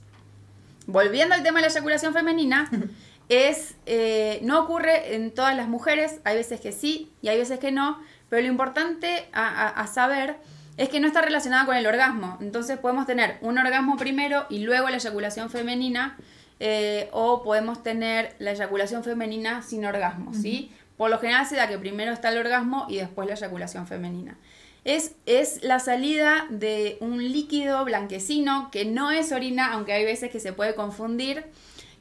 Volviendo 0.86 1.36
al 1.36 1.44
tema 1.44 1.60
de 1.60 1.68
la 1.68 1.72
eyaculación 1.72 2.14
femenina, 2.14 2.70
es 3.30 3.76
eh, 3.86 4.40
no 4.44 4.60
ocurre 4.60 5.16
en 5.16 5.32
todas 5.32 5.56
las 5.56 5.68
mujeres, 5.68 6.20
hay 6.24 6.36
veces 6.36 6.60
que 6.62 6.72
sí 6.72 7.12
y 7.22 7.28
hay 7.30 7.38
veces 7.38 7.60
que 7.60 7.72
no, 7.72 8.00
pero 8.30 8.42
lo 8.42 8.48
importante 8.48 9.28
a, 9.34 9.48
a- 9.48 9.70
a 9.70 9.88
saber 9.88 10.38
es 10.78 10.90
que 10.90 11.00
no 11.00 11.08
está 11.08 11.22
relacionada 11.22 11.66
con 11.66 11.76
el 11.76 11.86
orgasmo. 11.86 12.38
Entonces 12.42 12.78
podemos 12.78 13.06
tener 13.06 13.38
un 13.42 13.58
orgasmo 13.58 13.98
primero 13.98 14.46
y 14.50 14.60
luego 14.60 14.88
la 14.90 14.96
eyaculación 14.98 15.50
femenina, 15.50 16.18
eh, 16.60 17.10
o 17.12 17.44
podemos 17.44 17.84
tener 17.84 18.36
la 18.40 18.52
eyaculación 18.52 19.04
femenina 19.04 19.62
sin 19.62 19.86
orgasmo, 19.86 20.34
¿sí? 20.34 20.72
Por 20.98 21.10
lo 21.10 21.20
general 21.20 21.46
se 21.46 21.56
da 21.56 21.68
que 21.68 21.78
primero 21.78 22.12
está 22.12 22.30
el 22.30 22.38
orgasmo 22.38 22.86
y 22.90 22.98
después 22.98 23.28
la 23.28 23.36
eyaculación 23.36 23.88
femenina. 23.88 24.38
Es, 24.84 25.16
es 25.26 25.64
la 25.64 25.80
salida 25.80 26.46
de 26.50 26.98
un 27.00 27.18
líquido 27.32 27.84
blanquecino 27.86 28.70
que 28.72 28.86
no 28.86 29.12
es 29.12 29.32
orina, 29.32 29.74
aunque 29.74 29.94
hay 29.94 30.04
veces 30.04 30.32
que 30.32 30.40
se 30.40 30.52
puede 30.52 30.76
confundir, 30.76 31.46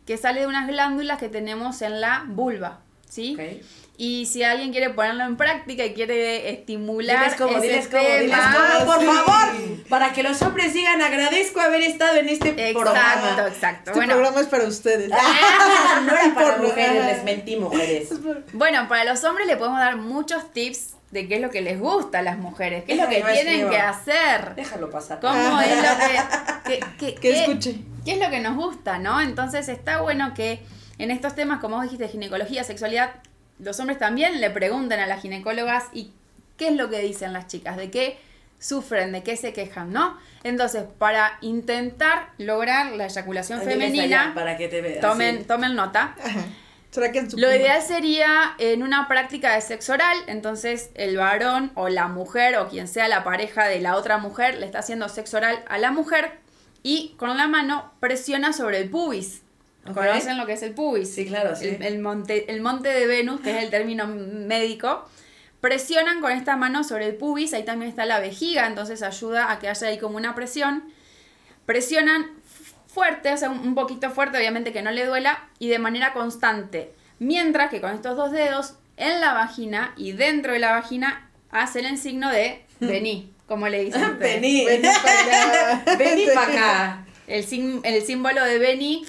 que 0.07 0.17
sale 0.17 0.41
de 0.41 0.47
unas 0.47 0.67
glándulas 0.67 1.19
que 1.19 1.29
tenemos 1.29 1.83
en 1.83 2.01
la 2.01 2.25
vulva, 2.27 2.81
¿sí? 3.09 3.37
Y 4.01 4.27
si 4.27 4.45
alguien 4.45 4.71
quiere 4.71 4.91
ponerlo 4.91 5.25
en 5.25 5.37
práctica 5.37 5.85
y 5.85 5.93
quiere 5.93 6.51
estimular 6.53 7.27
ese 7.27 7.45
diles 7.61 7.91
tema, 7.91 8.01
diles 8.21 8.37
cómo, 8.79 8.93
por 8.93 9.01
sí. 9.01 9.07
favor. 9.07 9.49
Para 9.89 10.13
que 10.13 10.23
los 10.23 10.41
hombres 10.43 10.73
digan, 10.73 11.03
agradezco 11.03 11.61
haber 11.61 11.83
estado 11.83 12.17
en 12.19 12.29
este 12.29 12.51
Exacto, 12.51 12.79
programa. 12.81 13.49
exacto. 13.49 13.91
Este 13.91 13.99
Bueno, 13.99 14.13
programa 14.15 14.41
es 14.41 14.47
para 14.47 14.65
ustedes. 14.69 15.11
Ah, 15.13 16.01
no 16.07 16.13
era 16.17 16.33
para 16.35 16.57
Por- 16.59 16.69
mujeres, 16.69 17.05
les 17.07 17.25
mentí, 17.25 17.57
mujeres. 17.57 18.09
bueno, 18.53 18.87
para 18.89 19.03
los 19.03 19.25
hombres 19.25 19.49
le 19.49 19.57
podemos 19.57 19.81
dar 19.81 19.97
muchos 19.97 20.53
tips 20.53 20.95
de 21.11 21.27
qué 21.27 21.35
es 21.37 21.41
lo 21.41 21.51
que 21.51 21.61
les 21.63 21.81
gusta 21.81 22.21
a 22.21 22.23
las 22.23 22.39
mujeres, 22.39 22.85
qué 22.85 22.93
es 22.93 23.01
lo 23.01 23.09
que 23.09 23.19
no 23.21 23.27
tienen 23.33 23.69
que 23.69 23.79
hacer. 23.79 24.55
Déjalo 24.55 24.91
pasar. 24.91 25.19
¿Cómo 25.19 25.61
es 25.61 25.77
lo 25.77 25.99
que, 25.99 26.71
que, 26.71 26.79
que- 26.79 27.15
Que 27.17 27.21
qué- 27.21 27.41
escuche. 27.45 27.81
qué 28.05 28.13
es 28.13 28.19
lo 28.21 28.31
que 28.31 28.39
nos 28.39 28.55
gusta, 28.55 29.01
¿no? 29.01 29.21
Entonces 29.21 29.69
está 29.69 30.03
bueno 30.03 30.35
que 30.35 30.61
en 30.99 31.11
estos 31.11 31.35
temas, 31.35 31.59
como 31.61 31.75
vos 31.77 31.83
dijiste, 31.85 32.07
ginecología, 32.09 32.63
sexualidad, 32.63 33.11
los 33.59 33.79
hombres 33.81 33.99
también 33.99 34.41
le 34.41 34.51
pregunten 34.51 35.01
a 35.01 35.07
las 35.07 35.23
ginecólogas 35.23 35.85
y 35.93 36.13
qué 36.57 36.69
es 36.69 36.77
lo 36.77 36.91
que 36.91 37.01
dicen 37.01 37.33
las 37.33 37.47
chicas, 37.47 37.77
de 37.77 37.91
qué 37.91 38.19
sufren, 38.59 39.13
de 39.13 39.23
qué 39.23 39.37
se 39.37 39.53
quejan, 39.53 39.93
¿no? 39.93 40.19
Entonces, 40.43 40.85
para 40.99 41.39
intentar 41.41 42.31
lograr 42.39 42.93
la 42.93 43.07
eyaculación 43.07 43.61
allá 43.61 43.71
femenina, 43.71 44.33
para 44.35 44.57
que 44.57 44.69
te 44.69 44.81
veas. 44.81 45.01
tomen, 45.01 45.45
tomen 45.45 45.75
nota. 45.75 46.17
Ajá. 46.25 46.45
¿Será 46.91 47.13
que 47.13 47.19
en 47.19 47.31
su 47.31 47.37
Lo 47.37 47.55
ideal 47.55 47.83
sería 47.83 48.55
en 48.59 48.83
una 48.83 49.09
práctica 49.09 49.55
de 49.55 49.61
sexo 49.61 49.93
oral, 49.93 50.17
entonces 50.27 50.91
el 50.95 51.19
varón 51.19 51.71
o 51.75 51.89
la 51.89 52.09
mujer 52.09 52.57
o 52.57 52.69
quien 52.69 52.89
sea 52.89 53.09
la 53.09 53.25
pareja 53.25 53.67
de 53.67 53.81
la 53.81 53.95
otra 53.95 54.17
mujer 54.17 54.59
le 54.59 54.65
está 54.65 54.79
haciendo 54.79 55.09
sexo 55.11 55.37
oral 55.37 55.63
a 55.69 55.77
la 55.77 55.91
mujer 55.91 56.39
y 56.83 57.15
con 57.19 57.37
la 57.37 57.47
mano 57.47 57.93
presiona 58.01 58.55
sobre 58.55 58.79
el 58.79 58.89
pubis. 58.89 59.43
Ok. 59.89 59.95
¿Conocen 59.95 60.37
lo 60.39 60.47
que 60.47 60.53
es 60.55 60.63
el 60.63 60.73
pubis? 60.73 61.13
Sí, 61.15 61.27
claro, 61.27 61.55
sí. 61.57 61.69
El, 61.69 61.83
el 61.83 61.99
monte, 61.99 62.51
el 62.53 62.61
monte 62.61 62.89
de 62.89 63.07
Venus, 63.07 63.41
que 63.41 63.57
es 63.57 63.63
el 63.65 63.71
término 63.71 64.07
médico. 64.07 65.09
Presionan 65.61 66.21
con 66.21 66.31
esta 66.33 66.57
mano 66.57 66.85
sobre 66.85 67.07
el 67.07 67.17
pubis, 67.17 67.53
ahí 67.55 67.65
también 67.65 67.91
está 67.91 68.05
la 68.07 68.21
vejiga, 68.21 68.67
entonces 68.67 69.03
ayuda 69.03 69.51
a 69.51 69.59
que 69.59 69.69
haya 69.69 69.89
ahí 69.89 69.99
como 69.99 70.17
una 70.17 70.35
presión. 70.35 70.85
Presionan 71.67 72.27
fuerte, 72.87 73.33
o 73.33 73.37
sea, 73.37 73.51
un 73.51 73.75
poquito 73.75 74.11
fuerte, 74.11 74.39
obviamente 74.39 74.73
que 74.73 74.83
no 74.83 74.91
le 74.91 75.05
duela, 75.05 75.49
y 75.59 75.69
de 75.69 75.79
manera 75.79 76.13
constante. 76.13 76.93
Mientras 77.19 77.71
que 77.71 77.81
con 77.81 77.91
estos 77.95 78.17
dos 78.17 78.31
dedos 78.33 78.75
en 78.97 79.21
la 79.21 79.35
vagina 79.35 79.93
y 79.97 80.13
dentro 80.13 80.53
de 80.53 80.59
la 80.61 80.73
vagina 80.73 81.29
hacen 81.51 81.85
el 81.85 81.99
signo 81.99 82.31
de 82.31 82.65
vení, 82.81 83.33
como 83.47 83.69
le 83.69 83.85
dicen. 83.85 84.17
Vení. 84.21 84.65
Vení 84.65 84.89
para 85.03 85.21
acá. 85.81 85.97
Vení 85.99 86.27
para 86.35 86.47
acá. 86.53 87.05
El, 87.27 87.45
sim- 87.45 87.81
el 87.85 88.03
símbolo 88.03 88.45
de 88.45 88.59
Beni 88.59 89.05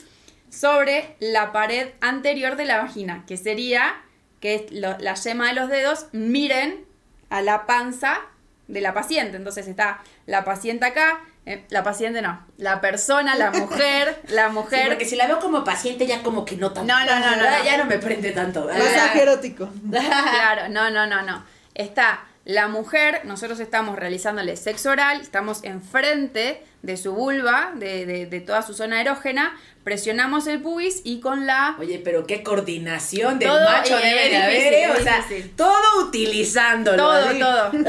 sobre 0.49 1.15
la 1.19 1.51
pared 1.51 1.89
anterior 2.01 2.55
de 2.55 2.65
la 2.65 2.77
vagina, 2.81 3.23
que 3.27 3.37
sería 3.37 4.01
que 4.39 4.67
lo- 4.71 4.97
la 4.99 5.15
yema 5.15 5.47
de 5.47 5.53
los 5.53 5.69
dedos 5.69 6.07
miren 6.11 6.85
a 7.29 7.41
la 7.41 7.65
panza 7.65 8.19
de 8.67 8.81
la 8.81 8.93
paciente. 8.93 9.37
Entonces 9.37 9.67
está 9.67 9.99
la 10.25 10.43
paciente 10.45 10.85
acá, 10.85 11.19
eh, 11.45 11.65
la 11.69 11.83
paciente 11.83 12.21
no, 12.21 12.45
la 12.57 12.79
persona, 12.81 13.35
la 13.35 13.51
mujer, 13.51 14.21
la 14.29 14.47
Sí, 14.47 14.53
mujer. 14.53 14.87
porque 14.87 15.05
si 15.05 15.15
la 15.15 15.27
veo 15.27 15.39
como 15.39 15.63
paciente 15.63 16.05
ya 16.07 16.21
como 16.23 16.45
que 16.45 16.55
no 16.55 16.71
tanto. 16.71 16.91
No, 16.93 16.99
no, 17.05 17.19
no, 17.19 17.35
no, 17.35 17.43
Ya- 17.43 17.57
no. 17.59 17.65
Ya 17.65 17.77
no 17.77 17.85
me 17.85 17.97
prende 17.99 18.31
tanto. 18.31 18.65
Masaje 18.67 19.21
erótico. 19.23 19.69
Claro, 19.91 20.69
no, 20.69 20.89
no, 20.89 21.05
no, 21.07 21.21
no. 21.23 21.43
Está 21.75 22.25
la 22.45 22.67
mujer, 22.67 23.21
nosotros 23.25 23.59
estamos 23.59 23.97
realizándole 23.97 24.55
sexo 24.55 24.89
oral, 24.91 25.21
estamos 25.21 25.63
enfrente 25.63 26.63
de 26.81 26.95
su 26.97 27.13
vulva, 27.13 27.71
de, 27.75 28.05
de- 28.05 28.25
de 28.25 28.39
toda 28.41 28.61
su 28.61 28.73
zona 28.73 29.01
erógena, 29.01 29.57
presionamos 29.83 30.47
el 30.47 30.61
pubis 30.61 31.01
y 31.03 31.19
con 31.19 31.45
la... 31.45 31.75
Oye, 31.79 31.99
pero 32.03 32.25
qué 32.25 32.41
coordinación 32.43 33.37
del 33.39 33.49
Todo, 33.49 33.63
macho 33.65 33.97
debe 33.97 34.29
de 34.29 34.37
haber, 34.37 34.73
¿eh? 34.73 34.89
O 34.91 35.01
sea, 35.03 35.25
todo 35.55 36.05
utilizándolo. 36.07 36.97
Todo, 36.97 37.31
todo. 37.37 37.71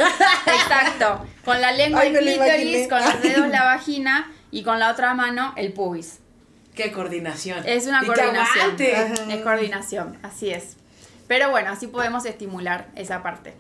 Exacto. 0.47 1.26
Con 1.45 1.61
la 1.61 1.72
lengua 1.72 2.01
Ay, 2.01 2.14
el 2.14 2.18
clítoris, 2.18 2.88
con 2.88 3.01
los 3.01 3.22
dedos 3.22 3.49
la 3.49 3.64
vagina 3.64 4.30
y 4.51 4.62
con 4.62 4.78
la 4.78 4.91
otra 4.91 5.14
mano 5.14 5.53
el 5.57 5.72
pubis. 5.72 6.18
Qué 6.74 6.93
coordinación. 6.93 7.62
Es 7.66 7.86
una 7.86 8.01
Y 8.03 8.07
coordinación. 8.07 8.76
Es 9.30 9.41
coordinación, 9.43 10.18
así 10.22 10.51
es. 10.51 10.76
Pero 11.28 11.51
bueno, 11.51 11.70
así 11.70 11.86
podemos 11.86 12.24
estimular 12.26 12.88
esa 12.97 13.22
parte. 13.22 13.55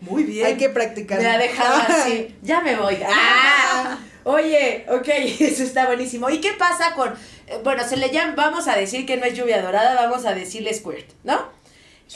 Muy 0.00 0.24
bien. 0.24 0.46
Hay 0.46 0.56
que 0.56 0.68
practicar. 0.68 1.18
Me 1.20 1.26
ha 1.28 1.38
dejado 1.38 1.74
así. 1.88 2.34
Ya 2.42 2.60
me 2.60 2.76
voy. 2.76 2.98
Ah. 3.06 3.98
Oye, 4.24 4.86
ok, 4.88 5.08
eso 5.40 5.62
está 5.62 5.86
buenísimo. 5.86 6.28
¿Y 6.30 6.40
qué 6.40 6.52
pasa 6.54 6.94
con.? 6.94 7.14
eh, 7.46 7.58
Bueno, 7.62 7.86
se 7.86 7.96
le 7.96 8.10
llama. 8.10 8.34
Vamos 8.36 8.68
a 8.68 8.74
decir 8.76 9.06
que 9.06 9.16
no 9.16 9.24
es 9.24 9.34
lluvia 9.34 9.62
dorada, 9.62 9.94
vamos 9.94 10.24
a 10.24 10.34
decirle 10.34 10.72
squirt, 10.74 11.10
¿no? 11.24 11.52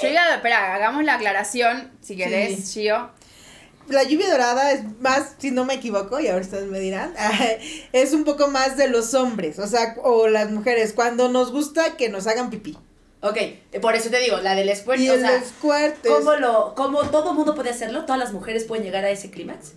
Yo 0.01 0.09
iba, 0.09 0.35
espera, 0.35 0.75
hagamos 0.75 1.03
la 1.05 1.15
aclaración, 1.15 1.91
si 2.03 2.15
querés, 2.17 2.73
Gio. 2.73 3.11
La 3.89 4.03
lluvia 4.03 4.31
dorada 4.31 4.71
es 4.73 4.83
más, 5.01 5.35
si 5.39 5.51
no 5.51 5.65
me 5.65 5.75
equivoco, 5.75 6.21
y 6.21 6.29
ahora 6.29 6.43
ustedes 6.43 6.67
me 6.67 6.79
dirán, 6.79 7.15
es 7.93 8.13
un 8.13 8.25
poco 8.25 8.49
más 8.49 8.77
de 8.77 8.89
los 8.89 9.15
hombres, 9.15 9.59
o 9.59 9.67
sea, 9.67 9.97
o 10.03 10.29
las 10.29 10.51
mujeres, 10.51 10.93
cuando 10.93 11.31
nos 11.31 11.51
gusta 11.53 11.97
que 11.97 12.11
nos 12.11 12.27
hagan 12.27 12.51
pipí. 12.51 12.77
Ok, 13.23 13.39
por 13.81 13.95
eso 13.97 14.11
te 14.11 14.19
digo, 14.19 14.37
la 14.39 14.55
del 14.55 14.75
squirt, 14.77 15.01
Y 15.01 15.09
o 15.09 15.15
el 15.15 15.21
sea. 15.21 15.43
squirt 15.43 16.05
es- 16.05 16.13
¿Cómo 16.13 16.35
lo, 16.37 16.75
cómo 16.77 17.01
todo 17.09 17.33
mundo 17.33 17.55
puede 17.55 17.71
hacerlo? 17.71 18.05
¿Todas 18.05 18.19
las 18.21 18.33
mujeres 18.35 18.65
pueden 18.65 18.85
llegar 18.85 19.05
a 19.07 19.11
ese 19.11 19.31
clímax? 19.31 19.73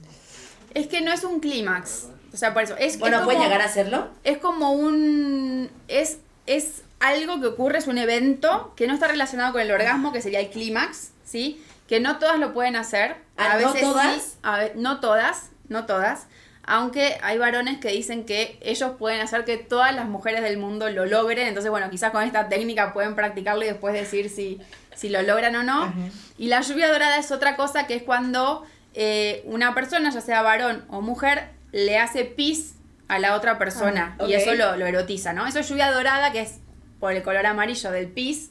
Es 0.73 0.87
que 0.87 0.99
no 1.01 1.13
es 1.13 1.23
un 1.23 1.39
clímax. 1.39 2.07
O 2.33 2.37
sea, 2.37 2.53
por 2.53 2.63
eso. 2.63 2.75
Es, 2.77 2.97
Bueno, 2.99 3.17
es 3.17 3.23
¿pueden 3.23 3.39
como- 3.41 3.49
llegar 3.49 3.61
a 3.61 3.65
hacerlo? 3.69 4.09
Es 4.23 4.37
como 4.37 4.71
un. 4.73 5.69
Es, 5.87 6.19
es 6.47 6.81
algo 6.99 7.39
que 7.41 7.47
ocurre, 7.47 7.77
es 7.79 7.87
un 7.87 7.97
evento 7.97 8.73
que 8.75 8.87
no 8.87 8.93
está 8.93 9.07
relacionado 9.07 9.51
con 9.53 9.61
el 9.61 9.71
orgasmo, 9.71 10.11
que 10.13 10.21
sería 10.21 10.39
el 10.39 10.49
clímax, 10.49 11.11
¿sí? 11.25 11.63
Que 11.87 11.99
no 11.99 12.19
todas 12.19 12.39
lo 12.39 12.53
pueden 12.53 12.75
hacer. 12.75 13.15
Ah, 13.37 13.57
¿no 13.61 13.73
todas? 13.73 14.21
sí, 14.21 14.31
a 14.43 14.57
ve- 14.59 14.73
no 14.75 14.99
todas, 14.99 15.49
no 15.67 15.85
todas. 15.85 16.27
Aunque 16.63 17.17
hay 17.23 17.37
varones 17.39 17.79
que 17.79 17.89
dicen 17.89 18.23
que 18.23 18.57
ellos 18.61 18.91
pueden 18.99 19.19
hacer 19.19 19.43
que 19.45 19.57
todas 19.57 19.93
las 19.95 20.05
mujeres 20.07 20.43
del 20.43 20.57
mundo 20.57 20.89
lo 20.89 21.05
logren. 21.07 21.47
Entonces, 21.47 21.71
bueno, 21.71 21.89
quizás 21.89 22.11
con 22.11 22.23
esta 22.23 22.49
técnica 22.49 22.93
pueden 22.93 23.15
practicarlo 23.15 23.63
y 23.63 23.67
después 23.67 23.93
decir 23.95 24.29
si, 24.29 24.61
si 24.95 25.09
lo 25.09 25.21
logran 25.23 25.55
o 25.55 25.63
no. 25.63 25.83
Ajá. 25.85 25.93
Y 26.37 26.47
la 26.47 26.61
lluvia 26.61 26.87
dorada 26.89 27.17
es 27.17 27.31
otra 27.31 27.55
cosa 27.55 27.87
que 27.87 27.95
es 27.95 28.03
cuando 28.03 28.63
eh, 28.93 29.41
una 29.45 29.73
persona, 29.73 30.11
ya 30.11 30.21
sea 30.21 30.43
varón 30.43 30.85
o 30.89 31.01
mujer, 31.01 31.49
le 31.71 31.97
hace 31.97 32.25
pis 32.25 32.75
a 33.07 33.19
la 33.19 33.35
otra 33.35 33.57
persona. 33.57 34.15
Ah, 34.19 34.25
Y 34.27 34.33
eso 34.33 34.53
lo, 34.53 34.75
lo 34.77 34.85
erotiza, 34.85 35.33
¿no? 35.33 35.45
Eso 35.47 35.59
es 35.59 35.69
lluvia 35.69 35.91
dorada, 35.91 36.31
que 36.31 36.41
es 36.41 36.55
por 36.99 37.13
el 37.13 37.23
color 37.23 37.45
amarillo 37.45 37.91
del 37.91 38.07
pis. 38.07 38.49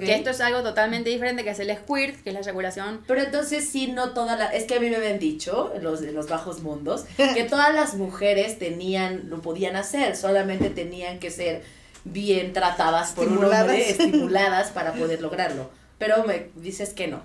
Que 0.00 0.14
esto 0.14 0.30
es 0.30 0.40
algo 0.40 0.62
totalmente 0.62 1.10
diferente, 1.10 1.44
que 1.44 1.50
es 1.50 1.58
el 1.60 1.70
squirt, 1.76 2.22
que 2.22 2.30
es 2.30 2.34
la 2.34 2.40
eyaculación. 2.40 3.02
Pero 3.06 3.20
entonces 3.20 3.68
sí, 3.68 3.88
no 3.88 4.12
toda 4.14 4.34
la... 4.34 4.46
Es 4.46 4.64
que 4.64 4.76
a 4.76 4.80
mí 4.80 4.88
me 4.88 4.96
habían 4.96 5.18
dicho, 5.18 5.74
los 5.82 6.00
de 6.00 6.10
los 6.12 6.26
bajos 6.26 6.62
mundos, 6.62 7.04
que 7.16 7.44
todas 7.50 7.74
las 7.74 7.92
mujeres 7.94 8.58
tenían, 8.58 9.28
lo 9.28 9.42
podían 9.42 9.76
hacer, 9.76 10.16
solamente 10.16 10.70
tenían 10.70 11.18
que 11.18 11.30
ser 11.30 11.62
bien 12.04 12.54
tratadas 12.54 13.12
por 13.12 13.26
un 13.26 13.34
Estimuladas. 13.34 13.60
hombre, 13.68 13.90
estimuladas 13.90 14.70
para 14.72 14.92
poder 14.94 15.20
lograrlo. 15.20 15.70
Pero 15.98 16.24
me 16.24 16.48
dices 16.56 16.94
que 16.94 17.06
no. 17.08 17.22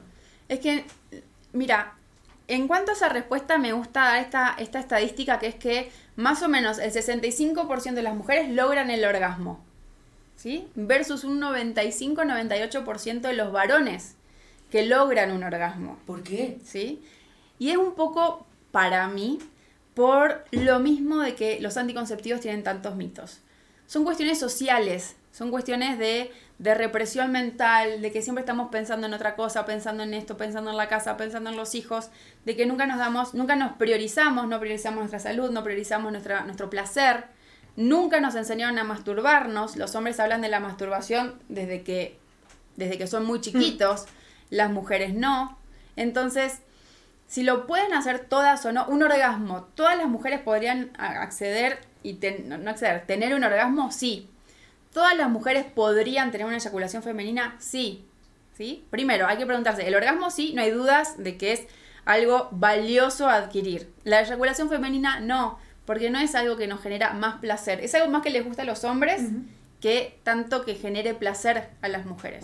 Es 0.50 0.60
que, 0.60 0.84
mira, 1.54 1.94
en 2.50 2.68
cuanto 2.68 2.92
a 2.92 2.96
esa 2.96 3.10
respuesta, 3.10 3.60
me 3.60 3.74
gusta 3.74 4.02
dar 4.02 4.18
esta, 4.18 4.56
esta 4.58 4.80
estadística 4.80 5.38
que 5.38 5.48
es 5.48 5.56
que 5.56 5.92
más 6.16 6.42
o 6.42 6.50
menos 6.50 6.80
el 6.80 6.92
65% 6.92 7.94
de 7.94 8.02
las 8.02 8.16
mujeres 8.16 8.50
logran 8.50 8.90
el 8.90 9.06
orgasmo. 9.06 9.64
¿Sí? 10.36 10.68
Versus 10.74 11.24
un 11.24 11.40
95-98% 11.42 13.22
de 13.22 13.34
los 13.34 13.52
varones 13.52 14.16
que 14.72 14.86
logran 14.86 15.32
un 15.32 15.44
orgasmo. 15.44 16.00
¿Por 16.08 16.24
qué? 16.24 16.58
¿sí? 16.64 17.04
Y 17.60 17.70
es 17.70 17.78
un 17.78 17.94
poco, 17.94 18.48
para 18.72 19.08
mí, 19.10 19.38
por 19.94 20.46
lo 20.52 20.80
mismo 20.80 21.20
de 21.20 21.36
que 21.36 21.60
los 21.60 21.78
anticonceptivos 21.78 22.42
tienen 22.42 22.64
tantos 22.64 22.96
mitos. 22.96 23.42
Son 23.90 24.04
cuestiones 24.04 24.38
sociales, 24.38 25.16
son 25.32 25.50
cuestiones 25.50 25.98
de, 25.98 26.32
de 26.60 26.76
represión 26.76 27.32
mental, 27.32 28.04
de 28.04 28.12
que 28.12 28.22
siempre 28.22 28.44
estamos 28.44 28.70
pensando 28.70 29.08
en 29.08 29.16
otra 29.16 29.36
cosa, 29.36 29.66
pensando 29.66 30.04
en 30.04 30.14
esto, 30.14 30.38
pensando 30.38 30.70
en 30.70 30.78
la 30.78 30.88
casa, 30.88 31.18
pensando 31.18 31.50
en 31.50 31.58
los 31.58 31.74
hijos, 31.74 32.12
de 32.46 32.56
que 32.56 32.68
nunca 32.68 32.86
nos 32.86 33.00
damos, 33.00 33.34
nunca 33.34 33.56
nos 33.56 33.72
priorizamos, 33.78 34.48
no 34.48 34.60
priorizamos 34.60 35.00
nuestra 35.00 35.18
salud, 35.18 35.50
no 35.50 35.64
priorizamos 35.64 36.12
nuestra, 36.12 36.42
nuestro 36.42 36.70
placer, 36.70 37.24
nunca 37.78 38.20
nos 38.20 38.36
enseñaron 38.36 38.78
a 38.78 38.84
masturbarnos, 38.84 39.76
los 39.76 39.96
hombres 39.96 40.20
hablan 40.20 40.42
de 40.42 40.50
la 40.50 40.60
masturbación 40.60 41.42
desde 41.50 41.82
que, 41.82 42.20
desde 42.76 43.00
que 43.00 43.08
son 43.08 43.26
muy 43.26 43.42
chiquitos, 43.42 44.06
las 44.52 44.70
mujeres 44.70 45.16
no. 45.16 45.58
Entonces, 45.96 46.60
si 47.26 47.42
lo 47.42 47.66
pueden 47.66 47.94
hacer 47.94 48.20
todas 48.20 48.64
o 48.68 48.72
no, 48.72 48.86
un 48.86 49.02
orgasmo, 49.02 49.64
todas 49.74 49.98
las 49.98 50.08
mujeres 50.08 50.42
podrían 50.42 50.92
acceder 51.00 51.89
y 52.04 52.14
ten- 52.16 52.48
no, 52.50 52.58
no 52.58 52.70
acceder, 52.72 53.06
tener 53.06 53.34
un 53.34 53.44
orgasmo, 53.44 53.92
sí. 53.92 54.30
Todas 54.94 55.16
las 55.16 55.30
mujeres 55.30 55.66
podrían 55.66 56.32
tener 56.32 56.48
una 56.48 56.58
eyaculación 56.58 57.04
femenina, 57.04 57.56
sí. 57.60 58.06
¿Sí? 58.58 58.84
Primero, 58.90 59.26
hay 59.28 59.38
que 59.38 59.46
preguntarse, 59.46 59.88
el 59.88 59.96
orgasmo 59.96 60.30
sí, 60.32 60.52
no 60.54 60.62
hay 60.62 60.72
dudas 60.72 61.16
de 61.18 61.38
que 61.38 61.54
es 61.54 61.62
algo 62.06 62.50
valioso 62.52 63.30
a 63.30 63.36
adquirir. 63.36 63.90
La 64.04 64.20
eyaculación 64.22 64.68
femenina 64.70 65.20
no, 65.22 65.60
porque 65.86 66.10
no 66.10 66.20
es 66.20 66.36
algo 66.36 66.58
que 66.58 66.68
nos 66.68 66.82
genera 66.82 67.14
más 67.14 67.36
placer, 67.40 67.80
es 67.82 67.96
algo 67.96 68.10
más 68.10 68.22
que 68.22 68.30
les 68.32 68.44
gusta 68.46 68.64
a 68.64 68.66
los 68.66 68.84
hombres 68.84 69.22
que 69.80 70.20
tanto 70.24 70.66
que 70.66 70.76
genere 70.76 71.14
placer 71.14 71.70
a 71.82 71.88
las 71.88 72.06
mujeres 72.06 72.44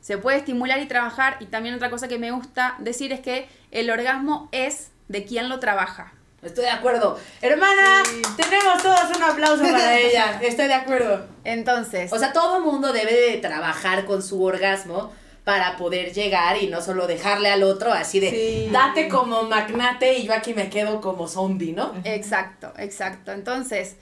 se 0.00 0.16
puede 0.16 0.38
estimular 0.38 0.80
y 0.80 0.86
trabajar. 0.86 1.36
Y 1.40 1.46
también 1.46 1.74
otra 1.74 1.90
cosa 1.90 2.08
que 2.08 2.18
me 2.18 2.30
gusta 2.30 2.76
decir 2.78 3.12
es 3.12 3.20
que 3.20 3.46
el 3.72 3.90
orgasmo 3.90 4.48
es 4.52 4.90
de 5.08 5.24
quien 5.24 5.48
lo 5.50 5.60
trabaja. 5.60 6.14
Estoy 6.48 6.64
de 6.64 6.70
acuerdo. 6.70 7.18
Hermana, 7.42 8.02
tenemos 8.36 8.82
todos 8.82 9.16
un 9.16 9.22
aplauso 9.22 9.62
para 9.62 9.98
ella. 9.98 10.38
Estoy 10.42 10.66
de 10.68 10.74
acuerdo. 10.74 11.26
Entonces, 11.44 12.12
O 12.12 12.18
sea, 12.18 12.32
todo 12.32 12.60
mundo 12.60 12.92
debe 12.92 13.12
de 13.12 13.36
trabajar 13.38 14.04
con 14.04 14.22
su 14.22 14.42
orgasmo 14.42 15.12
para 15.44 15.76
poder 15.76 16.12
llegar 16.12 16.60
y 16.60 16.66
no 16.66 16.80
solo 16.80 17.06
dejarle 17.06 17.48
al 17.50 17.62
otro 17.62 17.92
así 17.92 18.18
de 18.18 18.30
Sí. 18.30 18.68
date 18.72 19.08
como 19.08 19.44
magnate 19.44 20.14
y 20.18 20.26
yo 20.26 20.34
aquí 20.34 20.54
me 20.54 20.68
quedo 20.70 21.00
como 21.00 21.28
zombie, 21.28 21.72
¿no? 21.72 21.92
exacto, 22.02 22.72
exacto. 22.78 23.30
Entonces, 23.30 23.94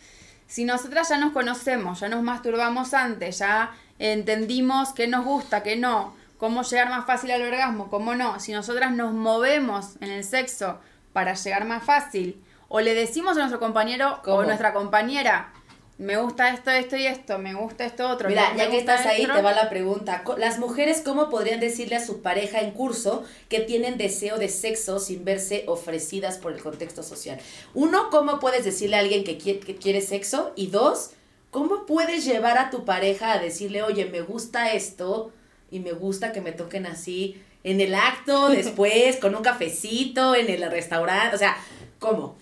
si 0.47 0.65
nosotras 0.65 1.11
ya 1.11 1.19
nos 1.19 1.33
conocemos, 1.33 2.01
ya 2.01 2.09
nos 2.09 2.23
masturbamos 2.23 2.95
antes, 2.95 3.39
ya 3.41 3.73
entendimos 3.99 4.93
qué 4.95 5.07
nos 5.07 5.25
gusta, 5.27 5.63
qué 5.63 5.77
no, 5.77 6.15
cómo 6.39 6.63
llegar 6.63 6.89
más 6.89 7.05
fácil 7.07 7.31
al 7.31 7.43
orgasmo, 7.43 7.91
cómo 7.91 8.15
no, 8.15 8.41
si 8.41 8.53
nosotras 8.53 8.93
nos 8.93 9.13
movemos 9.13 9.97
en 10.01 10.11
el 10.11 10.25
sexo 10.25 10.79
para 11.15 11.33
llegar 11.33 11.65
más 11.65 11.83
fácil, 11.83 12.43
o 12.69 12.81
le 12.81 12.93
decimos 12.95 13.37
a 13.37 13.41
nuestro 13.41 13.61
compañero 13.61 14.21
¿Cómo? 14.25 14.39
o 14.39 14.45
nuestra 14.45 14.75
compañera, 14.75 15.55
me 15.97 16.17
gusta 16.17 16.53
esto, 16.53 16.73
esto 16.73 16.97
y 16.97 17.07
esto, 17.07 17.39
me 17.39 17.55
gusta 17.55 17.85
esto 17.85 18.09
otro. 18.09 18.29
Mira, 18.29 18.53
ya 18.57 18.69
que 18.69 18.79
estás 18.79 19.07
ahí, 19.07 19.23
esto". 19.23 19.35
te 19.35 19.43
va 19.43 19.53
la 19.53 19.71
pregunta. 19.71 20.25
Las 20.39 20.59
mujeres, 20.59 21.03
¿cómo 21.05 21.31
podrían 21.31 21.61
decirle 21.61 21.95
a 21.95 22.05
su 22.05 22.21
pareja 22.21 22.61
en 22.63 22.73
curso 22.73 23.23
que 23.49 23.61
tienen 23.61 23.97
deseo 23.97 24.37
de 24.39 24.49
sexo 24.49 24.99
sin 24.99 25.25
verse 25.25 25.63
ofrecidas 25.69 26.39
por 26.39 26.53
el 26.53 26.61
contexto 26.61 27.05
social? 27.05 27.39
Uno, 27.75 28.11
¿cómo 28.11 28.41
puedes 28.41 28.65
decirle 28.65 28.97
a 28.97 28.99
alguien 28.99 29.23
que 29.23 29.39
quiere, 29.39 29.61
que 29.61 29.77
quiere 29.77 30.01
sexo? 30.01 30.53
Y 30.57 30.67
dos, 30.67 31.13
¿cómo 31.53 31.87
puedes 31.87 32.25
llevar 32.25 32.59
a 32.59 32.71
tu 32.71 32.85
pareja 32.85 33.33
a 33.33 33.39
decirle, 33.39 33.85
oye, 33.85 34.07
me 34.07 34.21
gusta 34.21 34.73
esto 34.73 35.31
y 35.71 35.79
me 35.79 35.93
gusta 35.93 36.33
que 36.33 36.41
me 36.41 36.51
toquen 36.51 36.87
así 36.87 37.41
en 37.65 37.81
el 37.81 37.95
acto, 37.95 38.49
después, 38.51 39.17
con 39.17 39.35
un 39.35 39.43
cafecito, 39.43 40.35
en 40.35 40.49
el 40.49 40.71
restaurante? 40.71 41.35
O 41.35 41.39
sea, 41.39 41.57
¿cómo? 41.99 42.37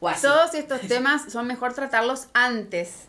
O 0.00 0.08
así. 0.08 0.22
Todos 0.22 0.54
estos 0.54 0.80
temas 0.88 1.30
son 1.30 1.46
mejor 1.46 1.74
tratarlos 1.74 2.26
antes. 2.34 3.04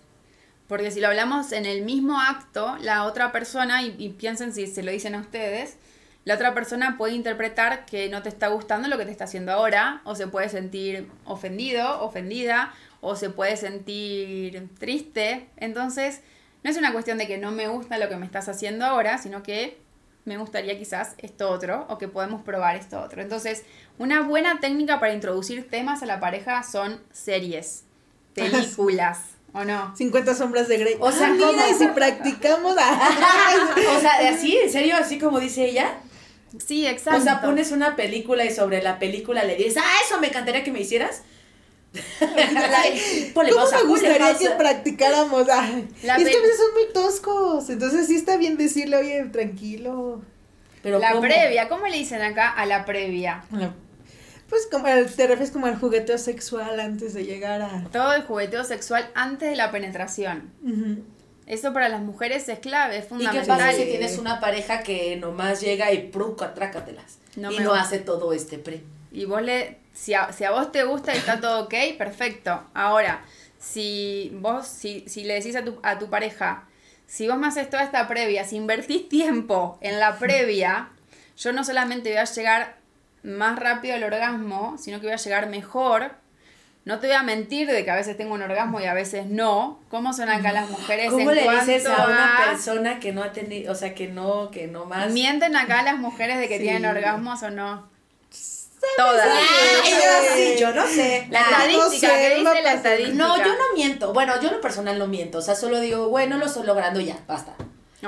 Porque 0.67 0.91
si 0.91 0.99
lo 0.99 1.07
hablamos 1.07 1.53
en 1.53 1.65
el 1.65 1.83
mismo 1.83 2.19
acto, 2.19 2.77
la 2.81 3.05
otra 3.05 3.31
persona, 3.31 3.83
y, 3.83 3.95
y 3.97 4.09
piensen 4.09 4.53
si 4.53 4.67
se 4.67 4.83
lo 4.83 4.91
dicen 4.91 5.15
a 5.15 5.21
ustedes, 5.21 5.77
la 6.25 6.35
otra 6.35 6.53
persona 6.53 6.97
puede 6.97 7.13
interpretar 7.13 7.85
que 7.85 8.09
no 8.09 8.21
te 8.21 8.27
está 8.27 8.49
gustando 8.49 8.89
lo 8.89 8.97
que 8.97 9.05
te 9.05 9.11
está 9.11 9.23
haciendo 9.23 9.53
ahora, 9.53 10.01
o 10.03 10.13
se 10.13 10.27
puede 10.27 10.49
sentir 10.49 11.07
ofendido, 11.23 12.01
ofendida, 12.01 12.73
o 12.99 13.15
se 13.15 13.29
puede 13.29 13.55
sentir 13.55 14.67
triste. 14.77 15.47
Entonces, 15.55 16.19
no 16.63 16.69
es 16.69 16.75
una 16.75 16.91
cuestión 16.91 17.17
de 17.17 17.27
que 17.27 17.37
no 17.37 17.51
me 17.51 17.69
gusta 17.69 17.97
lo 17.97 18.09
que 18.09 18.17
me 18.17 18.25
estás 18.25 18.49
haciendo 18.49 18.85
ahora, 18.85 19.17
sino 19.19 19.41
que 19.41 19.77
me 20.27 20.37
gustaría 20.37 20.77
quizás 20.77 21.15
esto 21.17 21.49
otro, 21.49 21.85
o 21.89 21.97
que 21.97 22.07
podemos 22.07 22.41
probar 22.43 22.75
esto 22.75 22.99
otro. 23.01 23.21
Entonces, 23.21 23.63
una 23.97 24.21
buena 24.21 24.59
técnica 24.59 24.99
para 24.99 25.13
introducir 25.13 25.67
temas 25.69 26.03
a 26.03 26.05
la 26.05 26.19
pareja 26.19 26.63
son 26.63 27.01
series, 27.11 27.85
películas, 28.35 29.19
¿o 29.53 29.63
no? 29.63 29.95
50 29.95 30.35
sombras 30.35 30.67
de 30.67 30.77
Grey. 30.77 30.97
O 30.99 31.11
sea, 31.11 31.27
Ah, 31.27 31.31
mira, 31.31 31.47
¿cómo? 31.47 31.61
y 31.69 31.73
si 31.73 31.87
practicamos. 31.87 32.75
ah. 32.77 33.55
o 33.97 33.99
sea, 33.99 34.29
así, 34.29 34.57
en 34.57 34.71
serio, 34.71 34.95
así 34.97 35.17
como 35.17 35.39
dice 35.39 35.65
ella. 35.65 35.95
Sí, 36.65 36.85
exacto. 36.87 37.19
O 37.19 37.23
sea, 37.23 37.41
pones 37.41 37.71
una 37.71 37.95
película 37.95 38.45
y 38.45 38.53
sobre 38.53 38.81
la 38.81 38.99
película 38.99 39.43
le 39.43 39.55
dices, 39.55 39.77
ah, 39.77 39.91
eso 40.05 40.19
me 40.19 40.27
encantaría 40.27 40.63
que 40.63 40.71
me 40.71 40.79
hicieras. 40.81 41.23
Ponle 43.33 43.51
¿Cómo 43.51 43.63
pausa, 43.63 43.77
me 43.83 43.89
gustaría 43.89 44.37
que 44.37 44.49
practicáramos? 44.51 45.47
Ay, 45.49 45.87
La 46.03 46.15
es 46.17 46.23
que 46.29 46.37
a 46.37 46.41
veces 46.41 46.57
son 46.57 46.73
muy 46.73 46.93
toscos. 46.93 47.69
Entonces 47.69 48.07
sí 48.07 48.15
está 48.15 48.37
bien 48.37 48.57
decirle, 48.57 48.97
oye, 48.97 49.23
tranquilo. 49.31 50.21
Pero 50.83 50.99
la 50.99 51.09
¿cómo? 51.11 51.21
previa, 51.21 51.67
¿cómo 51.69 51.87
le 51.87 51.97
dicen 51.97 52.21
acá 52.21 52.49
a 52.49 52.65
la 52.65 52.85
previa? 52.85 53.43
Pues 54.49 54.67
como 54.71 54.87
el- 54.87 55.07
te 55.13 55.27
refieres 55.27 55.51
como 55.51 55.65
al 55.65 55.77
jugueteo 55.77 56.17
sexual 56.17 56.79
antes 56.79 57.13
de 57.13 57.25
llegar 57.25 57.61
a. 57.61 57.83
Todo 57.91 58.13
el 58.13 58.23
jugueteo 58.23 58.63
sexual 58.63 59.09
antes 59.13 59.49
de 59.49 59.55
la 59.57 59.71
penetración. 59.71 60.51
Ujú. 60.63 61.03
Eso 61.47 61.73
para 61.73 61.89
las 61.89 62.01
mujeres 62.01 62.47
es 62.49 62.59
clave, 62.59 62.97
es 62.97 63.05
¿Y 63.05 63.07
fundamental. 63.09 63.41
qué 63.41 63.47
pasa 63.47 63.71
si 63.73 63.85
tienes 63.85 64.17
una 64.17 64.39
pareja 64.39 64.83
que 64.83 65.15
nomás 65.17 65.61
llega 65.61 65.91
y 65.93 66.07
pruco, 66.09 66.43
atrácatelas? 66.43 67.19
No 67.35 67.51
y 67.51 67.59
no 67.59 67.69
gusta. 67.69 67.81
hace 67.85 67.99
todo 67.99 68.33
este 68.33 68.57
pre. 68.57 68.81
Y 69.11 69.25
vos 69.25 69.41
le, 69.41 69.77
si 69.93 70.13
a, 70.13 70.31
si 70.33 70.43
a 70.43 70.51
vos 70.51 70.71
te 70.71 70.83
gusta 70.83 71.13
y 71.13 71.17
está 71.17 71.39
todo 71.39 71.63
ok, 71.65 71.73
perfecto. 71.97 72.63
Ahora, 72.73 73.23
si 73.59 74.31
vos, 74.35 74.67
si, 74.67 75.03
si 75.07 75.23
le 75.23 75.35
decís 75.35 75.55
a 75.55 75.63
tu, 75.63 75.79
a 75.83 75.97
tu 75.97 76.09
pareja, 76.09 76.65
si 77.05 77.27
vos 77.27 77.37
me 77.37 77.47
haces 77.47 77.69
toda 77.69 77.83
esta 77.83 78.07
previa, 78.07 78.43
si 78.43 78.55
invertís 78.57 79.07
tiempo 79.09 79.77
en 79.81 79.99
la 79.99 80.17
previa, 80.17 80.89
yo 81.37 81.53
no 81.53 81.63
solamente 81.63 82.09
voy 82.09 82.17
a 82.19 82.25
llegar 82.25 82.77
más 83.23 83.57
rápido 83.59 83.95
al 83.95 84.03
orgasmo, 84.03 84.77
sino 84.77 84.99
que 84.99 85.07
voy 85.07 85.13
a 85.13 85.17
llegar 85.17 85.47
mejor. 85.49 86.11
No 86.85 86.99
te 86.99 87.07
voy 87.07 87.15
a 87.17 87.23
mentir 87.23 87.67
de 87.67 87.83
que 87.83 87.91
a 87.91 87.95
veces 87.95 88.15
tengo 88.15 88.33
un 88.33 88.41
orgasmo 88.41 88.79
y 88.79 88.85
a 88.85 88.93
veces 88.93 89.25
no. 89.25 89.79
¿Cómo 89.89 90.13
son 90.13 90.29
acá 90.29 90.53
las 90.53 90.69
mujeres 90.69 91.11
¿Cómo 91.11 91.31
en 91.31 91.35
le 91.35 91.49
dices 91.51 91.85
a 91.85 92.05
una 92.07 92.37
a- 92.43 92.45
persona 92.49 92.99
que 92.99 93.11
no 93.11 93.23
ha 93.23 93.33
tenido, 93.33 93.71
o 93.73 93.75
sea, 93.75 93.93
que 93.93 94.07
no, 94.07 94.51
que 94.51 94.67
no 94.67 94.85
más? 94.85 95.11
¿Mienten 95.11 95.55
acá 95.57 95.81
las 95.83 95.97
mujeres 95.97 96.37
de 96.39 96.47
que 96.47 96.57
Sí. 96.57 96.63
tienen 96.63 96.85
orgasmos 96.85 97.43
o 97.43 97.49
no? 97.49 97.89
Todas. 98.97 99.27
Ay, 99.31 99.91
yo 99.91 100.35
sí, 100.35 100.55
yo 100.59 100.73
no 100.73 100.87
sé. 100.87 101.27
La 101.29 101.39
Ah, 101.41 101.43
estadística, 101.65 102.07
no 102.07 102.13
sé, 102.13 102.29
¿qué 102.35 102.43
no 102.43 102.51
dice 102.51 102.63
la 102.63 102.73
estadística? 102.73 103.17
No, 103.17 103.37
yo 103.37 103.45
no 103.45 103.63
miento. 103.75 104.13
Bueno, 104.13 104.39
yo 104.41 104.47
en 104.49 104.55
lo 104.55 104.61
personal 104.61 104.97
no 104.99 105.07
miento. 105.07 105.39
O 105.39 105.41
sea, 105.41 105.55
solo 105.55 105.79
digo, 105.79 106.09
bueno, 106.09 106.37
lo 106.37 106.45
estoy 106.45 106.65
logrando 106.65 106.99
y 106.99 107.05
ya, 107.05 107.17
basta. 107.27 107.53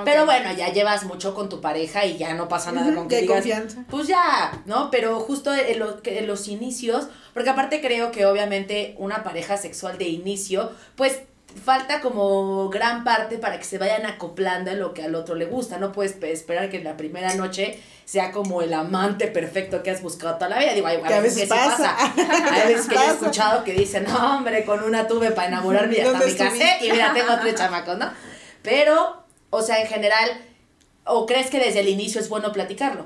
Pero 0.05 0.26
bueno, 0.26 0.53
ya 0.53 0.72
llevas 0.72 1.03
mucho 1.03 1.34
con 1.34 1.49
tu 1.49 1.61
pareja 1.61 2.05
y 2.05 2.17
ya 2.17 2.34
no 2.36 2.47
pasa 2.47 2.72
nada 2.72 2.93
con 2.93 3.07
que 3.07 3.15
de 3.15 3.22
digas, 3.24 3.38
confianza. 3.38 3.84
Pues 3.89 4.07
ya, 4.07 4.51
¿no? 4.65 4.91
Pero 4.91 5.20
justo 5.20 5.51
en, 5.53 5.80
lo- 5.80 5.99
en 6.03 6.28
los 6.28 6.47
inicios, 6.47 7.07
porque 7.34 7.49
aparte 7.49 7.82
creo 7.82 8.11
que 8.11 8.28
obviamente 8.28 8.93
una 8.99 9.24
pareja 9.24 9.57
sexual 9.57 9.97
de 9.97 10.05
inicio, 10.07 10.72
pues 10.95 11.22
falta 11.65 11.99
como 12.01 12.69
gran 12.69 13.03
parte 13.03 13.37
para 13.37 13.57
que 13.57 13.63
se 13.65 13.77
vayan 13.77 14.05
acoplando 14.05 14.71
en 14.71 14.79
lo 14.79 14.93
que 14.93 15.03
al 15.03 15.15
otro 15.15 15.35
le 15.35 15.45
gusta. 15.45 15.77
No 15.77 15.91
puedes 15.91 16.13
pe- 16.13 16.31
esperar 16.31 16.69
que 16.69 16.77
en 16.77 16.83
la 16.83 16.95
primera 16.97 17.33
noche 17.35 17.79
sea 18.05 18.31
como 18.31 18.61
el 18.61 18.73
amante 18.73 19.27
perfecto 19.27 19.83
que 19.83 19.91
has 19.91 20.01
buscado 20.01 20.35
toda 20.35 20.49
la 20.49 20.59
vida. 20.59 20.73
Digo, 20.73 20.87
hay, 20.87 21.01
Que 21.01 21.13
a 21.13 21.21
veces 21.21 21.39
que 21.39 21.45
sí 21.45 21.49
pasa. 21.49 21.95
Hay 21.97 22.67
veces 22.73 22.87
que 22.87 22.95
yo 22.95 23.01
he 23.01 23.05
Pasa. 23.05 23.13
escuchado 23.19 23.63
que 23.63 23.73
dicen, 23.73 24.05
no, 24.05 24.37
hombre, 24.37 24.63
con 24.65 24.83
una 24.83 25.07
tuve 25.07 25.31
para 25.31 25.47
enamorarme 25.49 25.95
y 25.97 26.01
hasta 26.01 26.11
¿Dónde 26.11 26.25
me 26.27 26.35
casé 26.37 26.77
y 26.81 26.91
mira, 26.91 27.13
tengo 27.13 27.37
tres 27.39 27.55
chamacos, 27.55 27.97
¿no? 27.97 28.11
Pero, 28.63 29.23
o 29.51 29.61
sea, 29.61 29.81
en 29.81 29.87
general, 29.87 30.29
¿o 31.05 31.25
crees 31.25 31.49
que 31.49 31.59
desde 31.59 31.79
el 31.81 31.87
inicio 31.87 32.19
es 32.21 32.29
bueno 32.29 32.51
platicarlo? 32.51 33.05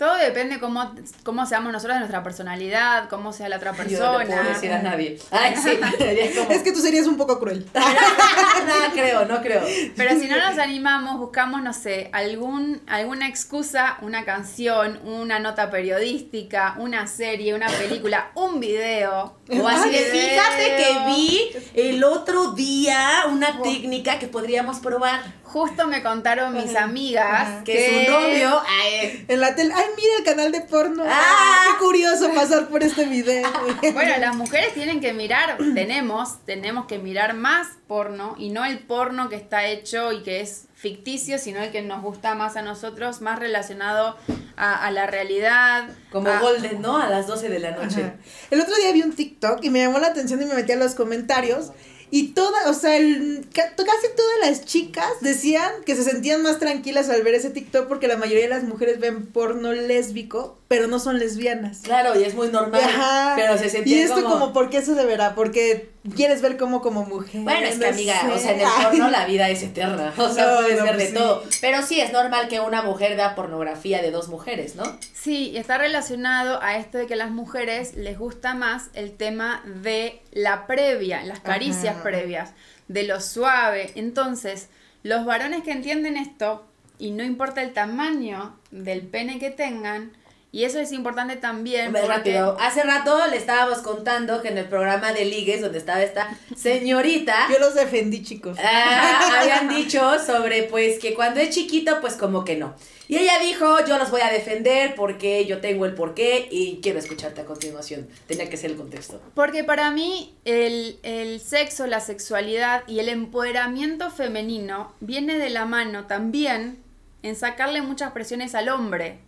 Todo 0.00 0.16
depende 0.16 0.58
cómo, 0.58 0.94
cómo 1.24 1.44
seamos 1.44 1.74
nosotros 1.74 1.96
de 1.96 1.98
nuestra 1.98 2.22
personalidad, 2.22 3.10
cómo 3.10 3.34
sea 3.34 3.50
la 3.50 3.56
otra 3.56 3.72
Yo 3.86 3.98
no 4.00 4.16
persona. 4.16 4.24
puedo 4.24 4.54
decir 4.54 4.72
a 4.72 4.80
nadie. 4.80 5.18
Ay, 5.30 5.54
sí, 5.54 5.78
sería 5.98 6.34
como... 6.34 6.50
Es 6.50 6.62
que 6.62 6.72
tú 6.72 6.80
serías 6.80 7.06
un 7.06 7.18
poco 7.18 7.38
cruel. 7.38 7.66
no 7.74 8.92
creo, 8.94 9.26
no 9.26 9.42
creo. 9.42 9.62
Pero 9.94 10.18
si 10.18 10.26
no 10.26 10.38
nos 10.38 10.58
animamos, 10.58 11.18
buscamos, 11.18 11.62
no 11.62 11.74
sé, 11.74 12.08
algún, 12.14 12.80
alguna 12.86 13.28
excusa, 13.28 13.98
una 14.00 14.24
canción, 14.24 15.00
una 15.04 15.38
nota 15.38 15.70
periodística, 15.70 16.76
una 16.78 17.06
serie, 17.06 17.52
una 17.52 17.66
película, 17.66 18.30
un 18.36 18.58
video. 18.58 19.36
O 19.50 19.68
así 19.68 19.90
de, 19.90 19.98
Video. 19.98 20.12
fíjate 20.12 20.76
que 20.76 20.98
vi 21.08 21.50
el 21.74 22.04
otro 22.04 22.52
día 22.52 23.24
una 23.30 23.60
técnica 23.60 24.18
que 24.18 24.28
podríamos 24.28 24.78
probar. 24.78 25.20
Justo 25.52 25.86
me 25.88 26.02
contaron 26.02 26.54
mis 26.54 26.76
amigas 26.76 27.62
Que 27.64 28.04
su 28.06 28.10
novio... 28.12 28.62
ay, 28.68 29.24
En 29.26 29.40
la 29.40 29.54
tele, 29.56 29.74
ay, 29.76 29.84
mira 29.96 30.12
el 30.18 30.24
canal 30.24 30.52
de 30.52 30.60
porno. 30.60 31.02
Ah. 31.06 31.10
Ah, 31.12 31.64
qué 31.72 31.84
curioso 31.84 32.32
pasar 32.34 32.68
por 32.68 32.82
este 32.82 33.04
video. 33.04 33.48
Bueno, 33.92 34.12
las 34.18 34.36
mujeres 34.36 34.72
tienen 34.74 35.00
que 35.00 35.12
mirar, 35.12 35.56
tenemos, 35.74 36.44
tenemos 36.46 36.86
que 36.86 36.98
mirar 36.98 37.34
más 37.34 37.66
porno 37.88 38.36
y 38.38 38.50
no 38.50 38.64
el 38.64 38.78
porno 38.78 39.28
que 39.28 39.36
está 39.36 39.66
hecho 39.66 40.12
y 40.12 40.22
que 40.22 40.40
es 40.40 40.66
ficticio, 40.74 41.38
sino 41.38 41.60
el 41.60 41.70
que 41.72 41.82
nos 41.82 42.00
gusta 42.02 42.34
más 42.34 42.56
a 42.56 42.62
nosotros, 42.62 43.20
más 43.20 43.38
relacionado 43.38 44.16
a, 44.56 44.86
a 44.86 44.90
la 44.92 45.06
realidad. 45.06 45.88
como 46.12 46.28
a- 46.30 46.38
Golden, 46.40 46.80
¿no? 46.80 46.96
A 46.98 47.08
las 47.08 47.26
12 47.26 47.48
de 47.48 47.58
la 47.58 47.72
noche. 47.72 48.02
Ajá. 48.04 48.14
El 48.50 48.60
otro 48.60 48.74
día 48.76 48.92
vi 48.92 49.02
un 49.02 49.12
TikTok 49.14 49.62
y 49.64 49.70
me 49.70 49.80
llamó 49.80 49.98
la 49.98 50.06
atención 50.08 50.40
y 50.40 50.46
me 50.46 50.54
metí 50.54 50.72
a 50.72 50.76
los 50.76 50.94
comentarios. 50.94 51.72
Y 52.12 52.28
toda, 52.28 52.68
o 52.68 52.74
sea, 52.74 52.96
el- 52.96 53.46
ca- 53.54 53.74
casi 53.76 54.06
todas 54.16 54.48
las 54.48 54.64
chicas 54.64 55.06
decían 55.20 55.70
que 55.86 55.94
se 55.94 56.02
sentían 56.04 56.42
más 56.42 56.58
tranquilas 56.58 57.08
al 57.08 57.22
ver 57.22 57.34
ese 57.34 57.50
TikTok 57.50 57.86
porque 57.88 58.08
la 58.08 58.16
mayoría 58.16 58.44
de 58.44 58.48
las 58.50 58.64
mujeres 58.64 58.98
ven 58.98 59.26
porno 59.26 59.72
lésbico, 59.72 60.58
pero 60.68 60.86
no 60.88 60.98
son 60.98 61.18
lesbianas. 61.18 61.78
Claro, 61.82 62.18
y 62.18 62.24
es 62.24 62.34
muy 62.34 62.48
normal. 62.48 62.80
Ajá. 62.82 63.34
Pero 63.36 63.56
se 63.58 63.66
y 63.66 63.70
sentía 63.70 64.02
esto 64.04 64.16
como... 64.22 64.28
como... 64.30 64.52
¿por 64.52 64.70
qué 64.70 64.82
se 64.82 64.94
deberá? 64.94 65.34
Porque 65.34 65.90
quieres 66.16 66.40
ver 66.42 66.56
como 66.56 66.80
como 66.80 67.04
mujer. 67.04 67.42
Bueno, 67.42 67.66
es 67.66 67.74
que 67.78 67.84
no 67.86 67.92
amiga, 67.92 68.20
sé. 68.20 68.28
o 68.28 68.38
sea, 68.38 68.52
en 68.54 68.60
el 68.60 68.66
porno 68.82 69.10
la 69.10 69.26
vida 69.26 69.48
es 69.50 69.62
eterna. 69.62 70.12
O 70.16 70.28
sea, 70.30 70.46
No, 70.46 70.56
puedes 70.60 70.78
no, 70.78 70.84
ver 70.84 70.94
pues 70.94 71.04
de 71.04 71.06
sí. 71.08 71.14
todo. 71.14 71.44
Pero 71.60 71.82
sí, 71.82 72.00
es 72.00 72.12
normal 72.12 72.48
que 72.48 72.60
una 72.60 72.82
mujer 72.82 73.16
vea 73.16 73.34
pornografía 73.34 74.00
de 74.02 74.10
dos 74.10 74.28
mujeres, 74.28 74.76
¿no? 74.76 74.84
Sí, 75.14 75.50
y 75.50 75.56
está 75.58 75.78
relacionado 75.78 76.62
a 76.62 76.76
esto 76.76 76.98
de 76.98 77.06
que 77.06 77.14
a 77.14 77.18
las 77.18 77.30
mujeres 77.30 77.94
les 77.94 78.18
gusta 78.18 78.54
más 78.54 78.88
el 78.94 79.12
tema 79.16 79.62
de 79.66 80.22
la 80.32 80.66
previa, 80.66 81.22
las 81.24 81.40
caricias 81.40 81.94
Ajá. 81.96 82.02
previas, 82.02 82.50
de 82.88 83.02
lo 83.04 83.20
suave. 83.20 83.92
Entonces, 83.94 84.68
los 85.02 85.24
varones 85.24 85.62
que 85.62 85.72
entienden 85.72 86.16
esto, 86.16 86.66
y 86.98 87.10
no 87.12 87.24
importa 87.24 87.62
el 87.62 87.72
tamaño 87.72 88.56
del 88.70 89.02
pene 89.02 89.38
que 89.38 89.50
tengan, 89.50 90.12
y 90.52 90.64
eso 90.64 90.80
es 90.80 90.90
importante 90.92 91.36
también. 91.36 91.86
Hombre, 91.88 92.02
porque- 92.02 92.16
rápido. 92.16 92.56
Hace 92.60 92.82
rato 92.82 93.18
le 93.28 93.36
estábamos 93.36 93.78
contando 93.78 94.42
que 94.42 94.48
en 94.48 94.58
el 94.58 94.66
programa 94.66 95.12
de 95.12 95.24
ligues, 95.24 95.60
donde 95.60 95.78
estaba 95.78 96.02
esta 96.02 96.28
señorita, 96.56 97.34
Yo 97.52 97.58
los 97.58 97.74
defendí, 97.74 98.22
chicos. 98.22 98.58
ah, 98.62 99.38
habían 99.40 99.68
dicho 99.68 100.00
sobre, 100.24 100.64
pues, 100.64 100.98
que 100.98 101.14
cuando 101.14 101.40
es 101.40 101.50
chiquito, 101.54 102.00
pues 102.00 102.14
como 102.14 102.44
que 102.44 102.56
no. 102.56 102.74
Y 103.08 103.16
ella 103.18 103.40
dijo, 103.40 103.84
yo 103.86 103.98
los 103.98 104.10
voy 104.12 104.20
a 104.20 104.30
defender 104.30 104.94
porque 104.94 105.44
yo 105.44 105.60
tengo 105.60 105.84
el 105.84 105.94
porqué 105.94 106.46
y 106.48 106.78
quiero 106.80 107.00
escucharte 107.00 107.40
a 107.40 107.44
continuación. 107.44 108.08
Tenía 108.28 108.48
que 108.48 108.56
ser 108.56 108.70
el 108.70 108.76
contexto. 108.76 109.20
Porque 109.34 109.64
para 109.64 109.90
mí 109.90 110.32
el, 110.44 110.96
el 111.02 111.40
sexo, 111.40 111.88
la 111.88 111.98
sexualidad 111.98 112.84
y 112.86 113.00
el 113.00 113.08
empoderamiento 113.08 114.12
femenino 114.12 114.92
viene 115.00 115.38
de 115.38 115.50
la 115.50 115.64
mano 115.64 116.06
también 116.06 116.78
en 117.24 117.34
sacarle 117.34 117.82
muchas 117.82 118.12
presiones 118.12 118.54
al 118.54 118.68
hombre. 118.68 119.18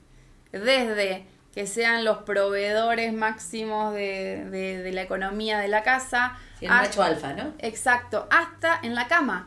Desde 0.52 1.26
que 1.54 1.66
sean 1.66 2.04
los 2.04 2.18
proveedores 2.18 3.12
máximos 3.12 3.92
de, 3.94 4.46
de- 4.50 4.82
de 4.82 4.92
la 4.92 5.02
economía 5.02 5.58
de 5.58 5.68
la 5.68 5.82
casa. 5.82 6.38
Sí, 6.58 6.64
el 6.66 6.70
hasta- 6.72 6.86
macho 6.88 7.02
alfa, 7.02 7.32
¿no? 7.34 7.52
Exacto, 7.58 8.26
hasta 8.30 8.78
en 8.82 8.94
la 8.94 9.06
cama. 9.08 9.44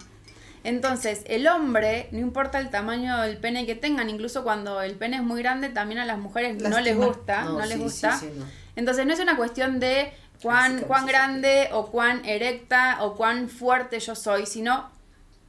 Entonces, 0.63 1.21
el 1.27 1.47
hombre, 1.47 2.09
no 2.11 2.19
importa 2.19 2.59
el 2.59 2.69
tamaño 2.71 3.21
del 3.21 3.37
pene 3.37 3.65
que 3.67 3.75
tengan, 3.75 4.09
incluso 4.09 4.43
cuando 4.43 4.81
el 4.81 4.95
pene 4.95 5.17
es 5.17 5.23
muy 5.23 5.41
grande, 5.43 5.69
también 5.69 5.99
a 5.99 6.05
las 6.05 6.17
mujeres 6.17 6.57
no 6.61 6.79
les 6.79 6.95
gusta, 6.97 7.43
no, 7.45 7.59
les 7.59 7.73
sí, 7.73 7.79
gusta. 7.79 8.17
sí, 8.17 8.27
sí, 8.31 8.39
no. 8.39 8.45
Entonces 8.75 9.05
no 9.05 9.13
es 9.13 9.19
una 9.19 9.35
cuestión 9.37 9.79
de 9.79 10.11
cuán, 10.41 10.79
cuán 10.81 11.05
grande 11.05 11.69
o 11.71 11.87
cuán 11.91 12.25
erecta 12.25 12.97
o 13.01 13.15
cuán 13.15 13.47
fuerte 13.49 13.99
yo 13.99 14.15
soy, 14.15 14.47
sino 14.47 14.89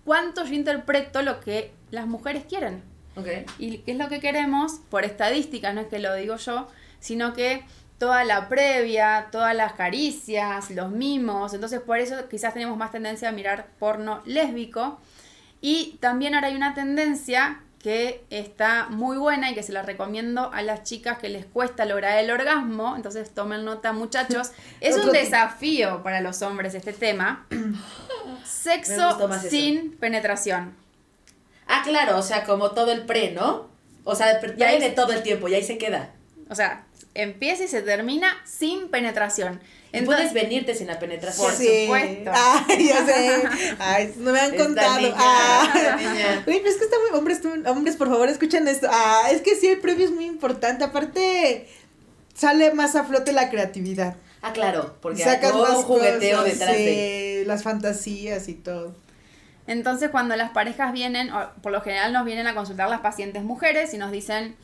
cuánto 0.05 0.45
yo 0.45 0.53
interpreto 0.55 1.23
lo 1.23 1.41
que 1.41 1.73
las 1.91 2.07
mujeres 2.07 2.45
quieren. 2.47 2.83
Y 3.59 3.79
qué 3.79 3.93
es 3.93 3.99
lo 3.99 4.09
que 4.09 4.21
queremos, 4.21 4.81
por 4.91 5.05
estadísticas, 5.05 5.75
no 5.75 5.81
es 5.81 5.87
que 5.87 5.99
lo 5.99 6.15
digo 6.15 6.37
yo, 6.37 6.69
sino 7.01 7.33
que 7.33 7.65
toda 7.99 8.25
la 8.25 8.49
previa, 8.49 9.29
todas 9.33 9.55
las 9.55 9.73
caricias, 9.73 10.71
los 10.71 10.91
mimos, 10.91 11.55
entonces 11.55 11.81
por 11.81 11.99
eso 11.99 12.29
quizás 12.29 12.53
tenemos 12.53 12.77
más 12.77 12.93
tendencia 12.93 13.29
a 13.29 13.33
mirar 13.33 13.69
porno 13.79 14.23
lésbico. 14.27 15.01
Y 15.61 15.97
también 16.01 16.35
ahora 16.35 16.49
hay 16.49 16.57
una 16.57 16.75
tendencia 16.75 17.63
que 17.83 18.25
está 18.31 18.89
muy 18.91 19.17
buena 19.17 19.51
y 19.51 19.55
que 19.55 19.63
se 19.63 19.73
la 19.73 19.83
recomiendo 19.83 20.53
a 20.53 20.63
las 20.63 20.83
chicas 20.83 21.19
que 21.19 21.29
les 21.29 21.47
cuesta 21.47 21.85
lograr 21.85 22.19
el 22.19 22.31
orgasmo, 22.31 22.97
entonces 22.97 23.33
tomen 23.33 23.65
nota 23.65 23.93
muchachos, 23.93 24.51
es 24.81 24.97
un 24.97 25.13
desafío 25.13 26.03
para 26.03 26.21
los 26.21 26.43
hombres 26.43 26.75
este 26.75 26.93
tema. 26.93 27.47
Sexo 28.45 29.33
eso. 29.33 29.49
sin 29.49 29.97
penetración. 29.97 30.75
Ah, 31.67 31.83
claro, 31.85 32.19
o 32.19 32.23
sea, 32.23 32.45
como 32.45 32.71
todo 32.73 32.93
el 32.93 33.07
pre, 33.07 33.33
¿no? 33.33 33.69
O 34.05 34.15
sea, 34.15 34.41
Y 34.41 34.59
ya 34.59 34.69
ahí- 34.69 34.81
de 34.81 34.91
todo 34.91 35.13
el 35.13 35.23
tiempo 35.23 35.49
y 35.49 35.55
ahí 35.55 35.65
se 35.65 35.79
queda. 35.79 36.13
O 36.49 36.55
sea, 36.55 36.87
empieza 37.15 37.65
y 37.65 37.69
se 37.69 37.83
termina 37.83 38.37
sin 38.45 38.89
penetración. 38.89 39.61
Entonces, 39.93 40.27
puedes 40.31 40.33
venirte 40.35 40.75
sin 40.75 40.89
la 40.89 40.99
penetración. 40.99 41.47
Por 41.47 41.55
supuesto. 41.55 42.31
Ay, 42.35 42.87
ya 42.89 43.05
sé. 43.07 43.43
Ay, 43.79 44.15
no 44.19 44.31
me 44.33 44.41
han 44.41 44.53
Esta 44.53 44.65
contado. 44.65 44.97
niña, 45.01 45.15
Ah. 45.17 45.97
niña. 45.99 46.45
Uy, 46.47 46.59
pero 46.59 46.69
es 46.69 46.77
que 46.77 46.85
está 46.85 46.97
muy. 47.01 47.19
Hombres, 47.19 47.41
tú- 47.41 47.63
hombres, 47.67 47.97
por 47.97 48.09
favor, 48.09 48.29
escuchen 48.29 48.69
esto. 48.69 48.89
Ah, 48.91 49.29
es 49.33 49.41
que 49.41 49.57
sí, 49.57 49.69
el 49.69 49.79
previo 49.81 50.05
es 50.05 50.13
muy 50.13 50.27
importante. 50.27 50.85
Aparte, 50.85 51.67
sale 52.35 52.73
más 52.75 52.95
a 52.95 53.05
flote 53.05 53.33
la 53.33 53.49
creatividad. 53.49 54.17
Ah, 54.43 54.53
claro, 54.53 54.97
porque 55.01 55.25
Sacas 55.25 55.51
todo 55.53 55.63
más 55.63 55.77
un 55.79 55.83
jugueteo 55.85 56.39
cosas, 56.43 56.53
detrás 56.59 56.77
sí, 56.77 56.85
de. 56.85 57.45
las 57.47 57.63
fantasías 57.63 58.49
y 58.49 58.55
todo. 58.55 58.95
Entonces 59.67 60.11
cuando 60.11 60.37
las 60.37 60.51
parejas 60.51 60.93
vienen, 60.93 61.33
o 61.33 61.51
por 61.63 61.73
lo 61.73 61.81
general 61.81 62.13
nos 62.13 62.25
vienen 62.25 62.47
a 62.47 62.55
consultar 62.55 62.89
las 62.89 63.01
pacientes 63.01 63.43
mujeres 63.43 63.93
y 63.95 63.99
nos 63.99 64.11
dicen, 64.13 64.57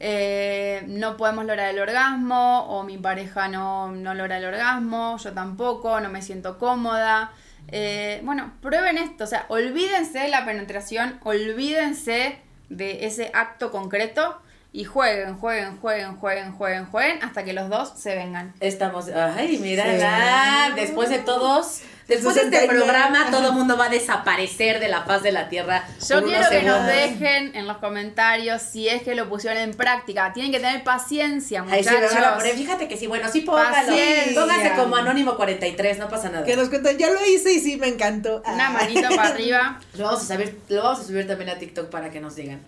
eh, 0.00 0.82
no 0.86 1.16
podemos 1.16 1.44
lograr 1.44 1.70
el 1.70 1.78
orgasmo, 1.80 2.66
o 2.68 2.82
mi 2.82 2.98
pareja 2.98 3.48
no, 3.48 3.90
no 3.92 4.14
logra 4.14 4.38
el 4.38 4.44
orgasmo, 4.44 5.16
yo 5.18 5.32
tampoco, 5.32 6.00
no 6.00 6.08
me 6.08 6.22
siento 6.22 6.58
cómoda. 6.58 7.32
Eh, 7.68 8.20
bueno, 8.24 8.52
prueben 8.60 8.98
esto, 8.98 9.24
o 9.24 9.26
sea, 9.26 9.46
olvídense 9.48 10.18
de 10.18 10.28
la 10.28 10.44
penetración, 10.44 11.18
olvídense 11.22 12.38
de 12.68 13.06
ese 13.06 13.30
acto 13.34 13.70
concreto 13.70 14.38
y 14.72 14.84
jueguen, 14.84 15.36
jueguen, 15.38 15.78
jueguen, 15.78 16.16
jueguen, 16.16 16.52
jueguen, 16.52 16.86
jueguen 16.86 17.22
hasta 17.22 17.44
que 17.44 17.52
los 17.52 17.68
dos 17.70 17.92
se 17.96 18.16
vengan. 18.16 18.52
Estamos, 18.60 19.08
ay, 19.08 19.56
Sí. 19.56 20.02
ah, 20.04 20.70
después 20.74 21.08
de 21.08 21.20
todos, 21.20 21.82
después 22.08 22.34
de 22.34 22.42
este 22.42 22.56
69. 22.60 22.74
programa, 22.84 23.30
todo 23.30 23.48
el 23.48 23.52
mundo 23.54 23.76
va 23.76 23.86
a 23.86 23.88
desaparecer 23.88 24.80
de 24.80 24.88
la 24.88 25.02
faz 25.04 25.22
de 25.22 25.32
la 25.32 25.48
tierra. 25.48 25.84
Yo 26.08 26.22
quiero 26.22 26.48
que 26.50 26.62
nos 26.62 26.86
dejen 26.86 27.54
en 27.54 27.66
los 27.66 27.78
comentarios 27.78 28.62
si 28.62 28.88
es 28.88 29.02
que 29.02 29.14
lo 29.14 29.28
pusieron 29.28 29.58
en 29.60 29.74
práctica. 29.74 30.32
Tienen 30.32 30.52
que 30.52 30.58
tener 30.60 30.82
paciencia, 30.84 31.64
Ay, 31.70 31.82
sí, 31.84 31.90
muchachos. 31.90 32.16
a 32.24 32.34
poner, 32.36 32.54
fíjate 32.56 32.88
que 32.88 32.96
sí, 32.96 33.06
bueno, 33.06 33.28
sí 33.30 33.40
póngalo. 33.42 33.70
Paciencia. 33.70 34.40
Póngase 34.40 34.72
como 34.76 34.96
Anónimo 34.96 35.36
43, 35.36 35.98
no 35.98 36.08
pasa 36.08 36.28
nada. 36.30 36.44
Que 36.44 36.56
nos 36.56 36.68
cuentan, 36.68 36.96
ya 36.98 37.10
lo 37.10 37.24
hice 37.26 37.52
y 37.52 37.60
sí 37.60 37.76
me 37.76 37.88
encantó. 37.88 38.42
Una 38.46 38.68
Ah. 38.68 38.70
manito 38.70 39.08
para 39.14 39.28
arriba. 39.34 39.80
Lo 39.94 40.04
vamos 40.04 40.22
a 40.22 40.24
saber, 40.26 40.54
lo 40.68 40.82
vamos 40.82 41.00
a 41.00 41.04
subir 41.04 41.26
también 41.26 41.50
a 41.50 41.58
TikTok 41.58 41.88
para 41.90 42.10
que 42.10 42.20
nos 42.20 42.36
digan. 42.36 42.60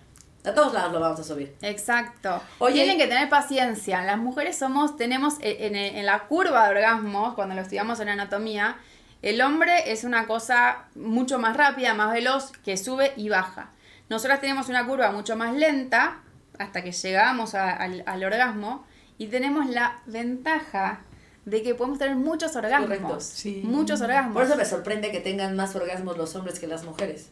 A 0.45 0.55
todos 0.55 0.73
lados 0.73 0.93
lo 0.93 1.01
vamos 1.01 1.19
a 1.19 1.25
subir. 1.25 1.57
Exacto. 1.63 2.41
Oye. 2.59 2.75
Tienen 2.75 2.99
que 2.99 3.09
tener 3.09 3.29
paciencia. 3.29 4.03
Las 4.03 4.17
mujeres 4.19 4.57
somos, 4.57 4.97
tenemos 4.97 5.35
eh, 5.41 5.57
en, 5.67 5.75
en- 5.75 5.97
en 5.97 6.07
la 6.07 6.21
curva 6.21 6.65
de 6.65 6.71
orgasmos, 6.77 7.35
cuando 7.35 7.57
lo 7.57 7.63
estudiamos 7.63 7.99
en 7.99 8.11
anatomía, 8.11 8.77
el 9.31 9.41
hombre 9.43 9.91
es 9.93 10.05
una 10.05 10.27
cosa 10.27 10.85
mucho 10.95 11.39
más 11.39 11.57
rápida, 11.57 11.95
más 11.95 12.13
veloz, 12.13 12.53
que 12.65 12.77
sube 12.77 13.13
y 13.17 13.29
baja. 13.29 13.71
Nosotras 14.09 14.41
tenemos 14.41 14.69
una 14.69 14.87
curva 14.87 15.11
mucho 15.13 15.37
más 15.37 15.55
lenta 15.55 16.19
hasta 16.59 16.83
que 16.83 16.93
llegamos 16.93 17.55
a- 17.55 17.73
al, 17.75 18.03
al 18.07 18.25
orgasmo 18.25 18.85
y 19.19 19.27
tenemos 19.29 19.67
la 19.69 19.99
ventaja 20.07 21.01
de 21.45 21.63
que 21.63 21.75
podemos 21.75 21.99
tener 21.99 22.17
muchos 22.17 22.55
orgasmos. 22.57 22.87
Correcto. 22.89 23.21
Sí. 23.21 23.63
Muchos 23.65 24.01
orgasmos. 24.01 24.35
Por 24.35 24.43
eso 24.45 24.57
me 24.57 24.65
sorprende 24.65 25.11
que 25.13 25.21
tengan 25.21 25.55
más 25.57 25.75
orgasmos 25.77 26.17
los 26.17 26.35
hombres 26.37 26.59
que 26.59 26.67
las 26.67 26.85
mujeres. 26.85 27.31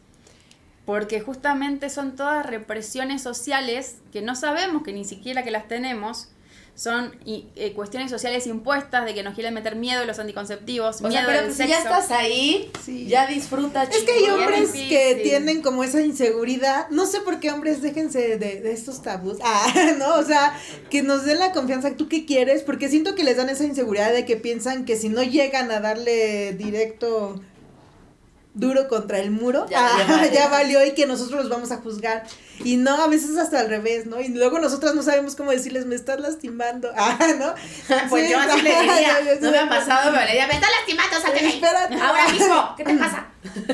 Porque 0.85 1.19
justamente 1.21 1.89
son 1.89 2.15
todas 2.15 2.45
represiones 2.45 3.21
sociales 3.23 3.97
que 4.13 4.21
no 4.21 4.35
sabemos 4.35 4.83
que 4.83 4.93
ni 4.93 5.03
siquiera 5.03 5.43
que 5.43 5.51
las 5.51 5.67
tenemos. 5.67 6.29
Son 6.75 7.15
y, 7.23 7.45
eh, 7.55 7.71
cuestiones 7.71 8.11
sociales 8.11 8.45
impuestas 8.47 9.05
de 9.05 9.13
que 9.13 9.23
nos 9.23 9.33
quieren 9.33 9.53
meter 9.53 9.77
miedo 9.77 10.01
de 10.01 10.07
los 10.07 10.19
anticonceptivos, 10.19 10.97
O 10.97 10.99
sea, 10.99 11.07
miedo 11.09 11.23
pero 11.25 11.37
del 11.37 11.45
pues, 11.45 11.55
si 11.57 11.63
sexo. 11.63 11.73
ya 11.73 11.77
estás 11.79 12.11
ahí, 12.11 12.69
Sí. 12.83 13.07
ya 13.07 13.27
disfruta, 13.27 13.83
Es 13.83 13.99
que 14.03 14.11
hay 14.11 14.29
hombres 14.29 14.73
difícil. 14.73 14.89
que 14.89 15.21
tienen 15.23 15.61
como 15.61 15.85
esa 15.85 16.01
inseguridad. 16.01 16.89
No 16.89 17.05
sé 17.05 17.21
por 17.21 17.39
qué 17.39 17.49
hombres 17.51 17.81
déjense 17.81 18.37
de, 18.37 18.59
de 18.59 18.71
estos 18.73 19.01
tabús. 19.01 19.37
Ah, 19.41 19.73
no, 19.97 20.15
o 20.15 20.23
sea, 20.23 20.53
que 20.89 21.01
nos 21.01 21.23
den 21.23 21.39
la 21.39 21.53
confianza. 21.53 21.95
¿Tú 21.95 22.09
qué 22.09 22.25
quieres? 22.25 22.61
Porque 22.63 22.89
siento 22.89 23.15
que 23.15 23.23
les 23.23 23.37
dan 23.37 23.47
esa 23.49 23.63
inseguridad 23.63 24.11
de 24.11 24.25
que 24.25 24.35
piensan 24.35 24.83
que 24.83 24.97
si 24.97 25.07
no 25.07 25.23
llegan 25.23 25.71
a 25.71 25.79
darle 25.79 26.51
directo 26.53 27.41
duro 28.55 28.87
contra 28.87 29.19
el 29.19 29.29
muro, 29.31 29.65
Ya, 29.69 29.85
ah, 29.85 29.97
ya 30.07 30.15
valió. 30.15 30.31
ya 30.33 30.47
valió 30.47 30.85
y 30.85 30.93
que 30.93 31.05
nosotros 31.05 31.41
los 31.41 31.49
vamos 31.49 31.71
a 31.71 31.77
juzgar. 31.77 32.23
Y 32.63 32.77
no, 32.77 32.95
a 33.03 33.07
veces 33.07 33.37
hasta 33.37 33.59
al 33.59 33.67
revés, 33.69 34.05
¿no? 34.05 34.21
Y 34.21 34.29
luego 34.29 34.59
nosotras 34.59 34.95
no 34.95 35.03
sabemos 35.03 35.35
cómo 35.35 35.51
decirles, 35.51 35.85
me 35.85 35.95
estás 35.95 36.19
lastimando. 36.19 36.91
Ah, 36.97 37.17
¿no? 37.37 37.53
Pues 38.09 38.25
Sí, 38.27 38.31
yo 38.31 38.39
así 38.39 38.61
le 38.61 38.69
diría, 38.81 39.17
no 39.41 39.51
me 39.51 39.57
ha 39.59 39.69
pasado, 39.69 40.11
pero 40.11 40.23
le 40.25 40.31
diría, 40.31 40.47
me 40.47 40.53
está 40.55 40.67
lastimando. 40.79 41.17
Espérate. 41.47 41.95
Ahora 42.01 42.27
mismo, 42.29 42.73
¿qué 42.77 42.83
te 42.85 42.93
pasa? 42.95 43.27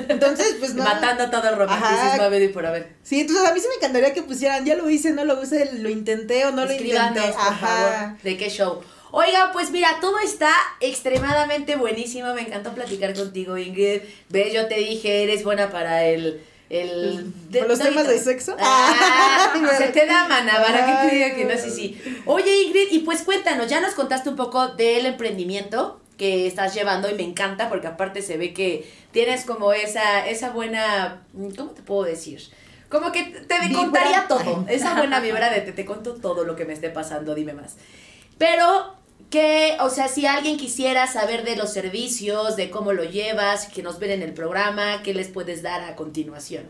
Entonces, 0.09 0.55
pues 0.59 0.73
no. 0.73 0.83
Matando 0.83 1.29
todo 1.29 1.47
el 1.49 1.55
romanticismo 1.57 2.23
a 2.23 2.27
ver 2.29 2.41
y 2.41 2.47
por 2.49 2.65
haber. 2.65 2.95
Sí, 3.03 3.21
entonces 3.21 3.47
a 3.47 3.53
mí 3.53 3.59
sí 3.59 3.67
me 3.69 3.75
encantaría 3.75 4.13
que 4.13 4.23
pusieran, 4.23 4.65
ya 4.65 4.75
lo 4.75 4.89
hice, 4.89 5.11
no 5.11 5.23
lo 5.25 5.41
hice, 5.41 5.71
lo 5.73 5.89
intenté 5.89 6.45
o 6.45 6.51
no 6.51 6.65
lo 6.65 6.71
intenté. 6.73 7.21
por 7.21 7.39
Ajá. 7.39 7.67
favor, 7.67 8.21
de 8.23 8.37
qué 8.37 8.49
show. 8.49 8.81
Oiga, 9.11 9.51
pues 9.51 9.71
mira, 9.71 9.97
todo 9.99 10.19
está 10.19 10.51
extremadamente 10.79 11.75
buenísimo. 11.75 12.33
Me 12.33 12.41
encantó 12.41 12.73
platicar 12.73 13.13
contigo, 13.13 13.57
Ingrid. 13.57 14.01
Ve, 14.29 14.51
yo 14.53 14.67
te 14.67 14.75
dije, 14.75 15.23
eres 15.23 15.43
buena 15.43 15.69
para 15.69 16.05
el. 16.05 16.41
el 16.69 17.33
¿Por 17.51 17.67
los 17.67 17.79
no, 17.79 17.85
temas 17.85 18.05
no. 18.05 18.11
de 18.11 18.19
sexo? 18.19 18.55
Ah, 18.59 19.53
se 19.77 19.87
te 19.89 20.05
da 20.05 20.27
mana, 20.27 20.61
para 20.65 20.85
que 20.85 21.09
te 21.09 21.15
diga 21.15 21.25
Ay, 21.27 21.35
que 21.35 21.45
no, 21.45 21.57
sí, 21.59 21.69
sí. 21.69 22.01
Oye, 22.25 22.63
Ingrid, 22.63 22.87
y 22.91 22.99
pues 22.99 23.23
cuéntanos, 23.23 23.67
ya 23.67 23.81
nos 23.81 23.93
contaste 23.93 24.29
un 24.29 24.37
poco 24.37 24.69
del 24.69 25.05
emprendimiento 25.05 25.99
que 26.17 26.47
estás 26.47 26.73
llevando 26.73 27.09
y 27.09 27.15
me 27.15 27.23
encanta 27.23 27.67
porque 27.67 27.87
aparte 27.87 28.21
se 28.21 28.37
ve 28.37 28.53
que 28.53 28.89
tienes 29.11 29.43
como 29.43 29.73
esa, 29.73 30.27
esa 30.27 30.51
buena, 30.51 31.23
¿cómo 31.57 31.71
te 31.71 31.81
puedo 31.81 32.03
decir? 32.03 32.41
Como 32.89 33.11
que 33.11 33.23
te 33.23 33.59
Vibra. 33.67 33.81
contaría 33.81 34.27
todo, 34.27 34.65
esa 34.69 34.93
buena 34.95 35.19
vibra 35.19 35.49
de 35.49 35.61
te, 35.65 35.71
te 35.73 35.85
cuento 35.85 36.13
todo 36.13 36.43
lo 36.43 36.55
que 36.55 36.65
me 36.65 36.73
esté 36.73 36.89
pasando, 36.91 37.33
dime 37.35 37.53
más. 37.53 37.75
Pero 38.37 38.95
que, 39.29 39.77
o 39.79 39.89
sea, 39.89 40.07
si 40.07 40.25
alguien 40.25 40.57
quisiera 40.57 41.07
saber 41.07 41.43
de 41.43 41.55
los 41.55 41.71
servicios, 41.71 42.55
de 42.55 42.69
cómo 42.69 42.93
lo 42.93 43.03
llevas, 43.03 43.67
que 43.67 43.83
nos 43.83 43.99
ven 43.99 44.11
en 44.11 44.21
el 44.21 44.33
programa, 44.33 45.01
¿qué 45.03 45.13
les 45.13 45.29
puedes 45.29 45.61
dar 45.61 45.81
a 45.81 45.95
continuación? 45.95 46.65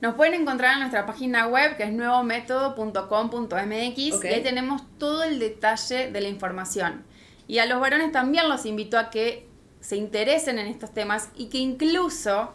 Nos 0.00 0.14
pueden 0.14 0.42
encontrar 0.42 0.74
en 0.74 0.80
nuestra 0.80 1.06
página 1.06 1.46
web 1.46 1.76
que 1.76 1.84
es 1.84 1.92
nuevométodo.com.mx 1.92 4.14
Ok. 4.14 4.24
y 4.24 4.28
ahí 4.28 4.42
tenemos 4.42 4.82
todo 4.98 5.22
el 5.22 5.38
detalle 5.38 6.10
de 6.10 6.20
la 6.20 6.28
información. 6.28 7.04
Y 7.48 7.58
a 7.58 7.66
los 7.66 7.80
varones 7.80 8.12
también 8.12 8.48
los 8.48 8.66
invito 8.66 8.98
a 8.98 9.08
que 9.08 9.46
se 9.80 9.96
interesen 9.96 10.58
en 10.58 10.66
estos 10.66 10.92
temas 10.92 11.30
y 11.36 11.46
que 11.46 11.58
incluso 11.58 12.50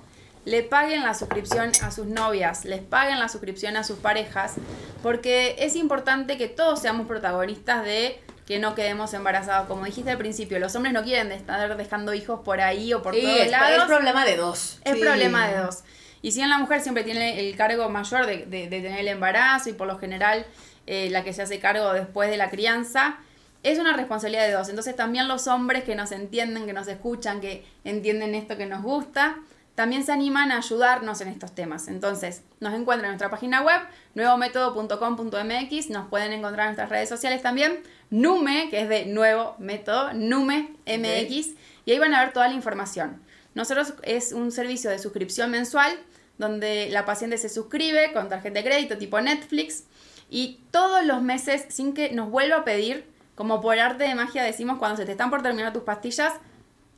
le 0.45 0.63
paguen 0.63 1.03
la 1.03 1.13
suscripción 1.13 1.71
a 1.82 1.91
sus 1.91 2.07
novias, 2.07 2.65
les 2.65 2.82
paguen 2.82 3.19
la 3.19 3.29
suscripción 3.29 3.77
a 3.77 3.84
sus 3.84 3.99
parejas, 3.99 4.55
porque 5.03 5.55
es 5.59 5.75
importante 5.75 6.38
que 6.38 6.47
todos 6.47 6.79
seamos 6.79 7.07
protagonistas 7.07 7.86
de 7.86 8.19
que 8.52 8.60
no 8.60 8.76
quedemos 8.76 9.14
embarazados. 9.14 9.66
Como 9.70 9.86
dijiste 9.86 10.12
al 10.12 10.18
principio, 10.18 10.60
los 10.60 10.76
hombres 10.76 10.93
no 10.93 11.04
quieren 11.04 11.32
estar 11.32 11.78
dejando 11.78 12.14
hijos 12.14 12.41
por 12.43 12.60
ahí 12.60 12.93
o 12.93 13.02
por 13.02 13.16
Sí, 13.16 13.22
todos 13.22 13.38
es, 13.39 13.49
lados. 13.52 13.78
es 13.78 13.84
problema 13.86 14.26
de 14.26 14.36
dos. 14.36 14.80
Es 14.84 14.95
Sí. 14.95 14.99
problema 14.99 15.47
de 15.47 15.58
dos. 15.60 15.80
Y 16.22 16.32
si 16.34 16.39
bien 16.39 16.49
la 16.49 16.58
mujer 16.58 16.82
siempre 16.82 17.06
tiene 17.06 17.39
el 17.39 17.56
cargo 17.56 17.88
mayor 17.88 18.26
de, 18.26 18.39
de- 18.47 18.68
de 18.68 18.82
tener 18.82 18.99
el 18.99 19.08
embarazo 19.08 19.70
y 19.70 19.74
por 19.74 19.88
lo 19.88 19.97
general 19.99 20.45
eh, 20.86 21.10
la 21.12 21.24
que 21.24 21.32
se 21.32 21.41
hace 21.43 21.60
cargo 21.60 21.93
después 21.93 22.30
de 22.30 22.36
la 22.36 22.49
crianza, 22.49 23.20
es 23.64 23.80
una 23.80 23.93
responsabilidad 23.93 24.45
de 24.47 24.52
dos. 24.52 24.68
Entonces 24.68 24.97
también 24.97 25.30
los 25.30 25.47
hombres 25.47 25.86
que 25.86 25.95
nos 25.95 26.12
entienden, 26.12 26.66
que 26.66 26.74
nos 26.74 26.89
escuchan, 26.89 27.39
que 27.39 27.64
entienden 27.86 28.36
esto 28.36 28.58
que 28.58 28.66
nos 28.66 28.82
gusta, 28.84 29.38
también 29.76 30.03
se 30.03 30.11
animan 30.11 30.51
a 30.51 30.57
ayudarnos 30.57 31.22
en 31.22 31.30
estos 31.30 31.55
temas. 31.55 31.88
Entonces 31.88 32.43
nos 32.59 32.74
encuentran 32.74 33.05
en 33.05 33.11
nuestra 33.11 33.30
página 33.30 33.61
web, 33.61 33.82
nuevométodo.com.mx, 34.15 35.89
nos 35.89 36.07
pueden 36.09 36.34
encontrar 36.34 36.67
en 36.67 36.69
nuestras 36.72 36.89
redes 36.89 37.09
sociales 37.09 37.41
también, 37.41 37.82
Nume, 38.09 38.69
que 38.69 38.82
es 38.82 38.89
de 38.89 39.05
Nuevo 39.05 39.55
Método, 39.59 40.13
Nume 40.13 40.74
MX, 40.86 41.55
y 41.86 41.91
ahí 41.91 41.99
van 41.99 42.13
a 42.13 42.24
ver 42.24 42.34
toda 42.34 42.47
la 42.47 42.53
información. 42.53 43.22
Nosotros 43.53 43.93
es 44.03 44.34
un 44.34 44.51
servicio 44.51 44.89
de 44.89 44.99
suscripción 44.99 45.51
mensual 45.51 45.91
donde 46.38 46.89
la 46.89 47.05
paciente 47.05 47.38
se 47.38 47.49
suscribe 47.49 48.13
con 48.13 48.30
tarjeta 48.30 48.59
de 48.59 48.65
crédito 48.65 48.97
tipo 48.97 49.19
Netflix 49.22 49.86
y 50.30 50.59
todos 50.72 51.05
los 51.05 51.22
meses 51.22 51.65
sin 51.69 51.93
que 51.93 52.11
nos 52.11 52.30
vuelva 52.30 52.57
a 52.57 52.63
pedir, 52.63 53.05
como 53.36 53.61
por 53.61 53.78
arte 53.78 54.05
de 54.05 54.15
magia 54.15 54.43
decimos 54.43 54.78
cuando 54.78 54.97
se 54.97 55.05
te 55.05 55.11
están 55.11 55.30
por 55.30 55.41
terminar 55.41 55.74
tus 55.74 55.84
pastillas, 55.84 56.34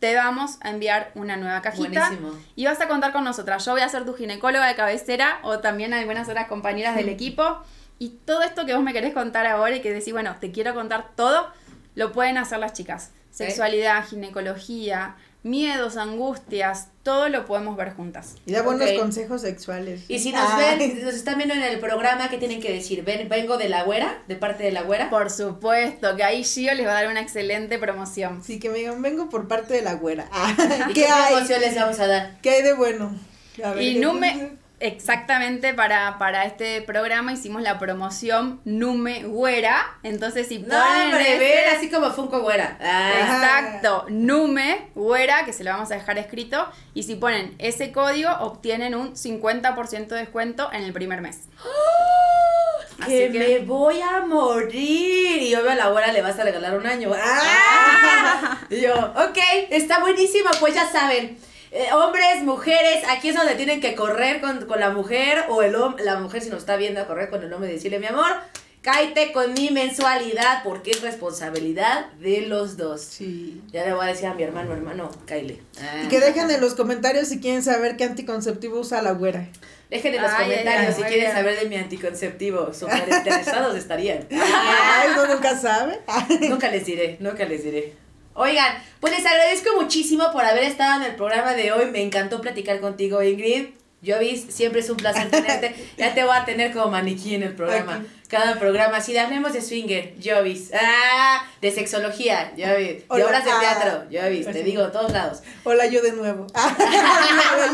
te 0.04 0.16
vamos 0.16 0.58
a 0.60 0.70
enviar 0.70 1.14
una 1.16 1.38
nueva 1.38 1.62
cajita 1.62 2.10
Buenísimo. 2.10 2.38
y 2.58 2.66
vas 2.66 2.82
a 2.82 2.90
contar 2.90 3.14
con 3.14 3.24
nosotras. 3.24 3.64
Yo 3.64 3.72
voy 3.72 3.84
a 3.84 3.88
ser 3.88 4.04
tu 4.04 4.14
ginecóloga 4.14 4.68
de 4.68 4.76
cabecera 4.76 5.40
o 5.44 5.60
también 5.60 5.94
algunas 5.94 6.28
otras 6.28 6.50
compañeras 6.50 6.98
del 6.98 7.08
equipo. 7.08 7.62
Y 8.00 8.10
todo 8.10 8.42
esto 8.42 8.66
que 8.66 8.74
vos 8.74 8.84
me 8.84 8.92
querés 8.92 9.14
contar 9.14 9.46
ahora 9.48 9.78
y 9.78 9.82
que 9.82 9.94
decís, 9.94 10.12
bueno, 10.12 10.36
te 10.42 10.52
quiero 10.52 10.74
contar 10.74 11.12
todo, 11.16 11.48
lo 11.96 12.12
pueden 12.12 12.38
hacer 12.38 12.60
las 12.60 12.74
chicas. 12.74 13.12
Sexualidad, 13.32 14.06
ginecología, 14.06 15.16
miedos, 15.44 15.98
angustias, 15.98 16.88
todo 17.04 17.28
lo 17.30 17.46
podemos 17.46 17.76
ver 17.76 17.94
juntas. 17.94 18.36
Y 18.46 18.54
da 18.54 18.62
buenos 18.62 18.90
consejos 18.94 19.42
sexuales. 19.42 20.06
Y 20.08 20.20
si 20.20 20.32
nos 20.32 20.50
Ay. 20.52 20.78
ven, 20.80 21.04
nos 21.06 21.14
están 21.14 21.36
viendo 21.38 21.54
en 21.54 21.64
el 21.64 21.80
programa, 21.80 22.30
¿qué 22.30 22.38
tienen 22.38 22.62
que 22.62 22.72
decir? 22.72 23.04
Ven, 23.04 23.28
vengo 23.30 23.58
de 23.58 23.68
la 23.70 23.84
güera, 23.84 24.24
de 24.28 24.36
parte 24.38 24.64
de 24.64 24.72
la 24.72 24.84
güera. 24.84 25.10
Por 25.10 25.30
supuesto, 25.30 26.16
que 26.16 26.24
ahí 26.24 26.44
Gio 26.44 26.74
les 26.74 26.86
va 26.88 26.92
a 26.92 27.02
dar 27.04 27.08
una 27.10 27.20
excelente 27.22 27.78
promoción. 27.78 28.42
Sí, 28.44 28.60
que 28.60 28.70
me 28.70 28.80
digan, 28.80 29.02
vengo 29.02 29.30
por 29.30 29.48
parte 29.50 29.74
de 29.74 29.82
la 29.82 29.96
güera. 29.96 30.28
Ah, 30.32 30.56
¿Y 30.90 30.94
¿Qué 30.94 31.02
qué 31.02 31.08
hay? 31.08 31.34
promoción 31.34 31.62
les 31.62 31.76
vamos 31.76 32.00
a 32.00 32.08
dar? 32.08 32.38
¿Qué 32.42 32.50
hay 32.52 32.64
de 32.64 32.74
bueno? 32.74 33.14
A 33.64 33.72
ver, 33.72 33.84
Y 33.84 33.94
¿qué- 33.96 34.00
Nume, 34.00 34.52
exactamente 34.84 35.74
para, 35.74 36.18
para 36.20 36.46
este 36.46 36.82
programa 36.82 37.32
hicimos 37.34 37.62
la 37.62 37.80
promoción 37.80 38.62
Nume 38.66 39.24
Güera. 39.24 39.98
Entonces, 40.04 40.48
si 40.48 40.60
No, 40.60 40.68
ponen 40.78 41.16
ese- 41.22 41.38
ver, 41.40 41.70
así 41.76 41.90
como 41.90 42.12
Funko 42.12 42.42
güera. 42.42 42.78
Ah, 42.82 43.12
Exacto, 43.20 44.06
Nume 44.10 44.90
Güera, 44.96 45.46
que 45.46 45.54
se 45.54 45.64
lo 45.64 45.72
vamos 45.72 45.90
a 45.92 45.96
dejar 45.96 46.18
escrito. 46.18 46.68
Y 46.94 47.04
si 47.04 47.16
ponen 47.16 47.56
ese 47.60 47.92
código, 47.92 48.30
obtienen 48.42 48.94
un 48.96 49.16
50% 49.16 50.08
de 50.16 50.18
descuento 50.22 50.70
en 50.72 50.84
el 50.84 50.94
primer 50.94 51.22
mes. 51.22 51.40
que, 52.98 53.04
Así 53.04 53.32
que- 53.32 53.40
me 53.40 53.60
voy 53.66 54.02
a 54.02 54.22
morir. 54.22 55.42
Y 55.42 55.56
obvio 55.56 55.72
a 55.72 55.76
la 55.76 55.88
güera 55.90 56.12
le 56.12 56.22
vas 56.22 56.38
a 56.40 56.44
regalar 56.44 56.78
un 56.78 56.86
año. 56.88 57.12
¡Ah! 57.16 58.58
Y 58.70 58.82
yo, 58.82 58.94
ok, 58.96 59.38
está 59.70 60.00
buenísimo, 60.00 60.50
pues 60.60 60.74
ya 60.74 60.88
saben. 60.88 61.38
Eh, 61.74 61.92
hombres, 61.92 62.44
mujeres, 62.44 63.04
aquí 63.10 63.30
es 63.30 63.36
donde 63.36 63.56
tienen 63.56 63.82
que 63.82 63.96
correr 63.96 64.42
con, 64.42 64.66
con 64.66 64.80
la 64.80 64.92
mujer 64.92 65.46
o 65.50 65.64
el 65.64 65.74
hombre, 65.76 66.06
la 66.06 66.20
mujer 66.20 66.44
si 66.44 66.50
nos 66.50 66.60
está 66.60 66.78
viendo 66.78 67.02
a 67.02 67.08
correr 67.08 67.32
con 67.32 67.42
el 67.44 67.52
hombre 67.52 67.72
y 67.72 67.74
decirle, 67.74 67.98
mi 67.98 68.06
amor, 68.06 68.32
cáete 68.84 69.32
con 69.32 69.54
mi 69.54 69.72
mensualidad 69.72 70.62
porque 70.64 70.92
es 70.92 71.02
responsabilidad 71.02 72.12
de 72.20 72.42
los 72.42 72.78
dos. 72.78 73.02
Sí. 73.02 73.60
Ya 73.72 73.86
le 73.86 73.94
voy 73.94 74.06
a 74.06 74.10
decir 74.10 74.28
a 74.28 74.36
mi 74.36 74.44
hermano, 74.44 74.72
hermano, 74.72 75.10
cáile. 75.26 75.62
Y 76.04 76.10
que 76.10 76.20
dejen 76.20 76.52
en 76.52 76.62
los 76.62 76.76
comentarios 76.76 77.30
si 77.30 77.40
quieren 77.40 77.64
saber 77.64 77.98
qué 77.98 78.04
anticonceptivo 78.04 78.80
usa 78.80 79.02
la 79.02 79.14
güera. 79.14 79.48
Dejen 79.90 80.14
en 80.14 80.22
los 80.22 80.32
Ay, 80.32 80.44
comentarios 80.44 80.96
ay, 80.96 81.04
si 81.04 81.10
quieren 81.10 81.32
saber 81.32 81.60
de 81.60 81.70
mi 81.70 81.76
anticonceptivo. 81.78 82.74
Súper 82.74 83.08
interesados 83.12 83.76
estarían. 83.76 84.28
Ay, 84.30 85.10
uno 85.14 85.26
nunca 85.34 85.58
sabe. 85.58 86.00
nunca 86.50 86.70
les 86.70 86.86
diré, 86.86 87.18
nunca 87.20 87.46
les 87.46 87.64
diré. 87.64 88.03
Oigan, 88.36 88.84
pues 89.00 89.16
les 89.16 89.26
agradezco 89.26 89.76
muchísimo 89.80 90.32
por 90.32 90.44
haber 90.44 90.64
estado 90.64 91.02
en 91.02 91.12
el 91.12 91.16
programa 91.16 91.54
de 91.54 91.72
hoy. 91.72 91.86
Me 91.92 92.02
encantó 92.02 92.42
platicar 92.42 92.80
contigo, 92.80 93.22
Ingrid. 93.22 93.68
Jovis, 94.06 94.46
siempre 94.50 94.82
es 94.82 94.90
un 94.90 94.98
placer 94.98 95.30
tenerte. 95.30 95.74
Ya 95.98 96.14
te 96.14 96.24
voy 96.24 96.36
a 96.36 96.44
tener 96.44 96.74
como 96.74 96.90
maniquí 96.92 97.36
en 97.36 97.44
el 97.44 97.56
programa. 97.56 98.04
Cada 98.28 98.60
programa, 98.60 99.00
de 99.00 99.20
hablemos 99.20 99.54
de 99.54 99.62
swinger, 99.62 100.16
Jovis. 100.22 100.72
Ah, 100.74 101.46
de 101.62 101.72
sexología, 101.72 102.52
Jovis. 102.58 103.08
De 103.08 103.24
obras 103.24 103.46
de 103.46 103.52
ah, 103.52 103.60
teatro, 103.60 104.04
Jovis. 104.12 104.48
Te 104.48 104.54
sí. 104.54 104.64
digo, 104.64 104.88
todos 104.88 105.12
lados. 105.12 105.44
Hola, 105.64 105.86
yo 105.86 106.02
de 106.02 106.12
nuevo. 106.14 106.48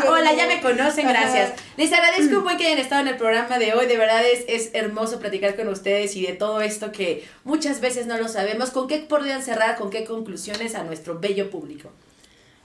Hola, 0.07 0.33
ya 0.33 0.47
me 0.47 0.61
conocen, 0.61 1.07
gracias. 1.07 1.53
Les 1.77 1.91
agradezco 1.91 2.37
un 2.37 2.43
buen 2.43 2.57
que 2.57 2.67
hayan 2.67 2.79
estado 2.79 3.01
en 3.01 3.07
el 3.07 3.17
programa 3.17 3.57
de 3.57 3.73
hoy. 3.73 3.87
De 3.87 3.97
verdad 3.97 4.21
es, 4.25 4.43
es 4.47 4.69
hermoso 4.73 5.19
platicar 5.19 5.55
con 5.55 5.69
ustedes 5.69 6.15
y 6.15 6.25
de 6.25 6.33
todo 6.33 6.61
esto 6.61 6.91
que 6.91 7.27
muchas 7.43 7.79
veces 7.79 8.05
no 8.05 8.17
lo 8.17 8.27
sabemos. 8.27 8.71
¿Con 8.71 8.87
qué 8.87 8.99
podrían 8.99 9.41
cerrar? 9.41 9.77
¿Con 9.77 9.89
qué 9.89 10.03
conclusiones 10.03 10.75
a 10.75 10.83
nuestro 10.83 11.19
bello 11.19 11.49
público? 11.49 11.91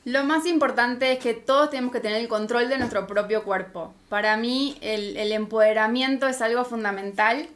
Lo 0.05 0.23
más 0.25 0.45
importante 0.45 1.13
es 1.13 1.19
que 1.19 1.33
todos 1.33 1.71
tenemos 1.71 1.91
que 1.91 2.01
tener 2.01 2.21
el 2.21 2.29
control 2.29 2.69
de 2.69 2.77
nuestro 2.77 3.07
propio 3.07 3.43
cuerpo. 3.43 3.95
Para 4.11 4.37
mí 4.37 4.77
el, 4.83 5.33
empoderamiento 5.33 6.29
es 6.29 6.43
algo 6.43 6.67
fundamental. 6.67 7.49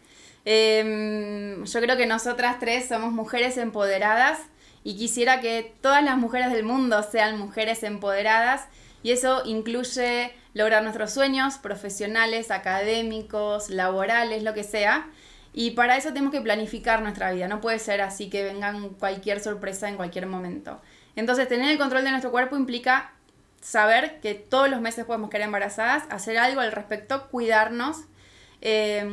Em, 0.46 1.62
yo 1.64 1.80
creo 1.80 1.98
que 1.98 2.06
nosotras 2.06 2.58
tres 2.58 2.88
somos 2.88 3.12
mujeres 3.12 3.58
empoderadas 3.58 4.40
y 4.82 4.96
quisiera 4.96 5.42
que 5.42 5.74
todas 5.82 6.02
las 6.02 6.16
mujeres 6.16 6.50
del 6.50 6.64
mundo 6.64 7.02
sean 7.02 7.38
mujeres 7.38 7.82
empoderadas 7.82 8.64
y 9.02 9.10
eso 9.10 9.42
incluye 9.44 10.32
lograr 10.54 10.82
nuestros 10.82 11.12
sueños 11.12 11.58
profesionales, 11.58 12.50
académicos, 12.50 13.68
laborales, 13.68 14.42
lo 14.42 14.54
que 14.54 14.64
sea. 14.64 15.06
Y 15.52 15.72
para 15.72 15.98
eso 15.98 16.10
tenemos 16.10 16.32
que 16.32 16.40
planificar 16.40 17.02
nuestra 17.02 17.30
vida, 17.32 17.46
no 17.46 17.60
puede 17.60 17.78
ser 17.78 18.00
así 18.00 18.30
que 18.30 18.42
vengan 18.42 18.90
cualquier 18.90 19.40
sorpresa 19.40 19.88
en 19.88 19.96
cualquier 19.96 20.26
momento. 20.26 20.80
Entonces, 21.18 21.48
tener 21.48 21.70
el 21.70 21.78
control 21.78 22.04
de 22.04 22.10
nuestro 22.10 22.30
cuerpo 22.30 22.56
implica 22.56 23.12
saber 23.60 24.20
que 24.20 24.34
todos 24.34 24.70
los 24.70 24.80
meses 24.80 25.04
podemos 25.04 25.30
quedar 25.30 25.46
embarazadas, 25.46 26.04
hacer 26.10 26.38
algo 26.38 26.60
al 26.60 26.72
respecto, 26.72 27.28
cuidarnos. 27.28 27.96
eh, 28.60 29.04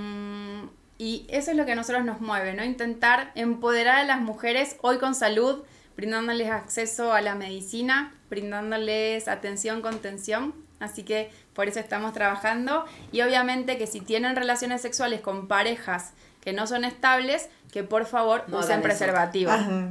y 0.97 1.25
eso 1.29 1.51
es 1.51 1.57
lo 1.57 1.65
que 1.65 1.73
a 1.73 1.75
nosotros 1.75 2.05
nos 2.05 2.21
mueve, 2.21 2.53
¿no? 2.53 2.63
Intentar 2.63 3.31
empoderar 3.35 3.97
a 3.97 4.03
las 4.05 4.21
mujeres 4.21 4.77
hoy 4.81 4.97
con 4.97 5.13
salud, 5.13 5.63
brindándoles 5.97 6.49
acceso 6.49 7.11
a 7.11 7.21
la 7.21 7.35
medicina, 7.35 8.13
brindándoles 8.29 9.27
atención, 9.27 9.81
contención. 9.81 10.53
Así 10.79 11.03
que 11.03 11.31
por 11.53 11.67
eso 11.67 11.79
estamos 11.79 12.13
trabajando. 12.13 12.85
Y 13.11 13.21
obviamente 13.21 13.77
que 13.77 13.87
si 13.87 13.99
tienen 13.99 14.35
relaciones 14.35 14.81
sexuales 14.81 15.19
con 15.21 15.47
parejas 15.47 16.13
que 16.39 16.53
no 16.53 16.67
son 16.67 16.85
estables, 16.85 17.49
que 17.73 17.83
por 17.83 18.05
favor 18.05 18.45
No 18.47 18.59
usen 18.59 18.81
preservativo. 18.81 19.51
Ajá. 19.51 19.89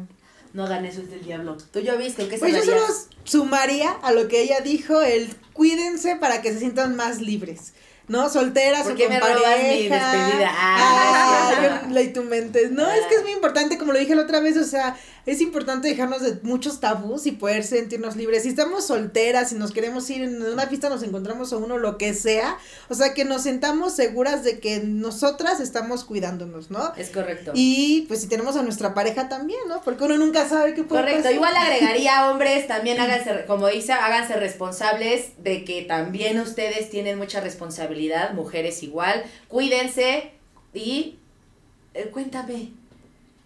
No 0.55 0.65
hagan 0.65 0.87
eso, 0.87 1.03
es 1.03 1.11
del 1.11 1.23
diablo. 1.25 1.57
¿Tú 1.73 1.81
ya 1.81 1.97
viste? 1.97 2.27
¿Qué 2.29 2.39
Pues 2.39 2.55
yo 2.55 2.63
solo 2.63 2.87
sumaría 3.25 3.91
a 3.91 4.13
lo 4.13 4.29
que 4.29 4.41
ella 4.41 4.61
dijo, 4.61 5.01
el 5.03 5.35
cuídense 5.53 6.17
para 6.17 6.41
que 6.43 6.53
se 6.53 6.61
sientan 6.61 6.97
más 6.97 7.21
libres. 7.21 7.75
¿No? 8.07 8.29
Solteras 8.29 8.83
¿Por 8.83 8.93
o 8.93 8.97
con 8.97 9.09
me 9.09 9.19
pareja. 9.19 9.57
mi 9.63 9.89
despedida? 9.89 10.51
Ah, 10.53 11.51
Ah. 11.57 11.81
yo 11.87 11.91
leí 11.95 12.13
tu 12.13 12.23
mente. 12.23 12.69
No, 12.71 12.89
es 12.91 13.07
que 13.07 13.15
es 13.17 13.23
muy 13.23 13.33
importante, 13.33 13.79
como 13.79 13.93
lo 13.93 13.99
dije 13.99 14.15
la 14.15 14.23
otra 14.23 14.41
vez, 14.41 14.57
o 14.59 14.65
sea, 14.65 14.95
es 15.27 15.41
importante 15.41 15.89
dejarnos 15.89 16.23
de 16.23 16.39
muchos 16.43 16.81
tabús 16.81 17.27
y 17.27 17.33
poder 17.33 17.65
sentirnos 17.65 18.17
libres. 18.17 18.43
Si 18.43 18.51
estamos 18.51 18.87
solteras, 18.87 19.51
si 19.51 19.55
nos 19.55 19.73
queremos 19.73 20.09
ir 20.11 20.23
en 20.23 20.43
una 20.43 20.67
fiesta, 20.67 20.89
nos 20.89 21.03
encontramos 21.03 21.53
a 21.53 21.57
uno, 21.57 21.79
lo 21.79 21.99
que 21.99 22.15
sea, 22.15 22.59
o 22.89 22.95
sea, 22.95 23.15
que 23.15 23.25
nos 23.25 23.43
sentamos 23.43 23.95
seguras 23.95 24.45
de 24.45 24.61
que 24.61 24.81
nosotras 24.81 25.61
estamos 25.61 26.05
cuidándonos, 26.05 26.71
¿no? 26.71 26.95
Es 26.97 27.11
correcto. 27.11 27.53
Y 27.55 28.03
pues 28.09 28.21
si 28.21 28.29
tenemos 28.29 28.57
a 28.57 28.63
nuestra 28.63 28.95
pareja 28.95 29.29
también, 29.29 29.61
¿no? 29.69 29.81
Porque 29.83 30.05
uno 30.05 30.19
nunca 30.19 30.49
sabe 30.49 30.75
qué 30.75 30.83
puede 30.83 31.03
Correcto, 31.03 31.23
pasar. 31.23 31.35
igual 31.35 31.57
agregaría 31.57 32.31
hombres, 32.31 32.67
también 32.67 33.01
háganse, 33.01 33.45
como 33.47 33.69
dice, 33.69 33.93
háganse 33.93 34.37
responsables 34.37 35.43
de 35.43 35.65
que 35.65 35.83
también 35.83 36.39
ustedes 36.41 36.91
tienen 36.91 37.19
mucha 37.19 37.41
responsabilidad, 37.41 38.35
mujeres 38.35 38.83
igual, 38.83 39.25
cuídense 39.49 40.33
y 40.73 41.19
eh, 41.95 42.11
cuéntame. 42.13 42.73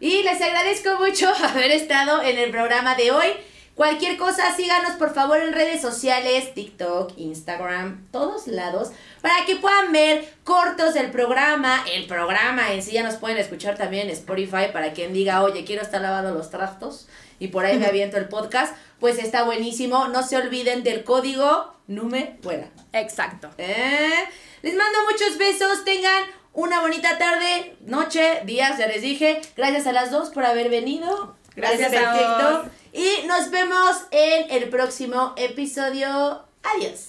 Y 0.00 0.22
les 0.22 0.40
agradezco 0.40 0.96
mucho 0.98 1.28
haber 1.44 1.70
estado 1.72 2.22
en 2.22 2.38
el 2.38 2.50
programa 2.50 2.94
de 2.94 3.10
hoy. 3.10 3.26
Cualquier 3.74 4.16
cosa, 4.16 4.56
síganos 4.56 4.96
por 4.96 5.14
favor 5.14 5.40
en 5.40 5.52
redes 5.52 5.80
sociales, 5.80 6.52
TikTok, 6.52 7.12
Instagram, 7.16 8.08
todos 8.10 8.48
lados, 8.48 8.90
para 9.20 9.44
que 9.44 9.54
puedan 9.54 9.92
ver 9.92 10.34
cortos 10.42 10.94
del 10.94 11.12
programa. 11.12 11.84
El 11.92 12.06
programa 12.06 12.72
en 12.72 12.82
sí 12.82 12.90
ya 12.90 13.04
nos 13.04 13.14
pueden 13.16 13.38
escuchar 13.38 13.78
también 13.78 14.08
en 14.08 14.14
Spotify 14.14 14.72
para 14.72 14.92
quien 14.94 15.12
diga, 15.12 15.44
oye, 15.44 15.64
quiero 15.64 15.82
estar 15.82 16.00
lavando 16.00 16.32
los 16.32 16.50
trastos 16.50 17.08
y 17.38 17.48
por 17.48 17.64
ahí 17.64 17.78
me 17.78 17.86
aviento 17.88 18.16
el 18.16 18.26
podcast. 18.28 18.74
Pues 18.98 19.18
está 19.18 19.44
buenísimo. 19.44 20.08
No 20.08 20.24
se 20.24 20.36
olviden 20.36 20.82
del 20.82 21.04
código 21.04 21.72
Nume 21.86 22.36
Fuera. 22.42 22.70
Exacto. 22.92 23.48
¿Eh? 23.58 24.24
Les 24.62 24.74
mando 24.74 24.98
muchos 25.08 25.38
besos. 25.38 25.84
Tengan 25.84 26.24
una 26.52 26.80
bonita 26.80 27.18
tarde, 27.18 27.76
noche, 27.80 28.40
días, 28.44 28.78
ya 28.78 28.86
les 28.86 29.02
dije. 29.02 29.40
Gracias 29.56 29.86
a 29.86 29.92
las 29.92 30.10
dos 30.10 30.30
por 30.30 30.44
haber 30.44 30.68
venido. 30.70 31.36
Gracias 31.54 31.88
a 31.88 32.12
Perfecto. 32.12 32.62
vos. 32.62 32.72
Y 32.92 33.26
nos 33.26 33.50
vemos 33.50 33.96
en 34.10 34.50
el 34.50 34.68
próximo 34.68 35.34
episodio. 35.36 36.44
Adiós. 36.62 37.08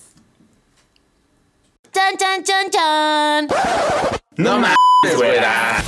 Chan, 1.92 2.18
chan, 2.18 2.44
chan, 2.44 2.70
chan. 2.70 3.48
No 4.38 4.60
mames, 4.60 5.16
güera. 5.18 5.82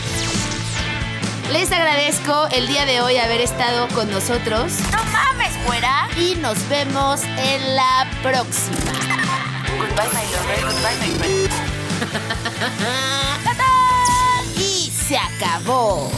Les 1.51 1.71
agradezco 1.71 2.47
el 2.53 2.65
día 2.67 2.85
de 2.85 3.01
hoy 3.01 3.17
haber 3.17 3.41
estado 3.41 3.87
con 3.89 4.09
nosotros. 4.09 4.73
No 4.91 5.03
mames, 5.11 5.65
güera. 5.65 6.07
Y 6.17 6.35
nos 6.35 6.67
vemos 6.69 7.21
en 7.23 7.75
la 7.75 8.07
próxima. 8.23 8.91
Goodbye, 9.77 10.09
my 10.13 10.25
lover. 10.31 10.61
Goodbye, 10.65 10.95
my 11.01 11.17
friend. 11.19 11.70
Y 14.57 14.91
se 14.91 15.17
acabó. 15.17 16.11